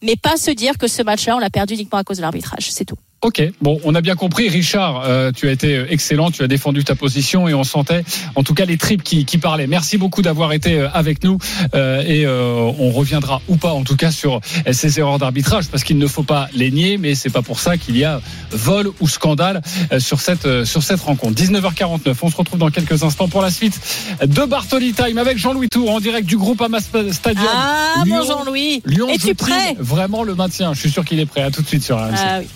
mais 0.03 0.15
pas 0.15 0.37
se 0.37 0.53
dire 0.53 0.79
que 0.79 0.87
ce 0.87 1.03
match-là 1.03 1.37
on 1.37 1.41
l'a 1.41 1.51
perdu 1.51 1.75
uniquement 1.75 1.99
à 1.99 2.05
cause 2.05 2.19
de 2.19 2.23
l'arbitrage 2.23 2.71
c'est 2.71 2.85
tout 2.85 2.97
Ok, 3.21 3.43
bon, 3.61 3.81
on 3.83 3.97
a 3.97 4.01
bien 4.01 4.15
compris. 4.15 4.49
Richard, 4.49 5.03
euh, 5.05 5.33
tu 5.33 5.49
as 5.49 5.51
été 5.51 5.87
excellent, 5.91 6.31
tu 6.31 6.45
as 6.45 6.47
défendu 6.47 6.85
ta 6.85 6.95
position 6.95 7.49
et 7.49 7.55
on 7.55 7.65
sentait 7.65 8.05
en 8.37 8.45
tout 8.45 8.55
cas 8.55 8.65
les 8.65 8.77
tripes 8.77 9.03
qui, 9.03 9.25
qui 9.25 9.39
parlaient. 9.39 9.67
Merci 9.67 9.99
beaucoup 9.99 10.23
d'avoir 10.23 10.53
été 10.53 10.79
euh, 10.79 10.89
avec 10.95 11.25
nous 11.25 11.37
euh, 11.75 12.01
et 12.07 12.25
euh, 12.27 12.71
on 12.79 12.91
reviendra 12.93 13.43
ou 13.49 13.57
pas 13.57 13.73
en 13.73 13.83
tout 13.83 13.97
cas 13.97 14.13
sur 14.13 14.41
ces 14.71 15.01
erreurs 15.01 15.19
d'arbitrage 15.19 15.67
parce 15.67 15.83
qu'il 15.83 15.99
ne 15.99 16.07
faut 16.07 16.23
pas 16.23 16.49
les 16.55 16.71
nier, 16.71 16.97
mais 16.97 17.17
c'est 17.17 17.31
pas 17.31 17.43
pour 17.43 17.59
ça 17.59 17.77
qu'il 17.77 17.97
y 17.99 18.05
a 18.05 18.21
vol 18.53 18.93
ou 19.01 19.09
scandale 19.09 19.63
euh, 19.91 19.99
sur 19.99 20.21
cette 20.21 20.47
euh, 20.47 20.65
sur 20.65 20.85
cette 20.85 21.01
rencontre. 21.01 21.35
19h49, 21.43 22.15
on 22.23 22.31
se 22.31 22.37
retrouve 22.37 22.61
dans 22.61 22.71
quelques 22.71 23.03
instants 23.03 23.27
pour 23.27 23.43
la 23.43 23.51
suite 23.51 23.81
de 24.25 24.45
Bartoli 24.45 24.93
Time 24.93 25.19
avec 25.19 25.39
Jean-Louis 25.39 25.69
Tour 25.69 25.91
en 25.91 25.99
direct 25.99 26.29
du 26.29 26.37
groupe 26.37 26.63
Amas 26.63 26.89
Stadium. 27.11 27.47
ah 27.53 28.05
Lyon- 28.05 28.17
mon 28.19 28.23
Jean-Louis 28.25 28.81
Lyon 28.87 29.09
es-tu 29.09 29.35
prêt 29.35 29.75
Vraiment 29.81 30.23
le 30.23 30.37
maintien. 30.37 30.73
Je 30.73 30.79
suis 30.79 30.91
sûr 30.91 31.05
qu'il 31.05 31.19
est 31.19 31.27
prêt. 31.27 31.43
À 31.43 31.51
tout 31.51 31.63
de 31.63 31.67
suite 31.67 31.83
sur 31.83 31.97
RMC. 31.99 32.15
ah, 32.17 32.39
oui. 32.41 32.47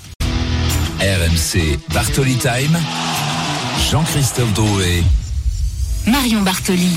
RMC 1.03 1.81
Bartoli 1.93 2.37
Time. 2.37 2.79
Jean-Christophe 3.91 4.53
Drouet. 4.53 5.03
Marion 6.07 6.43
Bartoli. 6.43 6.97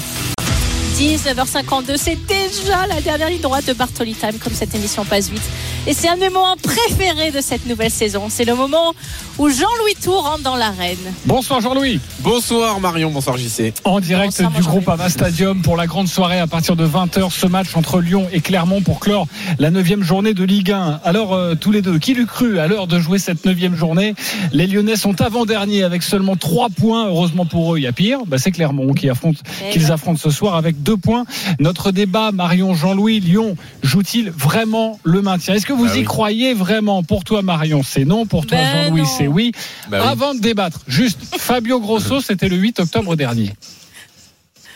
19h52, 0.96 1.98
c'est 1.98 2.18
déjà 2.28 2.86
la 2.86 3.02
dernière 3.02 3.32
ligne 3.32 3.42
droite 3.42 3.66
de 3.66 3.74
Bartoli 3.74 4.14
Time, 4.14 4.38
comme 4.38 4.54
cette 4.54 4.76
émission 4.76 5.04
passe 5.06 5.30
vite. 5.30 5.42
Et 5.88 5.94
c'est 5.94 6.08
un 6.08 6.16
de 6.16 6.22
mes 6.22 6.30
moments 6.30 6.56
préférés 6.62 7.30
de 7.30 7.42
cette 7.42 7.68
nouvelle 7.68 7.92
saison. 7.92 8.24
C'est 8.30 8.46
le 8.46 8.56
moment 8.56 8.96
où 9.38 9.50
Jean-Louis 9.50 9.94
Tour 10.02 10.24
rentre 10.24 10.42
dans 10.42 10.56
l'arène. 10.56 10.98
Bonsoir 11.28 11.62
Jean-Louis. 11.62 12.00
Bonsoir 12.22 12.80
Marion, 12.80 13.12
bonsoir 13.12 13.38
JC. 13.38 13.72
En 13.84 14.00
direct 14.00 14.42
Bonsoir, 14.42 14.52
du 14.52 14.62
groupe. 14.64 14.90
Ama 14.90 15.10
Stadium 15.10 15.62
pour 15.62 15.78
la 15.78 15.86
grande 15.86 16.08
soirée 16.08 16.40
à 16.40 16.48
partir 16.48 16.76
de 16.76 16.88
20h. 16.88 17.30
Ce 17.30 17.46
match 17.46 17.76
entre 17.76 18.02
Lyon 18.02 18.28
et 18.34 18.42
Clermont 18.42 18.82
pour 18.82 19.00
clore 19.00 19.28
la 19.60 19.70
neuvième 19.70 20.02
journée 20.02 20.34
de 20.34 20.44
Ligue 20.44 20.72
1. 20.72 21.02
Alors 21.04 21.36
euh, 21.36 21.54
tous 21.54 21.72
les 21.72 21.84
deux, 21.84 22.00
qui 22.00 22.16
l'eût 22.16 22.26
cru 22.26 22.58
à 22.58 22.66
l'heure 22.66 22.88
de 22.88 22.98
jouer 22.98 23.20
cette 23.20 23.46
neuvième 23.46 23.76
journée? 23.76 24.16
Les 24.54 24.66
Lyonnais 24.66 24.96
sont 24.96 25.22
avant-derniers 25.22 25.84
avec 25.84 26.02
seulement 26.02 26.36
3 26.36 26.70
points. 26.70 27.06
Heureusement 27.10 27.46
pour 27.46 27.76
eux, 27.76 27.78
il 27.78 27.84
y 27.84 27.88
a 27.88 27.92
pire. 27.92 28.20
Bah, 28.26 28.40
c'est 28.40 28.52
Clermont 28.52 28.94
qui 28.94 29.08
affronte, 29.08 29.38
Eh 29.68 29.70
qu'ils 29.70 29.92
affrontent 29.92 30.20
ce 30.20 30.32
soir 30.32 30.56
avec 30.56 30.82
2 30.82 30.98
points. 30.98 31.26
Notre 31.60 31.92
débat, 31.92 32.32
Marion, 32.32 32.74
Jean-Louis, 32.74 33.20
Lyon 33.20 33.56
joue-t-il 33.84 34.32
vraiment 34.32 35.00
le 35.04 35.22
maintien? 35.22 35.54
Est-ce 35.54 35.68
que 35.68 35.75
vous 35.76 35.86
Bah 35.86 35.96
y 35.96 36.00
oui. 36.00 36.04
croyez 36.06 36.54
vraiment 36.54 37.04
Pour 37.04 37.24
toi, 37.24 37.42
Marion, 37.42 37.82
c'est 37.84 38.06
non. 38.06 38.26
Pour 38.26 38.46
toi, 38.46 38.58
Ben 38.58 38.86
Jean-Louis, 38.86 39.06
c'est 39.18 39.28
oui. 39.28 39.52
Bah 39.90 40.00
oui. 40.02 40.08
Avant 40.10 40.34
de 40.34 40.40
débattre, 40.40 40.80
juste 40.88 41.20
Fabio 41.38 41.80
Grosso, 41.80 42.22
c'était 42.26 42.50
le 42.50 42.58
8 42.58 42.80
octobre 42.80 43.16
dernier. 43.16 43.52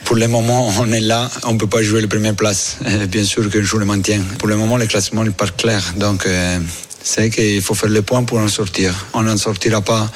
Pour 0.05 0.15
le 0.15 0.27
moment, 0.27 0.71
on 0.79 0.91
est 0.91 1.01
là, 1.01 1.29
on 1.43 1.53
ne 1.53 1.57
peut 1.57 1.67
pas 1.67 1.83
jouer 1.83 2.01
la 2.01 2.07
première 2.07 2.35
place. 2.35 2.77
Euh, 2.85 3.05
Bien 3.05 3.23
sûr 3.23 3.49
que 3.49 3.61
je 3.61 3.65
joue 3.67 3.77
le 3.79 3.85
maintien. 3.85 4.21
Pour 4.39 4.47
le 4.47 4.55
moment, 4.55 4.77
le 4.77 4.87
classement 4.87 5.23
n'est 5.23 5.29
pas 5.31 5.47
clair. 5.47 5.81
Donc, 5.97 6.25
euh, 6.25 6.59
C'est 7.03 7.29
qu'il 7.29 7.61
faut 7.61 7.75
faire 7.75 7.89
le 7.89 8.01
point 8.01 8.23
pour 8.23 8.39
en 8.39 8.47
sortir. 8.47 8.93
On 9.13 9.21
n'en 9.23 9.37
sortira 9.37 9.81
pas 9.81 10.09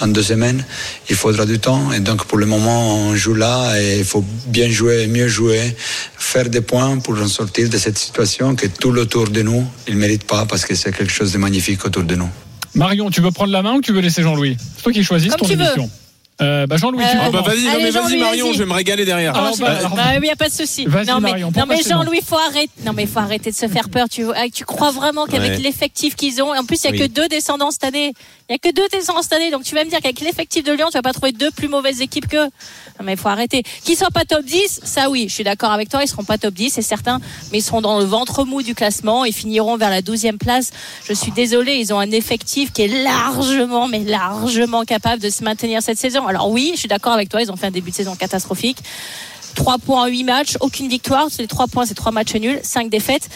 en 0.00 0.08
deux 0.08 0.22
semaines. 0.22 0.64
Il 1.10 1.16
faudra 1.16 1.46
du 1.46 1.58
temps. 1.58 1.92
Et 1.92 2.00
donc, 2.00 2.24
pour 2.26 2.38
le 2.38 2.46
moment, 2.46 2.96
on 2.96 3.14
joue 3.16 3.34
là 3.34 3.80
et 3.80 3.98
il 4.00 4.04
faut 4.04 4.24
bien 4.46 4.68
jouer, 4.70 5.06
mieux 5.06 5.28
jouer, 5.28 5.76
faire 6.18 6.48
des 6.48 6.60
points 6.60 6.98
pour 6.98 7.16
en 7.20 7.28
sortir 7.28 7.68
de 7.68 7.78
cette 7.78 7.98
situation 7.98 8.54
que 8.56 8.66
tout 8.66 8.90
autour 8.96 9.28
de 9.28 9.42
nous, 9.42 9.64
il 9.88 9.94
ne 9.94 10.00
mérite 10.00 10.24
pas 10.24 10.46
parce 10.46 10.64
que 10.64 10.74
c'est 10.74 10.92
quelque 10.96 11.12
chose 11.12 11.32
de 11.32 11.38
magnifique 11.38 11.84
autour 11.84 12.02
de 12.04 12.14
nous. 12.14 12.28
Marion, 12.74 13.10
tu 13.10 13.20
veux 13.20 13.30
prendre 13.30 13.52
la 13.52 13.62
main 13.62 13.74
ou 13.74 13.80
tu 13.80 13.92
veux 13.92 14.00
laisser 14.00 14.22
Jean-Louis? 14.22 14.56
C'est 14.76 14.82
toi 14.82 14.92
qui 14.92 15.02
choisis 15.02 15.32
ton 15.36 15.46
tu 15.46 15.54
veux. 15.54 15.64
émission. 15.64 15.90
Euh, 16.42 16.66
bah 16.66 16.76
Jean-Louis, 16.76 17.02
tu 17.10 17.16
Euh, 17.16 17.20
Ah 17.22 17.30
bah 17.30 17.40
vas-y, 17.40 17.64
non 17.64 17.70
Allez, 17.70 17.84
mais 17.84 17.90
vas-y 17.90 18.18
Marion, 18.20 18.52
je 18.52 18.58
vais 18.58 18.66
me 18.66 18.74
régaler 18.74 19.06
derrière. 19.06 19.34
Alors, 19.34 19.54
Ah, 19.54 19.58
bah, 19.58 19.78
bah, 19.84 19.90
bah, 19.96 20.02
il 20.16 20.20
n'y 20.20 20.28
a 20.30 20.36
pas 20.36 20.48
de 20.50 20.52
souci. 20.52 20.84
Non 20.84 21.18
mais, 21.18 21.30
Marion, 21.30 21.50
non, 21.56 21.64
Jean-Louis, 21.88 22.20
faut 22.28 22.36
arrêter. 22.36 22.68
Non 22.84 22.92
mais 22.92 23.06
faut 23.06 23.20
arrêter 23.20 23.50
de 23.50 23.56
se 23.56 23.66
faire 23.68 23.88
peur. 23.88 24.06
Tu, 24.10 24.26
ah, 24.34 24.44
tu 24.52 24.66
crois 24.66 24.90
vraiment 24.90 25.24
qu'avec 25.24 25.52
Ouais. 25.52 25.56
l'effectif 25.56 26.14
qu'ils 26.14 26.42
ont, 26.42 26.52
en 26.54 26.64
plus 26.66 26.78
il 26.84 26.90
n'y 26.92 26.98
a 26.98 27.02
Oui. 27.04 27.08
que 27.08 27.14
deux 27.14 27.28
descendants 27.28 27.70
cette 27.70 27.84
année. 27.84 28.12
Il 28.48 28.52
n'y 28.52 28.54
a 28.54 28.58
que 28.58 28.72
deux 28.72 28.86
descendants 28.92 29.22
cette 29.22 29.32
année. 29.32 29.50
Donc 29.50 29.64
tu 29.64 29.74
vas 29.74 29.82
me 29.82 29.90
dire 29.90 29.98
qu'avec 30.00 30.20
l'effectif 30.20 30.62
de 30.62 30.72
Lyon, 30.72 30.86
tu 30.86 30.92
vas 30.92 31.02
pas 31.02 31.12
trouver 31.12 31.32
deux 31.32 31.50
plus 31.50 31.66
mauvaises 31.66 32.00
équipes 32.00 32.28
que. 32.28 32.44
Non 32.44 33.02
mais 33.02 33.14
il 33.14 33.18
faut 33.18 33.28
arrêter. 33.28 33.64
Qu'ils 33.82 33.96
soient 33.96 34.12
pas 34.12 34.24
top 34.24 34.44
10, 34.44 34.82
ça 34.84 35.10
oui, 35.10 35.26
je 35.28 35.34
suis 35.34 35.42
d'accord 35.42 35.72
avec 35.72 35.88
toi. 35.88 36.04
Ils 36.04 36.08
seront 36.08 36.22
pas 36.22 36.38
top 36.38 36.54
10, 36.54 36.70
c'est 36.70 36.82
certain. 36.82 37.20
Mais 37.50 37.58
ils 37.58 37.62
seront 37.62 37.80
dans 37.80 37.98
le 37.98 38.04
ventre 38.04 38.44
mou 38.44 38.62
du 38.62 38.76
classement. 38.76 39.24
Ils 39.24 39.32
finiront 39.32 39.76
vers 39.76 39.90
la 39.90 40.00
12e 40.00 40.38
place. 40.38 40.70
Je 41.08 41.12
suis 41.12 41.32
désolée, 41.32 41.74
ils 41.74 41.92
ont 41.92 41.98
un 41.98 42.12
effectif 42.12 42.72
qui 42.72 42.82
est 42.82 43.02
largement, 43.02 43.88
mais 43.88 44.04
largement 44.04 44.84
capable 44.84 45.20
de 45.20 45.28
se 45.30 45.42
maintenir 45.42 45.82
cette 45.82 45.98
saison. 45.98 46.28
Alors 46.28 46.48
oui, 46.48 46.70
je 46.74 46.80
suis 46.80 46.88
d'accord 46.88 47.14
avec 47.14 47.28
toi. 47.28 47.42
Ils 47.42 47.50
ont 47.50 47.56
fait 47.56 47.66
un 47.66 47.72
début 47.72 47.90
de 47.90 47.96
saison 47.96 48.14
catastrophique. 48.14 48.78
3 49.56 49.78
points 49.78 50.02
en 50.02 50.06
8 50.06 50.22
matchs, 50.22 50.56
aucune 50.60 50.86
victoire. 50.86 51.26
C'est 51.30 51.42
les 51.42 51.48
3 51.48 51.66
points, 51.66 51.84
c'est 51.84 51.94
3 51.94 52.12
matchs 52.12 52.36
nuls, 52.36 52.60
5 52.62 52.90
défaites. 52.90 53.28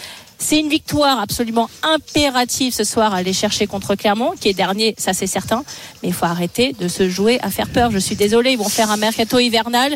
C'est 0.43 0.59
une 0.59 0.69
victoire 0.69 1.19
absolument 1.19 1.69
impérative 1.83 2.73
ce 2.73 2.83
soir 2.83 3.13
à 3.13 3.17
aller 3.17 3.31
chercher 3.31 3.67
contre 3.67 3.93
Clermont, 3.95 4.31
qui 4.39 4.49
est 4.49 4.53
dernier, 4.53 4.95
ça 4.97 5.13
c'est 5.13 5.27
certain. 5.27 5.63
Mais 6.01 6.09
il 6.09 6.13
faut 6.15 6.25
arrêter 6.25 6.73
de 6.79 6.87
se 6.87 7.07
jouer 7.09 7.39
à 7.41 7.51
faire 7.51 7.69
peur. 7.69 7.91
Je 7.91 7.99
suis 7.99 8.15
désolée, 8.15 8.51
ils 8.53 8.57
vont 8.57 8.67
faire 8.67 8.89
un 8.89 8.97
mercato 8.97 9.37
hivernal. 9.39 9.95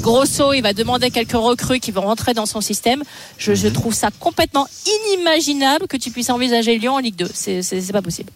Grosso, 0.00 0.52
il 0.52 0.60
va 0.60 0.74
demander 0.74 1.10
quelques 1.10 1.32
recrues 1.32 1.80
qui 1.80 1.92
vont 1.92 2.02
rentrer 2.02 2.34
dans 2.34 2.46
son 2.46 2.60
système. 2.60 3.02
Je, 3.38 3.54
je 3.54 3.68
trouve 3.68 3.94
ça 3.94 4.10
complètement 4.20 4.68
inimaginable 5.14 5.86
que 5.88 5.96
tu 5.96 6.10
puisses 6.10 6.30
envisager 6.30 6.78
Lyon 6.78 6.94
en 6.94 6.98
Ligue 6.98 7.16
2. 7.16 7.30
C'est 7.34 7.92
pas 7.92 8.02
possible. 8.02 8.30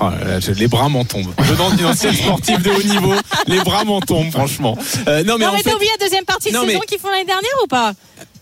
Oh 0.00 0.04
là 0.10 0.24
là, 0.24 0.40
je- 0.40 0.50
les 0.52 0.66
bras 0.66 0.88
m'en 0.88 1.04
tombent. 1.04 1.32
Venant 1.38 1.70
d'une 1.70 1.86
ancienne 1.86 2.14
sportive 2.14 2.60
de 2.60 2.70
haut 2.70 2.82
niveau, 2.82 3.14
les 3.46 3.60
bras 3.60 3.84
m'en 3.84 4.00
tombent, 4.00 4.32
franchement. 4.32 4.76
Euh, 5.06 5.22
non, 5.22 5.36
mais 5.38 5.44
non, 5.44 5.52
en 5.52 5.54
mais 5.54 5.62
fait. 5.62 5.74
oublié 5.74 5.90
la 5.98 6.04
deuxième 6.04 6.24
partie 6.24 6.50
de 6.50 6.54
Non, 6.56 6.64
saison 6.66 6.78
mais- 6.80 6.86
qu'ils 6.86 6.98
font 6.98 7.08
l'année 7.08 7.24
dernière 7.24 7.52
ou 7.62 7.66
pas? 7.68 7.92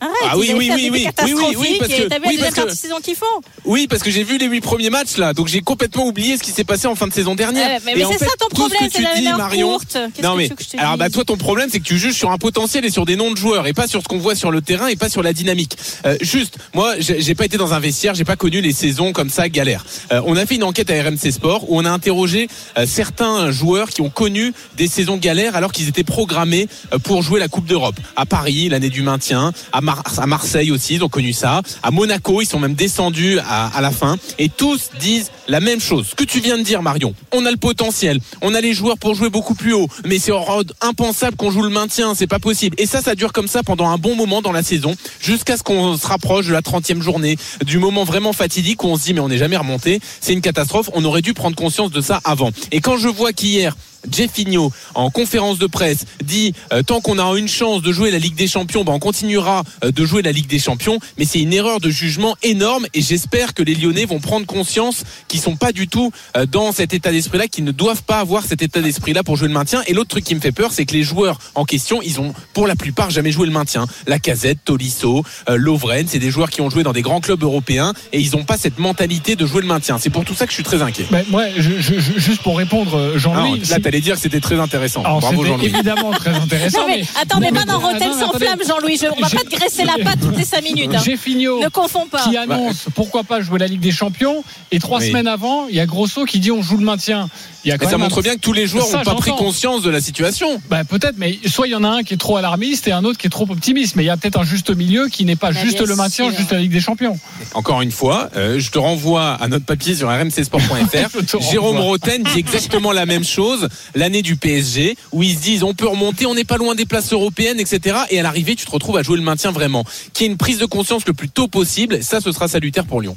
Arrête, 0.01 0.15
Ah 0.31 0.37
oui, 0.39 0.53
oui, 0.57 0.71
oui, 0.75 0.91
oui. 0.93 1.07
Oui, 1.25 1.33
oui, 1.35 1.45
oui, 1.59 1.77
parce 1.79 1.91
que- 1.93 2.29
oui, 2.29 2.39
parce 2.41 2.55
que- 2.55 2.75
saison 2.75 2.97
qu'ils 3.03 3.15
font. 3.17 3.25
Oui, 3.65 3.87
parce 3.89 4.03
que 4.03 4.11
j'ai 4.11 4.23
vu 4.25 4.39
les 4.39 4.47
huit 4.47 4.61
premiers 4.61 4.91
matchs 4.91 5.17
là, 5.17 5.33
donc 5.33 5.49
j'ai 5.49 5.61
complètement 5.61 6.07
oublié 6.07 6.37
ce 6.37 6.43
qui 6.43 6.51
s'est 6.51 6.65
passé 6.65 6.87
en 6.87 6.95
fin 6.95 7.07
de 7.07 7.13
saison 7.13 7.35
dernière. 7.35 7.81
Mais- 7.85 7.95
mais 7.97 8.05
c'est 8.11 8.19
ça 8.19 8.31
ton 8.39 8.47
ce 8.47 8.55
problème, 8.55 8.81
c'est 8.83 8.99
tu 8.99 9.03
la 9.03 9.15
dis, 9.15 9.25
Marion. 9.25 9.69
courte. 9.71 9.97
Non 10.23 10.33
que 10.33 10.37
mais 10.39 10.49
que 10.49 10.63
je 10.63 10.69
te 10.71 10.77
alors 10.81 10.97
bah 10.97 11.09
toi 11.11 11.25
ton 11.25 11.37
problème 11.37 11.69
c'est 11.71 11.79
que 11.81 11.85
tu 11.85 11.99
juges 11.99 12.15
sur 12.17 12.31
un 12.31 12.39
potentiel 12.39 12.85
et 12.85 12.91
sur 12.91 13.05
des 13.07 13.17
noms 13.17 13.31
de 13.31 13.37
joueurs 13.37 13.67
et 13.67 13.73
pas 13.73 13.87
sur 13.87 14.03
ce 14.03 14.09
qu'on 14.09 14.19
voit 14.19 14.35
sur 14.35 14.51
le 14.51 14.61
terrain 14.61 14.89
et 14.89 14.97
pas 14.97 15.09
sur 15.09 15.23
la 15.23 15.33
dynamique. 15.33 15.77
Euh, 16.07 16.17
juste, 16.21 16.57
moi 16.75 16.95
j'ai 16.99 17.21
j'ai 17.23 17.35
pas 17.35 17.45
été 17.47 17.57
dans 17.57 17.73
un 17.75 17.81
vestiaire, 17.81 18.15
j'ai 18.15 18.25
pas 18.25 18.37
connu 18.37 18.61
les 18.61 18.73
saisons 18.73 19.13
comme 19.13 19.31
ça 19.31 19.49
galère. 19.49 19.85
Euh, 20.13 20.21
on 20.27 20.37
a 20.37 20.45
fait 20.47 20.57
une 20.57 20.65
enquête 20.65 20.91
à 20.91 20.95
RMC 21.03 21.31
Sport 21.33 21.71
où 21.71 21.79
on 21.79 21.85
a 21.85 21.91
interrogé 21.91 22.49
euh, 22.79 22.87
certains 22.87 23.51
joueurs 23.51 23.91
qui 23.91 24.01
ont 24.03 24.11
connu 24.11 24.53
des 24.77 24.89
saisons 24.89 25.17
galères 25.17 25.57
alors 25.57 25.73
qu'ils 25.73 25.89
étaient 25.89 26.05
programmés 26.05 26.69
euh, 26.93 26.99
pour 26.99 27.23
jouer 27.23 27.41
la 27.41 27.49
Coupe 27.49 27.67
d'Europe. 27.67 27.97
À 28.17 28.27
Paris, 28.27 28.69
l'année 28.69 28.91
du 28.91 29.03
maintien, 29.03 29.53
à, 29.73 29.81
Mar- 29.81 29.94
à 30.19 30.27
Marseille 30.27 30.71
aussi, 30.71 30.95
ils 30.95 31.05
ont 31.05 31.09
connu 31.09 31.33
ça. 31.33 31.63
À 31.83 31.91
Monaco, 31.91 32.41
ils 32.41 32.47
sont 32.47 32.59
même 32.59 32.75
descendus 32.75 33.39
à, 33.39 33.67
à 33.77 33.81
la 33.81 33.91
fin. 33.91 34.17
Et 34.39 34.49
tous 34.49 34.91
disent 35.01 35.31
la 35.49 35.61
même 35.61 35.81
chose. 35.81 36.09
Ce 36.11 36.15
que 36.15 36.25
tu 36.25 36.41
viens 36.41 36.59
de 36.59 36.63
dire, 36.63 36.83
Marion. 36.83 37.15
On 37.33 37.45
a 37.47 37.51
le 37.51 37.57
potentiel, 37.57 38.21
on 38.43 38.55
a 38.55 38.61
les 38.61 38.75
joueurs 38.75 38.99
pour 38.99 39.15
jouer 39.15 39.31
beaucoup 39.31 39.55
plus 39.55 39.73
haut, 39.73 39.89
mais 40.05 40.19
c'est 40.19 40.33
impensable 40.81 41.37
qu'on 41.37 41.51
joue 41.51 41.63
le 41.63 41.69
maintien, 41.69 42.15
c'est 42.15 42.27
pas 42.27 42.39
possible. 42.39 42.77
Et 42.79 42.87
ça, 42.87 43.01
ça 43.01 43.15
dure 43.15 43.33
comme 43.33 43.49
ça 43.49 43.63
pendant 43.63 43.89
un 43.89 43.99
bon 43.99 44.15
moment 44.15 44.43
dans 44.43 44.53
la 44.53 44.63
saison, 44.63 44.95
jusqu'à 45.21 45.57
ce 45.57 45.63
qu'on 45.63 45.97
se 45.97 46.07
rapproche 46.07 46.47
de 46.47 46.53
la 46.53 46.61
30e 46.61 47.01
journée, 47.01 47.37
du 47.65 47.79
moment 47.79 48.05
vraiment 48.05 48.33
fatidique 48.33 48.83
où 48.85 48.89
on 48.89 48.97
se 48.97 49.05
dit 49.05 49.15
mais 49.15 49.21
on 49.21 49.29
n'est 49.29 49.39
jamais 49.39 49.57
remonté, 49.57 50.01
c'est 50.21 50.33
une 50.33 50.41
catastrophe, 50.41 50.91
on 50.95 51.05
aurait 51.05 51.23
dû 51.23 51.35
prendre 51.35 51.57
conscience 51.57 51.91
de 51.91 52.01
ça 52.01 52.21
avant. 52.25 52.51
Et 52.73 52.81
quand 52.81 52.97
je 52.97 53.09
vois 53.09 53.33
qu'hier, 53.33 53.77
Jeffinho, 54.11 54.73
en 54.95 55.11
conférence 55.11 55.59
de 55.59 55.67
presse, 55.67 56.05
dit 56.23 56.53
euh, 56.73 56.83
tant 56.83 57.01
qu'on 57.01 57.19
a 57.19 57.39
une 57.39 57.49
chance 57.49 57.83
de 57.83 57.93
jouer 57.93 58.11
la 58.11 58.19
Ligue 58.19 58.35
des 58.35 58.47
Champions, 58.49 58.85
bah, 58.85 58.93
on 58.95 58.99
continuera 58.99 59.63
euh, 59.85 59.91
de 59.91 60.05
jouer 60.05 60.23
la 60.23 60.33
Ligue 60.33 60.47
des 60.47 60.59
Champions. 60.59 60.99
Mais 61.19 61.25
c'est 61.25 61.41
une 61.41 61.53
erreur 61.53 61.81
de 61.81 61.91
jugement 61.91 62.37
énorme 62.43 62.87
et 62.95 63.01
j'espère 63.03 63.55
que 63.55 63.63
les 63.63 63.75
Lyonnais 63.75 64.05
vont 64.05 64.21
prendre 64.21 64.47
conscience 64.47 65.05
qu'ils 65.29 65.41
sont 65.41 65.57
pas 65.57 65.73
du 65.73 65.89
tout 65.89 66.11
euh, 66.37 66.47
dans 66.47 66.73
cet 66.73 66.95
état 66.95 67.11
d'esprit-là, 67.13 67.49
qu'ils 67.49 67.65
ne 67.65 67.73
doivent 67.73 68.03
pas 68.03 68.19
avoir 68.21 68.45
cet 68.45 68.63
état 68.63 68.81
d'esprit-là 68.81 69.23
pour 69.23 69.37
jouer 69.37 69.49
le 69.49 69.55
maintien. 69.55 69.83
Et 69.87 69.93
l'autre 69.95 70.11
truc 70.11 70.25
qui 70.25 70.35
me 70.35 70.41
fait 70.41 70.53
peur, 70.53 70.73
c'est 70.73 70.85
que 70.87 70.93
les 70.93 71.03
joueurs 71.03 71.39
en 71.55 71.65
question, 71.65 72.01
ils 72.03 72.21
ont 72.21 72.35
pour 72.53 72.67
la 72.67 72.77
plupart 72.77 73.11
jamais 73.11 73.33
joué 73.33 73.47
le 73.47 73.53
maintien. 73.53 73.87
La 74.07 74.19
Casette, 74.19 74.59
Tolisso, 74.65 75.25
Lovren, 75.49 76.07
c'est 76.09 76.19
des 76.19 76.31
joueurs 76.31 76.51
qui 76.51 76.61
ont 76.61 76.71
joué 76.71 76.83
dans 76.83 76.93
des 76.93 77.03
grands 77.03 77.21
clubs 77.21 77.43
européens 77.43 77.93
et 78.13 78.21
ils 78.21 78.33
n'ont 78.37 78.45
pas 78.45 78.57
cette 78.59 78.79
mentalité 78.79 79.37
de 79.37 79.47
jouer 79.47 79.61
le 79.63 79.67
maintien. 79.69 79.99
C'est 79.99 80.11
pour 80.11 80.25
tout 80.25 80.35
ça 80.35 80.45
que 80.47 80.51
je 80.51 80.57
suis 80.57 80.65
très 80.65 80.83
inquiet. 80.83 81.07
Bah, 81.11 81.21
moi, 81.31 81.45
je- 81.57 81.79
je- 81.81 81.99
je- 81.99 82.19
juste 82.19 82.43
pour 82.43 82.57
répondre, 82.59 82.95
euh, 82.97 83.13
Ah, 83.15 83.19
Jean-Louis. 83.19 83.61
Dire 84.01 84.15
que 84.15 84.21
c'était 84.21 84.41
très 84.41 84.59
intéressant. 84.61 85.03
Alors, 85.03 85.21
Bravo 85.21 85.45
Jean-Louis. 85.45 85.67
évidemment 85.67 86.11
très 86.13 86.31
intéressant. 86.35 86.81
Non, 86.81 86.87
mais 86.89 87.05
attends, 87.21 87.41
mais 87.41 87.51
pas 87.53 87.65
dans 87.65 87.79
Rotten 87.79 88.03
attends, 88.03 88.13
sans 88.19 88.29
attendez. 88.31 88.45
flamme, 88.47 88.59
Jean-Louis. 88.67 88.99
Je- 89.01 89.07
On 89.07 89.21
va 89.21 89.29
pas 89.29 89.43
te 89.45 89.57
graisser 89.57 89.85
la 89.85 90.03
patte 90.05 90.21
toutes 90.21 90.37
les 90.37 90.45
5 90.45 90.63
minutes. 90.63 90.91
hein. 90.95 91.03
Jeffinho 91.05 91.61
Ne 91.63 91.69
confonds 91.69 92.07
pas. 92.07 92.25
qui 92.29 92.37
annonce 92.37 92.87
pourquoi 92.95 93.25
pas 93.25 93.41
jouer 93.41 93.59
la 93.59 93.67
Ligue 93.67 93.81
des 93.81 93.93
Champions 93.93 94.43
et 94.73 94.79
trois 94.79 94.99
Oui. 95.01 95.09
semaines 95.09 95.27
avant 95.29 95.67
il 95.69 95.75
y 95.77 95.81
a 95.81 95.87
Grosso 95.87 96.25
qui 96.25 96.39
dit 96.41 96.51
on 96.51 96.63
joue 96.63 96.77
le 96.77 96.85
maintien 96.85 97.29
il 97.65 97.69
y 97.69 97.73
a 97.73 97.79
quand 97.79 97.87
Mais 97.87 97.91
ça 97.93 97.97
un- 97.97 97.99
montre 97.99 98.21
bien 98.21 98.35
que 98.35 98.41
tous 98.41 98.53
les 98.53 98.67
joueurs 98.67 98.87
n'ont 98.93 99.03
pas 99.03 99.15
pris 99.15 99.31
conscience 99.31 99.83
de 99.83 99.89
la 99.91 100.01
situation. 100.01 100.61
bah, 100.69 100.85
peut-être 100.85 101.15
mais 101.17 101.39
soit 101.47 101.67
il 101.67 101.71
y 101.71 101.75
en 101.75 101.85
a 101.85 101.89
un 101.89 102.03
qui 102.03 102.13
est 102.15 102.19
trop 102.19 102.37
alarmiste 102.37 102.87
et 102.89 102.93
un 102.93 103.05
autre 103.05 103.19
qui 103.19 103.27
est 103.27 103.31
trop 103.31 103.47
optimiste 103.51 103.97
mais 103.97 104.03
il 104.03 104.07
y 104.07 104.11
a 104.11 104.17
peut-être 104.17 104.39
un 104.39 104.45
juste 104.45 104.71
milieu 104.77 105.09
qui 105.09 105.25
n'est 105.25 105.37
pas 105.37 105.51
Bah, 105.53 105.61
juste 105.63 105.81
le 105.81 105.97
maintien 105.97 106.29
sûr. 106.29 106.37
juste 106.39 106.53
la 106.53 106.59
Ligue 106.59 106.73
des 106.73 106.81
Champions 106.81 107.19
Encore 107.55 107.81
une 107.83 107.91
fois, 107.91 108.29
euh, 108.37 108.59
je 108.61 108.71
te 108.71 108.79
renvoie 108.79 109.33
à 109.35 109.49
notre 109.49 109.65
papier 109.65 109.95
sur 109.95 110.09
rmcsport.fr. 110.09 111.41
Jérôme. 111.51 111.79
Roten 111.79 112.23
dit 112.23 112.39
exactement 112.39 112.93
la 112.93 113.07
même 113.07 113.25
chose 113.25 113.69
l'année 113.95 114.23
du 114.23 114.37
PSG, 114.37 114.97
où 115.13 115.23
ils 115.23 115.37
se 115.37 115.43
disent 115.43 115.63
on 115.63 115.75
peut 115.75 115.89
remonter, 115.89 116.27
on 116.27 116.35
n'est 116.35 116.45
pas 116.45 116.57
loin 116.57 116.75
des 116.75 116.87
places 116.87 117.13
européennes, 117.13 117.61
etc. 117.61 117.97
Et 118.11 118.21
à 118.21 118.23
l'arrivée, 118.23 118.55
tu 118.55 118.67
te 118.67 118.71
retrouves 118.71 118.97
à 118.97 119.03
jouer 119.03 119.17
le 119.17 119.25
maintien 119.25 119.53
vraiment. 119.53 119.85
Qui 120.13 120.25
est 120.25 120.27
une 120.27 120.37
prise 120.37 120.59
de 120.59 120.67
conscience 120.67 121.07
le 121.07 121.13
plus 121.13 121.29
tôt 121.29 121.49
possible. 121.49 122.03
Ça, 122.03 122.21
ce 122.21 122.33
sera 122.33 122.49
salutaire 122.49 122.87
pour 122.87 123.01
Lyon. 123.01 123.17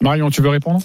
Marion 0.00 0.30
tu 0.30 0.42
veux 0.42 0.48
répondre? 0.48 0.80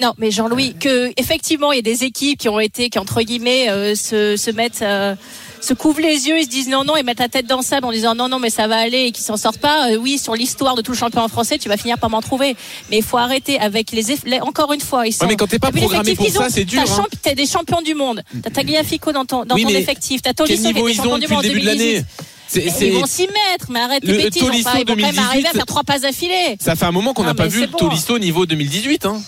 Non, 0.00 0.14
mais 0.18 0.30
Jean-Louis, 0.30 0.74
que 0.80 1.12
effectivement, 1.18 1.72
il 1.72 1.76
y 1.76 1.78
a 1.78 1.82
des 1.82 2.04
équipes 2.04 2.38
qui 2.38 2.48
ont 2.48 2.58
été, 2.60 2.88
qui 2.88 2.98
entre 2.98 3.20
guillemets, 3.22 3.68
euh, 3.68 3.94
se, 3.94 4.36
se 4.36 4.50
mettent, 4.50 4.80
euh, 4.82 5.14
se 5.60 5.74
couvrent 5.74 6.00
les 6.00 6.26
yeux, 6.26 6.38
ils 6.38 6.44
se 6.44 6.48
disent 6.48 6.68
non, 6.68 6.84
non, 6.84 6.96
et 6.96 7.02
mettent 7.02 7.18
la 7.20 7.28
tête 7.28 7.46
dans 7.46 7.58
le 7.58 7.62
sable 7.62 7.84
en 7.86 7.92
disant 7.92 8.14
non, 8.14 8.28
non, 8.28 8.38
mais 8.38 8.48
ça 8.48 8.66
va 8.66 8.76
aller 8.76 9.04
et 9.06 9.12
qui 9.12 9.20
s'en 9.22 9.36
sortent 9.36 9.58
pas. 9.60 9.90
Euh, 9.90 9.96
oui, 9.96 10.16
sur 10.18 10.34
l'histoire 10.34 10.74
de 10.74 10.80
tout 10.82 10.92
le 10.92 10.96
championnat 10.96 11.28
français, 11.28 11.58
tu 11.58 11.68
vas 11.68 11.76
finir 11.76 11.98
par 11.98 12.08
m'en 12.08 12.22
trouver. 12.22 12.56
Mais 12.90 12.98
il 12.98 13.02
faut 13.04 13.18
arrêter 13.18 13.60
avec 13.60 13.92
les, 13.92 14.06
eff- 14.10 14.24
les- 14.26 14.40
encore 14.40 14.72
une 14.72 14.80
fois, 14.80 15.06
ils 15.06 15.12
sont. 15.12 15.24
Ouais, 15.24 15.30
mais 15.32 15.36
quand 15.36 15.48
t'es 15.48 15.58
pas 15.58 15.70
programmé 15.70 16.14
pour 16.14 16.28
ça, 16.30 16.48
c'est 16.48 16.64
dur, 16.64 16.82
T'as 16.84 16.90
hein. 16.92 17.04
champ- 17.24 17.34
des 17.34 17.46
champions 17.46 17.82
du 17.82 17.94
monde. 17.94 18.22
T'as 18.42 18.50
Tagliafico 18.50 19.12
dans 19.12 19.26
ton, 19.26 19.44
dans 19.44 19.54
Oui, 19.54 19.64
ton 19.64 19.68
effectif. 19.70 20.22
T'as 20.22 20.32
Tolisso 20.32 20.72
qui 20.72 20.80
ont 20.80 20.88
champion 20.94 21.18
du 21.18 21.20
depuis 21.22 21.28
le 21.28 21.34
monde 21.34 21.38
en 21.38 21.42
début 21.42 21.60
de 21.60 21.66
l'année? 21.66 21.78
2018. 22.00 22.06
C'est- 22.48 22.64
Mais 22.64 22.70
c'est- 22.70 22.86
Ils 22.88 22.94
vont 22.94 23.06
s'y 23.06 23.22
mettre, 23.28 23.70
mais 23.70 23.80
arrête 23.80 24.00
tes 24.02 24.08
Le 24.08 24.16
bêtises. 24.16 24.36
Ils 24.36 24.40
vont 24.40 24.46
Tolisso 24.48 24.64
pas- 24.64 24.70
ils 24.76 24.78
vont 24.78 24.84
quand 24.86 24.96
même 24.96 25.10
2018, 25.10 25.28
arriver 25.28 25.48
à 25.48 25.52
faire 25.52 25.66
trois 25.66 25.84
passes 25.84 26.00
d'affilée. 26.00 26.56
Ça 26.58 26.74
fait 26.74 26.86
un 26.86 26.90
moment 26.90 27.12
qu'on 27.12 27.22
n'a 27.22 27.34
pas 27.34 27.46
vu 27.46 27.60
le. 27.60 27.66
Tolisso 27.68 28.18
niveau 28.18 28.46
2018. 28.46 29.04
Hein. 29.06 29.20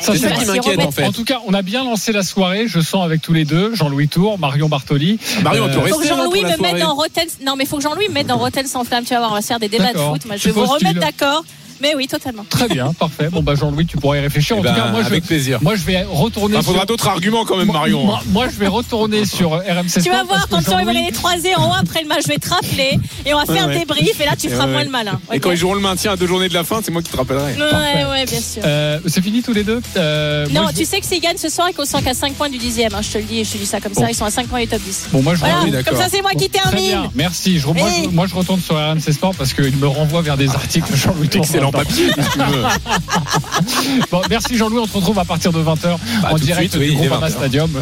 Ça, 0.00 0.12
C'est 0.12 0.18
ça 0.18 0.30
qui 0.30 0.40
s'y 0.40 0.46
m'inquiète 0.46 0.64
remettre. 0.64 0.88
en 0.88 0.90
fait. 0.92 1.04
En 1.04 1.12
tout 1.12 1.24
cas, 1.24 1.40
on 1.46 1.52
a 1.54 1.62
bien 1.62 1.84
lancé 1.84 2.12
la 2.12 2.22
soirée. 2.22 2.66
Je 2.66 2.80
sens 2.80 3.04
avec 3.04 3.20
tous 3.22 3.32
les 3.32 3.44
deux, 3.44 3.74
Jean-Louis 3.74 4.08
Tour, 4.08 4.38
Marion 4.38 4.68
Bartoli. 4.68 5.18
Marion, 5.42 5.64
Euh, 5.66 5.72
Faut 5.72 5.98
que 5.98 6.08
non, 6.08 6.16
Jean-Louis 6.16 6.42
me 6.44 6.56
mette 6.62 6.78
dans 6.78 6.94
Rotten. 6.94 7.28
Non, 7.44 7.54
mais 7.56 7.66
faut 7.66 7.76
que 7.76 7.82
Jean-Louis 7.82 8.08
me 8.08 8.14
mette 8.14 8.26
dans 8.26 8.38
Rotten 8.38 8.66
sans 8.66 8.84
flamme. 8.84 9.04
Tu 9.04 9.10
vas 9.14 9.18
voir, 9.20 9.30
on 9.32 9.34
va 9.34 9.42
se 9.42 9.46
faire 9.48 9.60
des 9.60 9.68
débats 9.68 9.92
de 9.92 9.98
foot. 9.98 10.24
Moi, 10.26 10.36
je 10.36 10.42
Tu 10.42 10.48
vais 10.48 10.52
vous 10.52 10.64
remettre 10.66 11.00
d'accord. 11.00 11.44
Mais 11.80 11.94
oui, 11.96 12.06
totalement. 12.06 12.44
Très 12.48 12.68
bien, 12.68 12.92
parfait. 12.92 13.28
Bon 13.30 13.42
bah 13.42 13.54
Jean-Louis, 13.54 13.86
tu 13.86 13.96
pourrais 13.96 14.18
y 14.18 14.20
réfléchir. 14.20 14.56
En 14.56 14.60
Eh 14.60 14.62
tout 14.62 14.68
ben, 14.68 14.74
cas, 14.74 14.88
moi 14.90 15.00
je, 15.02 15.06
avec 15.06 15.24
plaisir. 15.24 15.58
moi 15.62 15.74
je 15.76 15.82
vais 15.84 16.02
retourner. 16.02 16.56
Il 16.56 16.62
faudra 16.62 16.80
sur- 16.80 16.86
d'autres 16.86 17.08
arguments 17.08 17.44
quand 17.44 17.56
même, 17.56 17.66
Moi- 17.66 17.78
Marion. 17.78 18.04
Moi, 18.04 18.20
moi, 18.28 18.46
je 18.52 18.58
vais 18.58 18.66
retourner 18.66 19.24
sur 19.24 19.50
RMC 19.52 20.02
Tu 20.02 20.10
vas 20.10 20.24
voir, 20.24 20.46
quand 20.48 20.60
on 20.68 20.84
va 20.84 20.92
les 20.92 21.10
3-0 21.12 21.72
après 21.80 22.02
le 22.02 22.08
match, 22.08 22.22
je 22.24 22.28
vais 22.28 22.38
te 22.38 22.48
rappeler 22.50 22.98
et 23.24 23.34
on 23.34 23.38
va 23.38 23.46
faire 23.46 23.66
Ouais, 23.66 23.72
ouais. 23.74 23.78
des 23.80 23.84
briefs 23.84 24.20
et 24.20 24.24
là, 24.24 24.36
tu 24.36 24.48
feras 24.48 24.66
ouais, 24.66 24.72
moins 24.72 24.84
le 24.84 24.90
malin. 24.90 25.20
Et 25.32 25.40
quand 25.40 25.50
ils 25.50 25.56
joueront 25.56 25.74
le 25.74 25.80
maintien 25.80 26.12
à 26.12 26.16
deux 26.16 26.26
journées 26.26 26.48
de 26.48 26.54
la 26.54 26.64
fin, 26.64 26.80
c'est 26.84 26.90
moi 26.90 27.02
qui 27.02 27.10
te 27.10 27.16
rappellerai. 27.16 27.54
Ouais, 27.54 28.04
ouais, 28.10 28.24
bien 28.26 28.40
sûr. 28.40 28.62
Euh, 28.64 28.98
c'est 29.06 29.22
fini 29.22 29.42
tous 29.42 29.52
les 29.52 29.64
deux 29.64 29.80
Euh, 29.96 30.46
Non, 30.52 30.66
tu 30.76 30.84
sais 30.84 31.00
que 31.00 31.06
s'ils 31.06 31.20
gagnent 31.20 31.36
ce 31.38 31.48
soir, 31.48 31.68
ils 31.70 31.86
sont 31.86 32.00
qu'à 32.02 32.14
5 32.14 32.34
points 32.34 32.48
du 32.50 32.58
10e. 32.58 32.94
hein, 32.94 33.00
je 33.02 33.08
te 33.10 33.18
le 33.18 33.24
dis, 33.24 33.44
je 33.44 33.52
te 33.52 33.58
dis 33.58 33.66
ça 33.66 33.80
comme 33.80 33.92
Bon. 33.92 34.00
ça. 34.02 34.10
Ils 34.10 34.14
sont 34.14 34.24
à 34.24 34.30
5 34.30 34.46
points 34.48 34.60
du 34.60 34.68
top 34.68 34.80
10. 34.82 35.08
Bon, 35.12 35.22
moi 35.22 35.34
je 35.34 35.40
Voilà, 35.40 35.60
oui, 35.64 35.72
comme 35.84 35.96
ça, 35.96 36.06
c'est 36.10 36.20
moi 36.22 36.32
qui 36.32 36.48
Très 36.50 36.62
termine. 36.62 36.84
bien, 36.88 37.10
merci. 37.14 37.58
Je, 37.58 37.66
moi, 38.10 38.26
je, 38.26 38.34
retourne 38.34 38.60
sur 38.60 38.76
RMC 38.76 39.12
Sport 39.12 39.34
parce 39.36 39.52
qu'il 39.54 39.76
me 39.76 39.86
renvoie 39.86 40.22
vers 40.22 40.36
des 40.36 40.48
articles 40.50 40.90
de 40.90 40.96
Jean-Louis 40.96 41.28
Tour. 41.28 41.44
Papier, 41.70 42.08
si 42.08 42.30
tu 42.30 42.38
veux. 42.38 44.02
Bon, 44.10 44.22
merci 44.28 44.56
Jean-Louis, 44.56 44.80
on 44.80 44.86
se 44.86 44.94
retrouve 44.94 45.18
à 45.18 45.24
partir 45.24 45.52
de 45.52 45.62
20h 45.62 45.96
Bah, 46.22 46.28
en 46.32 46.36
direct 46.36 46.72
suite, 46.72 46.80
oui, 46.80 46.88
du 46.88 46.92
il 46.94 47.04
est 47.04 47.06
Groupama 47.08 47.28
20h. 47.28 47.32
Stadium, 47.32 47.70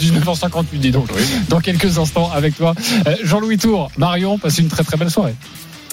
19h58 0.00 0.64
dis 0.78 0.90
donc. 0.90 1.08
Dans 1.48 1.60
quelques 1.60 1.98
instants 1.98 2.30
avec 2.32 2.56
toi. 2.56 2.74
Euh, 3.06 3.16
Jean-Louis 3.22 3.58
Tour, 3.58 3.90
Marion, 3.96 4.38
passez 4.38 4.62
une 4.62 4.68
très 4.68 4.82
très 4.84 4.96
belle 4.96 5.10
soirée. 5.10 5.34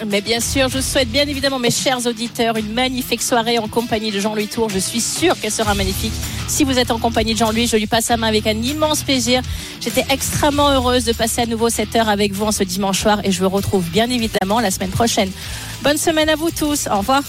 Mais 0.05 0.21
bien 0.21 0.39
sûr, 0.39 0.69
je 0.69 0.79
souhaite 0.79 1.09
bien 1.09 1.27
évidemment, 1.27 1.57
mes 1.57 1.71
chers 1.71 2.05
auditeurs, 2.05 2.55
une 2.57 2.71
magnifique 2.71 3.23
soirée 3.23 3.57
en 3.57 3.67
compagnie 3.67 4.11
de 4.11 4.19
Jean-Louis 4.19 4.47
Tour. 4.47 4.69
Je 4.69 4.77
suis 4.77 5.01
sûre 5.01 5.39
qu'elle 5.39 5.51
sera 5.51 5.73
magnifique. 5.73 6.13
Si 6.47 6.63
vous 6.63 6.77
êtes 6.77 6.91
en 6.91 6.99
compagnie 6.99 7.33
de 7.33 7.39
Jean-Louis, 7.39 7.65
je 7.65 7.77
lui 7.77 7.87
passe 7.87 8.09
la 8.09 8.17
main 8.17 8.27
avec 8.27 8.45
un 8.45 8.61
immense 8.61 9.01
plaisir. 9.01 9.41
J'étais 9.81 10.05
extrêmement 10.11 10.69
heureuse 10.69 11.03
de 11.03 11.13
passer 11.13 11.41
à 11.41 11.45
nouveau 11.47 11.69
cette 11.69 11.95
heure 11.95 12.09
avec 12.09 12.31
vous 12.31 12.45
en 12.45 12.51
ce 12.51 12.63
dimanche 12.63 13.01
soir 13.01 13.21
et 13.23 13.31
je 13.31 13.43
vous 13.43 13.49
retrouve 13.49 13.89
bien 13.89 14.09
évidemment 14.09 14.59
la 14.59 14.69
semaine 14.69 14.91
prochaine. 14.91 15.31
Bonne 15.81 15.97
semaine 15.97 16.29
à 16.29 16.35
vous 16.35 16.51
tous. 16.51 16.87
Au 16.87 16.97
revoir. 16.97 17.23